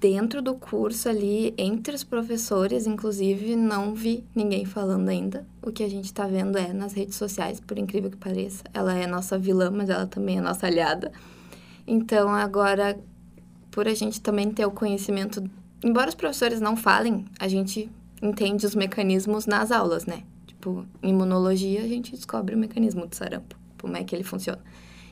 Dentro 0.00 0.42
do 0.42 0.54
curso 0.54 1.08
ali, 1.08 1.54
entre 1.56 1.94
os 1.94 2.04
professores, 2.04 2.86
inclusive, 2.86 3.56
não 3.56 3.94
vi 3.94 4.24
ninguém 4.34 4.64
falando 4.64 5.08
ainda. 5.08 5.46
O 5.62 5.72
que 5.72 5.82
a 5.82 5.88
gente 5.88 6.06
está 6.06 6.26
vendo 6.26 6.58
é 6.58 6.72
nas 6.72 6.92
redes 6.92 7.16
sociais, 7.16 7.60
por 7.60 7.78
incrível 7.78 8.10
que 8.10 8.16
pareça. 8.16 8.64
Ela 8.72 8.94
é 8.94 9.06
nossa 9.06 9.38
vilã, 9.38 9.70
mas 9.70 9.88
ela 9.88 10.06
também 10.06 10.38
é 10.38 10.40
nossa 10.40 10.66
aliada. 10.66 11.12
Então, 11.86 12.28
agora, 12.30 12.98
por 13.70 13.88
a 13.88 13.94
gente 13.94 14.20
também 14.20 14.50
ter 14.50 14.66
o 14.66 14.70
conhecimento 14.70 15.42
embora 15.84 16.08
os 16.08 16.14
professores 16.14 16.60
não 16.60 16.74
falem, 16.74 17.26
a 17.38 17.46
gente 17.46 17.90
entende 18.22 18.64
os 18.64 18.74
mecanismos 18.74 19.44
nas 19.46 19.70
aulas, 19.70 20.06
né? 20.06 20.22
Tipo, 20.46 20.86
imunologia 21.02 21.82
a 21.82 21.86
gente 21.86 22.12
descobre 22.12 22.54
o 22.54 22.58
mecanismo 22.58 23.06
do 23.06 23.14
sarampo, 23.14 23.54
como 23.78 23.96
é 23.96 24.02
que 24.02 24.16
ele 24.16 24.24
funciona. 24.24 24.60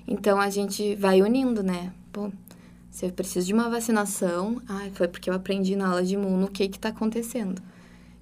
Então 0.08 0.40
a 0.40 0.48
gente 0.48 0.96
vai 0.96 1.20
unindo, 1.20 1.62
né? 1.62 1.92
Pô, 2.10 2.32
se 2.92 3.06
eu 3.06 3.10
preciso 3.10 3.46
de 3.46 3.54
uma 3.54 3.70
vacinação, 3.70 4.60
ah, 4.68 4.86
foi 4.92 5.08
porque 5.08 5.30
eu 5.30 5.34
aprendi 5.34 5.74
na 5.74 5.88
aula 5.88 6.04
de 6.04 6.12
imuno 6.12 6.46
o 6.46 6.50
que 6.50 6.68
que 6.68 6.78
tá 6.78 6.90
acontecendo. 6.90 7.60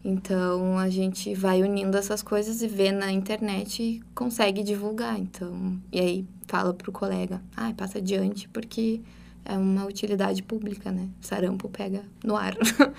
Então 0.03 0.79
a 0.79 0.89
gente 0.89 1.35
vai 1.35 1.61
unindo 1.61 1.99
essas 1.99 2.23
coisas 2.23 2.63
e 2.63 2.69
vê 2.69 2.93
na 2.93 3.11
internet 3.11 3.83
e 3.83 4.03
consegue 4.15 4.63
divulgar. 4.63 5.19
Então, 5.19 5.77
e 5.93 5.99
aí 5.99 6.27
fala 6.47 6.73
pro 6.73 6.93
colega, 6.93 7.43
ah, 7.57 7.75
passa 7.77 7.99
adiante 7.99 8.49
porque 8.49 9.01
é 9.45 9.59
uma 9.59 9.85
utilidade 9.87 10.41
pública, 10.41 10.93
né? 10.93 11.09
Sarampo 11.21 11.69
pega 11.69 12.05
no 12.25 12.37
ar. 12.37 12.57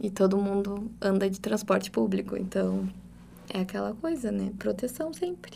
e 0.00 0.10
todo 0.10 0.36
mundo 0.36 0.90
anda 1.00 1.30
de 1.30 1.38
transporte 1.38 1.92
público, 1.92 2.36
então 2.36 2.88
é 3.48 3.60
aquela 3.60 3.94
coisa, 3.94 4.32
né? 4.32 4.52
Proteção 4.58 5.12
sempre. 5.12 5.52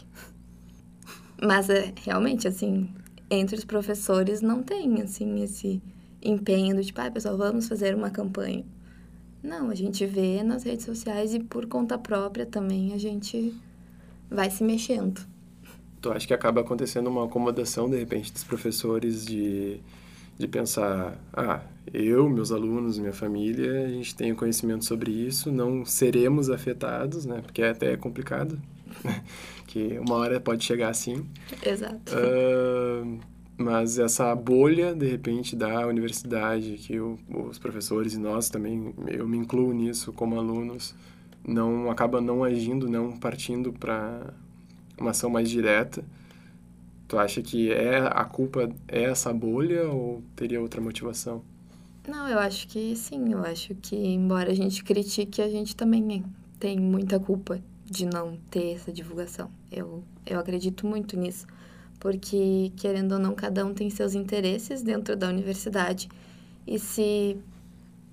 Mas 1.43 1.69
é 1.69 1.93
realmente 2.05 2.47
assim, 2.47 2.89
entre 3.31 3.57
os 3.57 3.65
professores 3.65 4.41
não 4.41 4.63
tem 4.63 5.03
assim 5.03 5.43
esse 5.43 5.83
empenho 6.23 6.75
do 6.75 6.83
tipo, 6.83 7.01
ah, 7.01 7.11
pessoal, 7.11 7.37
vamos 7.37 7.69
fazer 7.69 7.95
uma 7.95 8.11
campanha. 8.11 8.65
Não, 9.43 9.71
a 9.71 9.75
gente 9.75 10.05
vê 10.07 10.43
nas 10.43 10.65
redes 10.65 10.85
sociais 10.85 11.35
e 11.35 11.41
por 11.41 11.67
conta 11.67 11.97
própria 11.97 12.45
também 12.45 12.93
a 12.93 12.99
gente 12.99 13.55
vai 14.31 14.51
se 14.51 14.65
mexendo. 14.65 15.21
Tu 16.01 16.11
acha 16.11 16.27
que 16.27 16.35
acaba 16.35 16.61
acontecendo 16.61 17.09
uma 17.09 17.25
acomodação, 17.25 17.89
de 17.89 17.97
repente, 17.97 18.33
dos 18.33 18.45
professores 18.45 19.25
de, 19.25 19.81
de 20.39 20.49
pensar, 20.49 21.17
ah, 21.33 21.61
eu, 21.93 22.29
meus 22.29 22.51
alunos, 22.51 22.99
minha 22.99 23.13
família, 23.13 23.87
a 23.87 23.89
gente 23.89 24.15
tem 24.15 24.35
conhecimento 24.35 24.85
sobre 24.85 25.11
isso, 25.11 25.51
não 25.53 25.85
seremos 25.85 26.51
afetados, 26.51 27.25
né? 27.25 27.41
Porque 27.41 27.63
é 27.63 27.71
até 27.71 27.97
complicado, 27.97 28.61
né? 29.05 29.23
que 29.77 29.99
uma 29.99 30.15
hora 30.15 30.41
pode 30.41 30.65
chegar 30.65 30.89
assim. 30.89 31.27
Exato. 31.63 32.15
Uh, 32.15 33.21
mas 33.59 33.99
essa 33.99 34.35
bolha, 34.35 34.95
de 34.95 35.07
repente, 35.07 35.55
da 35.55 35.87
universidade, 35.87 36.79
que 36.79 36.99
o, 36.99 37.19
os 37.29 37.59
professores 37.59 38.15
e 38.15 38.19
nós 38.19 38.49
também, 38.49 38.95
eu 39.07 39.29
me 39.29 39.37
incluo 39.37 39.75
nisso 39.75 40.15
como 40.15 40.39
alunos, 40.39 40.95
não 41.47 41.91
acaba 41.91 42.23
não 42.23 42.43
agindo, 42.43 42.89
não 42.89 43.19
partindo 43.19 43.71
para 43.71 44.33
uma 44.99 45.11
ação 45.11 45.29
mais 45.29 45.51
direta. 45.51 46.03
Tu 47.07 47.19
acha 47.19 47.43
que 47.43 47.71
é 47.71 47.99
a 47.99 48.25
culpa 48.25 48.71
é 48.89 49.05
essa 49.05 49.31
bolha 49.31 49.91
ou 49.91 50.23
teria 50.35 50.59
outra 50.59 50.81
motivação? 50.81 51.43
Não, 52.09 52.27
eu 52.27 52.39
acho 52.39 52.67
que 52.67 52.97
sim. 52.97 53.31
Eu 53.33 53.45
acho 53.45 53.75
que, 53.75 53.95
embora 53.95 54.51
a 54.51 54.55
gente 54.55 54.83
critique, 54.83 55.43
a 55.43 55.51
gente 55.51 55.77
também 55.77 56.25
tem 56.59 56.81
muita 56.81 57.21
culpa 57.21 57.61
de 57.89 58.05
não 58.05 58.37
ter 58.51 58.75
essa 58.75 58.93
divulgação. 58.93 59.51
Eu, 59.71 60.03
eu 60.27 60.39
acredito 60.39 60.87
muito 60.87 61.17
nisso 61.17 61.47
porque, 61.99 62.73
querendo 62.77 63.13
ou 63.13 63.19
não, 63.19 63.35
cada 63.35 63.65
um 63.65 63.73
tem 63.73 63.89
seus 63.91 64.15
interesses 64.15 64.83
dentro 64.83 65.17
da 65.17 65.29
universidade. 65.29 66.09
E 66.67 66.79
se 66.79 67.39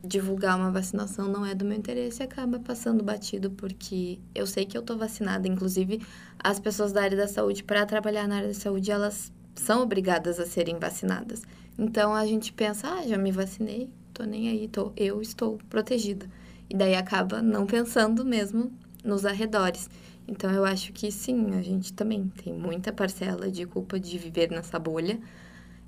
divulgar 0.04 0.58
uma 0.58 0.72
vacinação 0.72 1.28
não 1.28 1.46
é 1.46 1.56
do 1.56 1.66
meu 1.66 1.78
interesse, 1.78 2.22
acaba 2.24 2.60
passando 2.60 3.04
batido, 3.04 3.52
porque 3.52 4.20
eu 4.34 4.46
sei 4.46 4.66
que 4.66 4.78
eu 4.78 4.82
tô 4.82 4.98
vacinada. 4.98 5.48
Inclusive, 5.48 6.02
as 6.40 6.60
pessoas 6.60 6.92
da 6.92 7.02
área 7.04 7.18
da 7.18 7.28
saúde, 7.28 7.64
para 7.64 7.86
trabalhar 7.86 8.28
na 8.28 8.38
área 8.38 8.48
da 8.50 8.54
saúde, 8.54 8.92
elas 8.92 9.32
são 9.56 9.82
obrigadas 9.84 10.40
a 10.40 10.46
serem 10.46 10.80
vacinadas. 10.80 11.44
Então, 11.78 12.14
a 12.14 12.26
gente 12.26 12.54
pensa, 12.54 12.88
ah, 12.88 13.08
já 13.08 13.18
me 13.18 13.32
vacinei, 13.32 13.90
tô 14.14 14.24
nem 14.24 14.50
aí, 14.50 14.68
tô, 14.68 14.92
eu 14.96 15.22
estou 15.22 15.58
protegida. 15.70 16.26
E 16.70 16.76
daí 16.76 16.96
acaba 16.96 17.42
não 17.42 17.66
pensando 17.66 18.26
mesmo 18.26 18.72
nos 19.04 19.26
arredores. 19.26 19.90
Então 20.28 20.52
eu 20.52 20.64
acho 20.64 20.94
que 20.94 21.12
sim, 21.12 21.54
a 21.54 21.62
gente 21.62 21.94
também 21.94 22.32
tem 22.44 22.54
muita 22.54 22.94
parcela 22.94 23.52
de 23.52 23.66
culpa 23.66 24.00
de 24.00 24.18
viver 24.18 24.50
nessa 24.50 24.80
bolha 24.80 25.20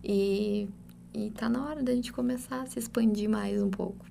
e, 0.03 0.67
e 1.13 1.31
tá 1.31 1.47
na 1.47 1.65
hora 1.65 1.81
da 1.81 1.93
gente 1.93 2.11
começar 2.11 2.61
a 2.61 2.65
se 2.65 2.77
expandir 2.77 3.29
mais 3.29 3.61
um 3.61 3.69
pouco. 3.69 4.05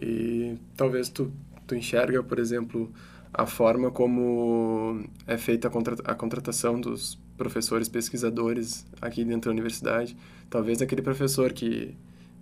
E 0.00 0.56
talvez 0.76 1.08
tu, 1.08 1.32
tu 1.66 1.74
enxerga, 1.74 2.22
por 2.22 2.38
exemplo, 2.38 2.92
a 3.32 3.46
forma 3.46 3.90
como 3.90 5.04
é 5.26 5.38
feita 5.38 5.68
a, 5.68 6.12
a 6.12 6.14
contratação 6.14 6.80
dos 6.80 7.18
professores 7.36 7.88
pesquisadores 7.88 8.86
aqui 9.00 9.24
dentro 9.24 9.50
da 9.50 9.52
universidade. 9.52 10.16
Talvez 10.48 10.82
aquele 10.82 11.02
professor 11.02 11.52
que 11.52 11.96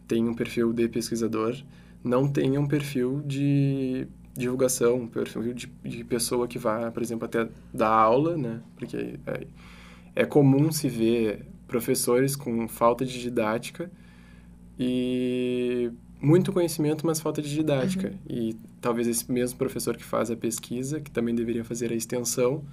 tem 0.06 0.26
um 0.26 0.34
perfil 0.34 0.72
de 0.72 0.88
pesquisador 0.88 1.56
não 2.02 2.26
tenha 2.26 2.60
um 2.60 2.66
perfil 2.66 3.22
de 3.24 4.08
divulgação, 4.38 5.06
perfil 5.06 5.52
de, 5.52 5.66
de 5.66 6.04
pessoa 6.04 6.46
que 6.46 6.58
vai, 6.58 6.90
por 6.90 7.02
exemplo, 7.02 7.26
até 7.26 7.48
dar 7.74 7.90
aula, 7.90 8.36
né? 8.36 8.60
Porque 8.76 9.18
é, 9.26 9.46
é 10.14 10.24
comum 10.24 10.70
se 10.72 10.88
ver 10.88 11.44
professores 11.66 12.34
com 12.34 12.66
falta 12.68 13.04
de 13.04 13.20
didática 13.20 13.90
e 14.78 15.90
muito 16.20 16.52
conhecimento, 16.52 17.06
mas 17.06 17.20
falta 17.20 17.42
de 17.42 17.52
didática. 17.52 18.08
Uhum. 18.08 18.18
E 18.28 18.56
talvez 18.80 19.06
esse 19.06 19.30
mesmo 19.30 19.58
professor 19.58 19.96
que 19.96 20.04
faz 20.04 20.30
a 20.30 20.36
pesquisa, 20.36 21.00
que 21.00 21.10
também 21.10 21.34
deveria 21.34 21.64
fazer 21.64 21.92
a 21.92 21.94
extensão, 21.94 22.64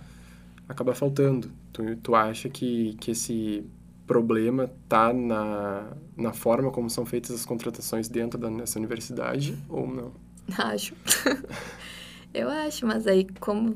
acaba 0.68 0.94
faltando. 0.94 1.52
Tu, 1.74 1.96
tu 1.98 2.16
acha 2.16 2.50
que, 2.50 2.96
que 3.00 3.12
esse 3.12 3.66
problema 4.06 4.72
está 4.84 5.12
na, 5.12 5.94
na 6.16 6.32
forma 6.32 6.72
como 6.72 6.90
são 6.90 7.06
feitas 7.06 7.32
as 7.32 7.46
contratações 7.46 8.08
dentro 8.08 8.40
da, 8.40 8.50
dessa 8.50 8.78
universidade 8.80 9.58
ou 9.68 9.88
não? 9.88 10.25
Acho. 10.58 10.94
eu 12.34 12.50
acho, 12.50 12.86
mas 12.86 13.08
aí 13.08 13.26
como 13.40 13.76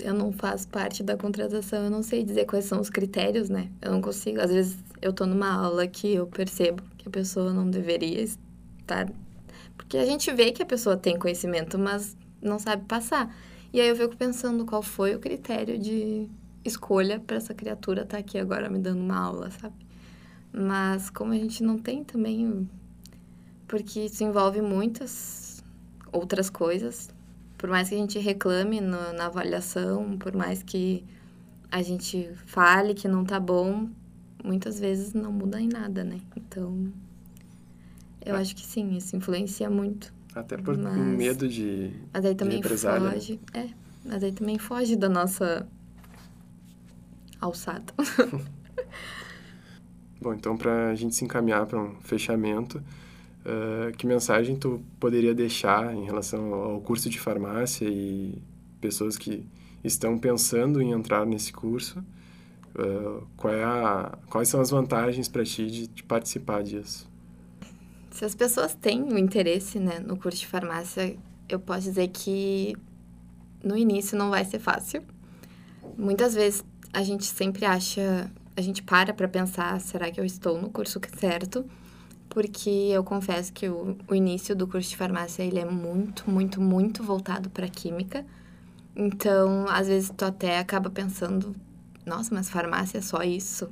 eu 0.00 0.14
não 0.14 0.32
faço 0.32 0.68
parte 0.68 1.02
da 1.02 1.16
contratação, 1.16 1.84
eu 1.84 1.90
não 1.90 2.02
sei 2.02 2.24
dizer 2.24 2.46
quais 2.46 2.64
são 2.64 2.80
os 2.80 2.88
critérios, 2.90 3.48
né? 3.48 3.70
Eu 3.82 3.92
não 3.92 4.00
consigo. 4.00 4.40
Às 4.40 4.50
vezes 4.50 4.78
eu 5.02 5.12
tô 5.12 5.26
numa 5.26 5.50
aula 5.50 5.86
que 5.86 6.14
eu 6.14 6.26
percebo 6.26 6.82
que 6.96 7.08
a 7.08 7.10
pessoa 7.10 7.52
não 7.52 7.68
deveria 7.68 8.22
estar. 8.22 9.10
Porque 9.76 9.96
a 9.98 10.04
gente 10.04 10.32
vê 10.32 10.52
que 10.52 10.62
a 10.62 10.66
pessoa 10.66 10.96
tem 10.96 11.18
conhecimento, 11.18 11.78
mas 11.78 12.16
não 12.40 12.58
sabe 12.58 12.84
passar. 12.84 13.34
E 13.72 13.80
aí 13.80 13.88
eu 13.88 13.96
fico 13.96 14.16
pensando 14.16 14.64
qual 14.64 14.82
foi 14.82 15.14
o 15.14 15.18
critério 15.18 15.78
de 15.78 16.28
escolha 16.64 17.20
para 17.20 17.36
essa 17.36 17.54
criatura 17.54 18.02
estar 18.02 18.16
tá 18.16 18.20
aqui 18.20 18.38
agora 18.38 18.68
me 18.70 18.78
dando 18.78 19.00
uma 19.00 19.18
aula, 19.18 19.50
sabe? 19.50 19.74
Mas 20.52 21.10
como 21.10 21.32
a 21.32 21.36
gente 21.36 21.62
não 21.62 21.78
tem 21.78 22.04
também. 22.04 22.68
Porque 23.66 24.00
isso 24.00 24.24
envolve 24.24 24.62
muitas 24.62 25.47
outras 26.12 26.50
coisas. 26.50 27.10
Por 27.56 27.68
mais 27.68 27.88
que 27.88 27.94
a 27.94 27.98
gente 27.98 28.18
reclame 28.18 28.80
no, 28.80 29.12
na 29.12 29.26
avaliação, 29.26 30.16
por 30.18 30.34
mais 30.34 30.62
que 30.62 31.04
a 31.70 31.82
gente 31.82 32.30
fale 32.46 32.94
que 32.94 33.08
não 33.08 33.24
tá 33.24 33.38
bom, 33.38 33.88
muitas 34.42 34.78
vezes 34.78 35.12
não 35.12 35.32
muda 35.32 35.60
em 35.60 35.68
nada, 35.68 36.04
né? 36.04 36.20
Então, 36.36 36.92
eu 38.24 38.36
é. 38.36 38.40
acho 38.40 38.54
que 38.54 38.64
sim, 38.64 38.96
isso 38.96 39.16
influencia 39.16 39.68
muito. 39.68 40.12
Até 40.34 40.56
por 40.56 40.76
mas, 40.76 40.96
medo 40.96 41.48
de 41.48 41.92
Mas 42.12 42.24
aí 42.24 42.34
também 42.34 42.60
de 42.60 42.68
foge, 42.68 43.40
é, 43.54 43.68
mas 44.04 44.22
aí 44.22 44.32
também 44.32 44.58
foge 44.58 44.94
da 44.94 45.08
nossa 45.08 45.66
alçada. 47.40 47.92
Bom, 50.20 50.34
então 50.34 50.56
para 50.56 50.90
a 50.90 50.94
gente 50.94 51.14
se 51.14 51.24
encaminhar 51.24 51.66
para 51.66 51.80
um 51.80 51.94
fechamento, 52.00 52.82
Uh, 53.48 53.96
que 53.96 54.06
mensagem 54.06 54.56
tu 54.56 54.84
poderia 55.00 55.34
deixar 55.34 55.94
em 55.94 56.04
relação 56.04 56.52
ao 56.52 56.82
curso 56.82 57.08
de 57.08 57.18
farmácia 57.18 57.88
e 57.88 58.42
pessoas 58.78 59.16
que 59.16 59.42
estão 59.82 60.18
pensando 60.18 60.82
em 60.82 60.90
entrar 60.90 61.24
nesse 61.24 61.50
curso? 61.50 62.04
Uh, 62.74 63.26
qual 63.38 63.54
é 63.54 63.64
a, 63.64 64.18
quais 64.28 64.50
são 64.50 64.60
as 64.60 64.68
vantagens 64.68 65.28
para 65.28 65.42
ti 65.44 65.66
de, 65.66 65.86
de, 65.86 66.02
participar 66.02 66.62
disso? 66.62 67.08
Se 68.10 68.22
as 68.22 68.34
pessoas 68.34 68.74
têm 68.74 69.02
um 69.02 69.16
interesse 69.16 69.78
né, 69.78 69.98
no 69.98 70.18
curso 70.18 70.40
de 70.40 70.46
farmácia, 70.46 71.16
eu 71.48 71.58
posso 71.58 71.84
dizer 71.84 72.08
que 72.08 72.76
no 73.64 73.78
início 73.78 74.18
não 74.18 74.28
vai 74.28 74.44
ser 74.44 74.58
fácil. 74.58 75.02
Muitas 75.96 76.34
vezes 76.34 76.62
a 76.92 77.02
gente 77.02 77.24
sempre 77.24 77.64
acha, 77.64 78.30
a 78.54 78.60
gente 78.60 78.82
para 78.82 79.14
para 79.14 79.26
pensar, 79.26 79.80
será 79.80 80.10
que 80.10 80.20
eu 80.20 80.24
estou 80.26 80.60
no 80.60 80.68
curso 80.68 81.00
certo? 81.16 81.64
Porque 82.38 82.70
eu 82.70 83.02
confesso 83.02 83.52
que 83.52 83.68
o, 83.68 83.96
o 84.06 84.14
início 84.14 84.54
do 84.54 84.64
curso 84.64 84.90
de 84.90 84.96
farmácia 84.96 85.42
ele 85.42 85.58
é 85.58 85.64
muito, 85.64 86.30
muito, 86.30 86.60
muito 86.60 87.02
voltado 87.02 87.50
para 87.50 87.68
química. 87.68 88.24
Então, 88.94 89.66
às 89.68 89.88
vezes 89.88 90.12
tu 90.16 90.24
até 90.24 90.60
acaba 90.60 90.88
pensando, 90.88 91.52
nossa, 92.06 92.32
mas 92.32 92.48
farmácia 92.48 92.98
é 92.98 93.00
só 93.00 93.24
isso. 93.24 93.68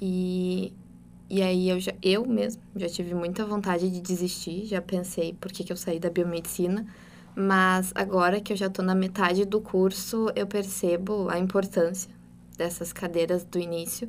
E, 0.00 0.72
e 1.28 1.42
aí 1.42 1.68
eu, 1.68 1.78
já, 1.78 1.92
eu 2.02 2.24
mesmo 2.24 2.62
já 2.74 2.88
tive 2.88 3.14
muita 3.14 3.44
vontade 3.44 3.90
de 3.90 4.00
desistir, 4.00 4.64
já 4.64 4.80
pensei 4.80 5.34
por 5.34 5.52
que, 5.52 5.62
que 5.62 5.70
eu 5.70 5.76
saí 5.76 6.00
da 6.00 6.08
biomedicina. 6.08 6.86
Mas 7.36 7.92
agora 7.94 8.40
que 8.40 8.54
eu 8.54 8.56
já 8.56 8.68
estou 8.68 8.82
na 8.82 8.94
metade 8.94 9.44
do 9.44 9.60
curso, 9.60 10.32
eu 10.34 10.46
percebo 10.46 11.28
a 11.28 11.38
importância 11.38 12.10
dessas 12.56 12.90
cadeiras 12.90 13.44
do 13.44 13.58
início 13.58 14.08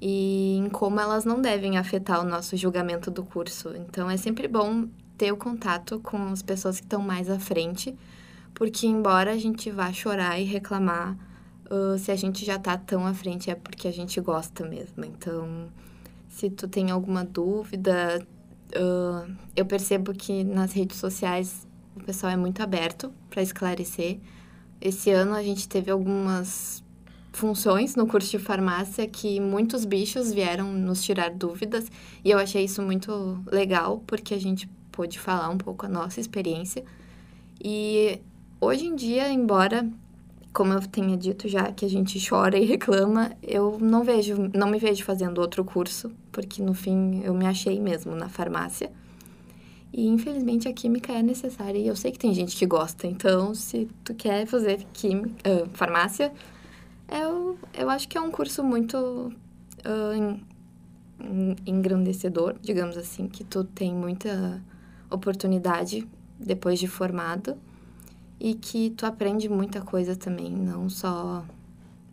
e 0.00 0.56
em 0.56 0.68
como 0.68 1.00
elas 1.00 1.24
não 1.24 1.40
devem 1.40 1.78
afetar 1.78 2.20
o 2.20 2.28
nosso 2.28 2.56
julgamento 2.56 3.10
do 3.10 3.24
curso. 3.24 3.74
Então 3.76 4.10
é 4.10 4.16
sempre 4.16 4.46
bom 4.46 4.88
ter 5.16 5.32
o 5.32 5.36
contato 5.36 5.98
com 6.00 6.18
as 6.28 6.42
pessoas 6.42 6.78
que 6.78 6.86
estão 6.86 7.00
mais 7.00 7.30
à 7.30 7.38
frente, 7.38 7.96
porque 8.54 8.86
embora 8.86 9.32
a 9.32 9.38
gente 9.38 9.70
vá 9.70 9.92
chorar 9.92 10.38
e 10.38 10.44
reclamar, 10.44 11.16
uh, 11.70 11.98
se 11.98 12.10
a 12.10 12.16
gente 12.16 12.44
já 12.44 12.58
tá 12.58 12.76
tão 12.76 13.06
à 13.06 13.14
frente 13.14 13.50
é 13.50 13.54
porque 13.54 13.88
a 13.88 13.92
gente 13.92 14.20
gosta 14.20 14.66
mesmo. 14.68 15.04
Então, 15.04 15.68
se 16.28 16.50
tu 16.50 16.68
tem 16.68 16.90
alguma 16.90 17.24
dúvida, 17.24 18.26
uh, 18.74 19.34
eu 19.54 19.64
percebo 19.64 20.12
que 20.12 20.44
nas 20.44 20.72
redes 20.72 20.98
sociais 20.98 21.66
o 21.96 22.04
pessoal 22.04 22.32
é 22.32 22.36
muito 22.36 22.62
aberto 22.62 23.12
para 23.30 23.42
esclarecer. 23.42 24.20
Esse 24.80 25.10
ano 25.10 25.34
a 25.34 25.42
gente 25.42 25.66
teve 25.66 25.90
algumas 25.90 26.84
funções 27.36 27.94
no 27.94 28.06
curso 28.06 28.30
de 28.30 28.38
farmácia 28.38 29.06
que 29.06 29.38
muitos 29.38 29.84
bichos 29.84 30.32
vieram 30.32 30.72
nos 30.72 31.02
tirar 31.02 31.30
dúvidas 31.30 31.86
e 32.24 32.30
eu 32.30 32.38
achei 32.38 32.64
isso 32.64 32.80
muito 32.80 33.42
legal 33.52 34.02
porque 34.06 34.32
a 34.32 34.40
gente 34.40 34.66
pôde 34.90 35.18
falar 35.18 35.50
um 35.50 35.58
pouco 35.58 35.84
a 35.84 35.88
nossa 35.88 36.18
experiência. 36.18 36.82
E 37.62 38.18
hoje 38.58 38.86
em 38.86 38.96
dia, 38.96 39.30
embora 39.30 39.86
como 40.50 40.72
eu 40.72 40.80
tenha 40.80 41.14
dito 41.14 41.46
já 41.46 41.70
que 41.70 41.84
a 41.84 41.90
gente 41.90 42.18
chora 42.26 42.58
e 42.58 42.64
reclama, 42.64 43.32
eu 43.42 43.76
não 43.78 44.02
vejo, 44.02 44.50
não 44.54 44.70
me 44.70 44.78
vejo 44.78 45.04
fazendo 45.04 45.38
outro 45.38 45.62
curso, 45.62 46.10
porque 46.32 46.62
no 46.62 46.72
fim 46.72 47.20
eu 47.22 47.34
me 47.34 47.46
achei 47.46 47.78
mesmo 47.78 48.16
na 48.16 48.30
farmácia. 48.30 48.90
E 49.92 50.06
infelizmente 50.06 50.66
a 50.66 50.72
química 50.72 51.12
é 51.12 51.22
necessária 51.22 51.78
e 51.78 51.86
eu 51.86 51.94
sei 51.94 52.10
que 52.12 52.18
tem 52.18 52.32
gente 52.32 52.56
que 52.56 52.64
gosta, 52.64 53.06
então 53.06 53.54
se 53.54 53.86
tu 54.02 54.14
quer 54.14 54.46
fazer 54.46 54.86
química, 54.94 55.34
uh, 55.46 55.68
farmácia, 55.74 56.32
eu, 57.08 57.58
eu 57.74 57.90
acho 57.90 58.08
que 58.08 58.18
é 58.18 58.20
um 58.20 58.30
curso 58.30 58.62
muito 58.64 58.96
uh, 58.96 60.40
engrandecedor, 61.66 62.56
digamos 62.60 62.96
assim, 62.96 63.28
que 63.28 63.44
tu 63.44 63.64
tem 63.64 63.94
muita 63.94 64.62
oportunidade 65.10 66.06
depois 66.38 66.78
de 66.78 66.86
formado 66.86 67.56
e 68.38 68.54
que 68.54 68.90
tu 68.90 69.06
aprende 69.06 69.48
muita 69.48 69.80
coisa 69.80 70.14
também, 70.14 70.50
não 70.50 70.88
só 70.88 71.44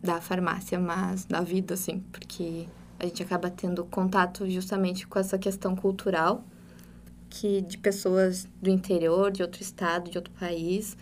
da 0.02 0.20
farmácia, 0.20 0.78
mas 0.78 1.24
da 1.24 1.40
vida, 1.40 1.74
assim, 1.74 2.00
porque 2.12 2.66
a 2.98 3.04
gente 3.04 3.22
acaba 3.22 3.50
tendo 3.50 3.84
contato 3.84 4.48
justamente 4.48 5.06
com 5.06 5.18
essa 5.18 5.38
questão 5.38 5.74
cultural 5.74 6.44
que 7.28 7.60
de 7.62 7.76
pessoas 7.78 8.48
do 8.62 8.70
interior, 8.70 9.30
de 9.32 9.42
outro 9.42 9.60
estado, 9.60 10.08
de 10.08 10.16
outro 10.16 10.32
país, 10.34 10.96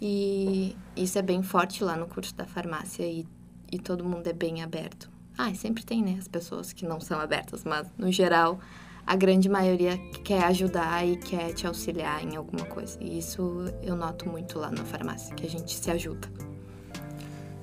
e 0.00 0.76
isso 0.96 1.18
é 1.18 1.22
bem 1.22 1.42
forte 1.42 1.84
lá 1.84 1.96
no 1.96 2.06
curso 2.06 2.34
da 2.34 2.44
farmácia 2.44 3.04
e 3.04 3.26
e 3.70 3.78
todo 3.78 4.04
mundo 4.04 4.26
é 4.26 4.32
bem 4.32 4.62
aberto. 4.62 5.10
Ah, 5.36 5.52
sempre 5.54 5.84
tem, 5.84 6.02
né, 6.02 6.16
as 6.18 6.28
pessoas 6.28 6.72
que 6.72 6.86
não 6.86 7.00
são 7.00 7.20
abertas, 7.20 7.64
mas 7.64 7.86
no 7.98 8.10
geral 8.10 8.58
a 9.06 9.14
grande 9.14 9.48
maioria 9.48 9.96
quer 10.24 10.42
ajudar 10.44 11.06
e 11.06 11.16
quer 11.16 11.52
te 11.52 11.66
auxiliar 11.66 12.24
em 12.24 12.34
alguma 12.34 12.66
coisa. 12.66 12.98
E 13.00 13.18
isso 13.18 13.64
eu 13.82 13.94
noto 13.94 14.28
muito 14.28 14.58
lá 14.58 14.70
na 14.70 14.84
farmácia, 14.84 15.34
que 15.34 15.46
a 15.46 15.48
gente 15.48 15.72
se 15.72 15.90
ajuda. 15.90 16.28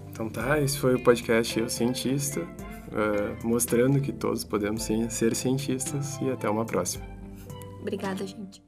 Então 0.09 0.29
tá, 0.29 0.59
esse 0.61 0.77
foi 0.77 0.95
o 0.95 1.03
podcast 1.03 1.59
Eu 1.59 1.67
Cientista, 1.67 2.39
uh, 2.41 3.45
mostrando 3.45 3.99
que 3.99 4.13
todos 4.13 4.43
podemos 4.45 4.83
sim 4.83 5.09
ser 5.09 5.35
cientistas 5.35 6.17
e 6.21 6.29
até 6.29 6.49
uma 6.49 6.63
próxima. 6.63 7.03
Obrigada, 7.81 8.25
gente. 8.25 8.63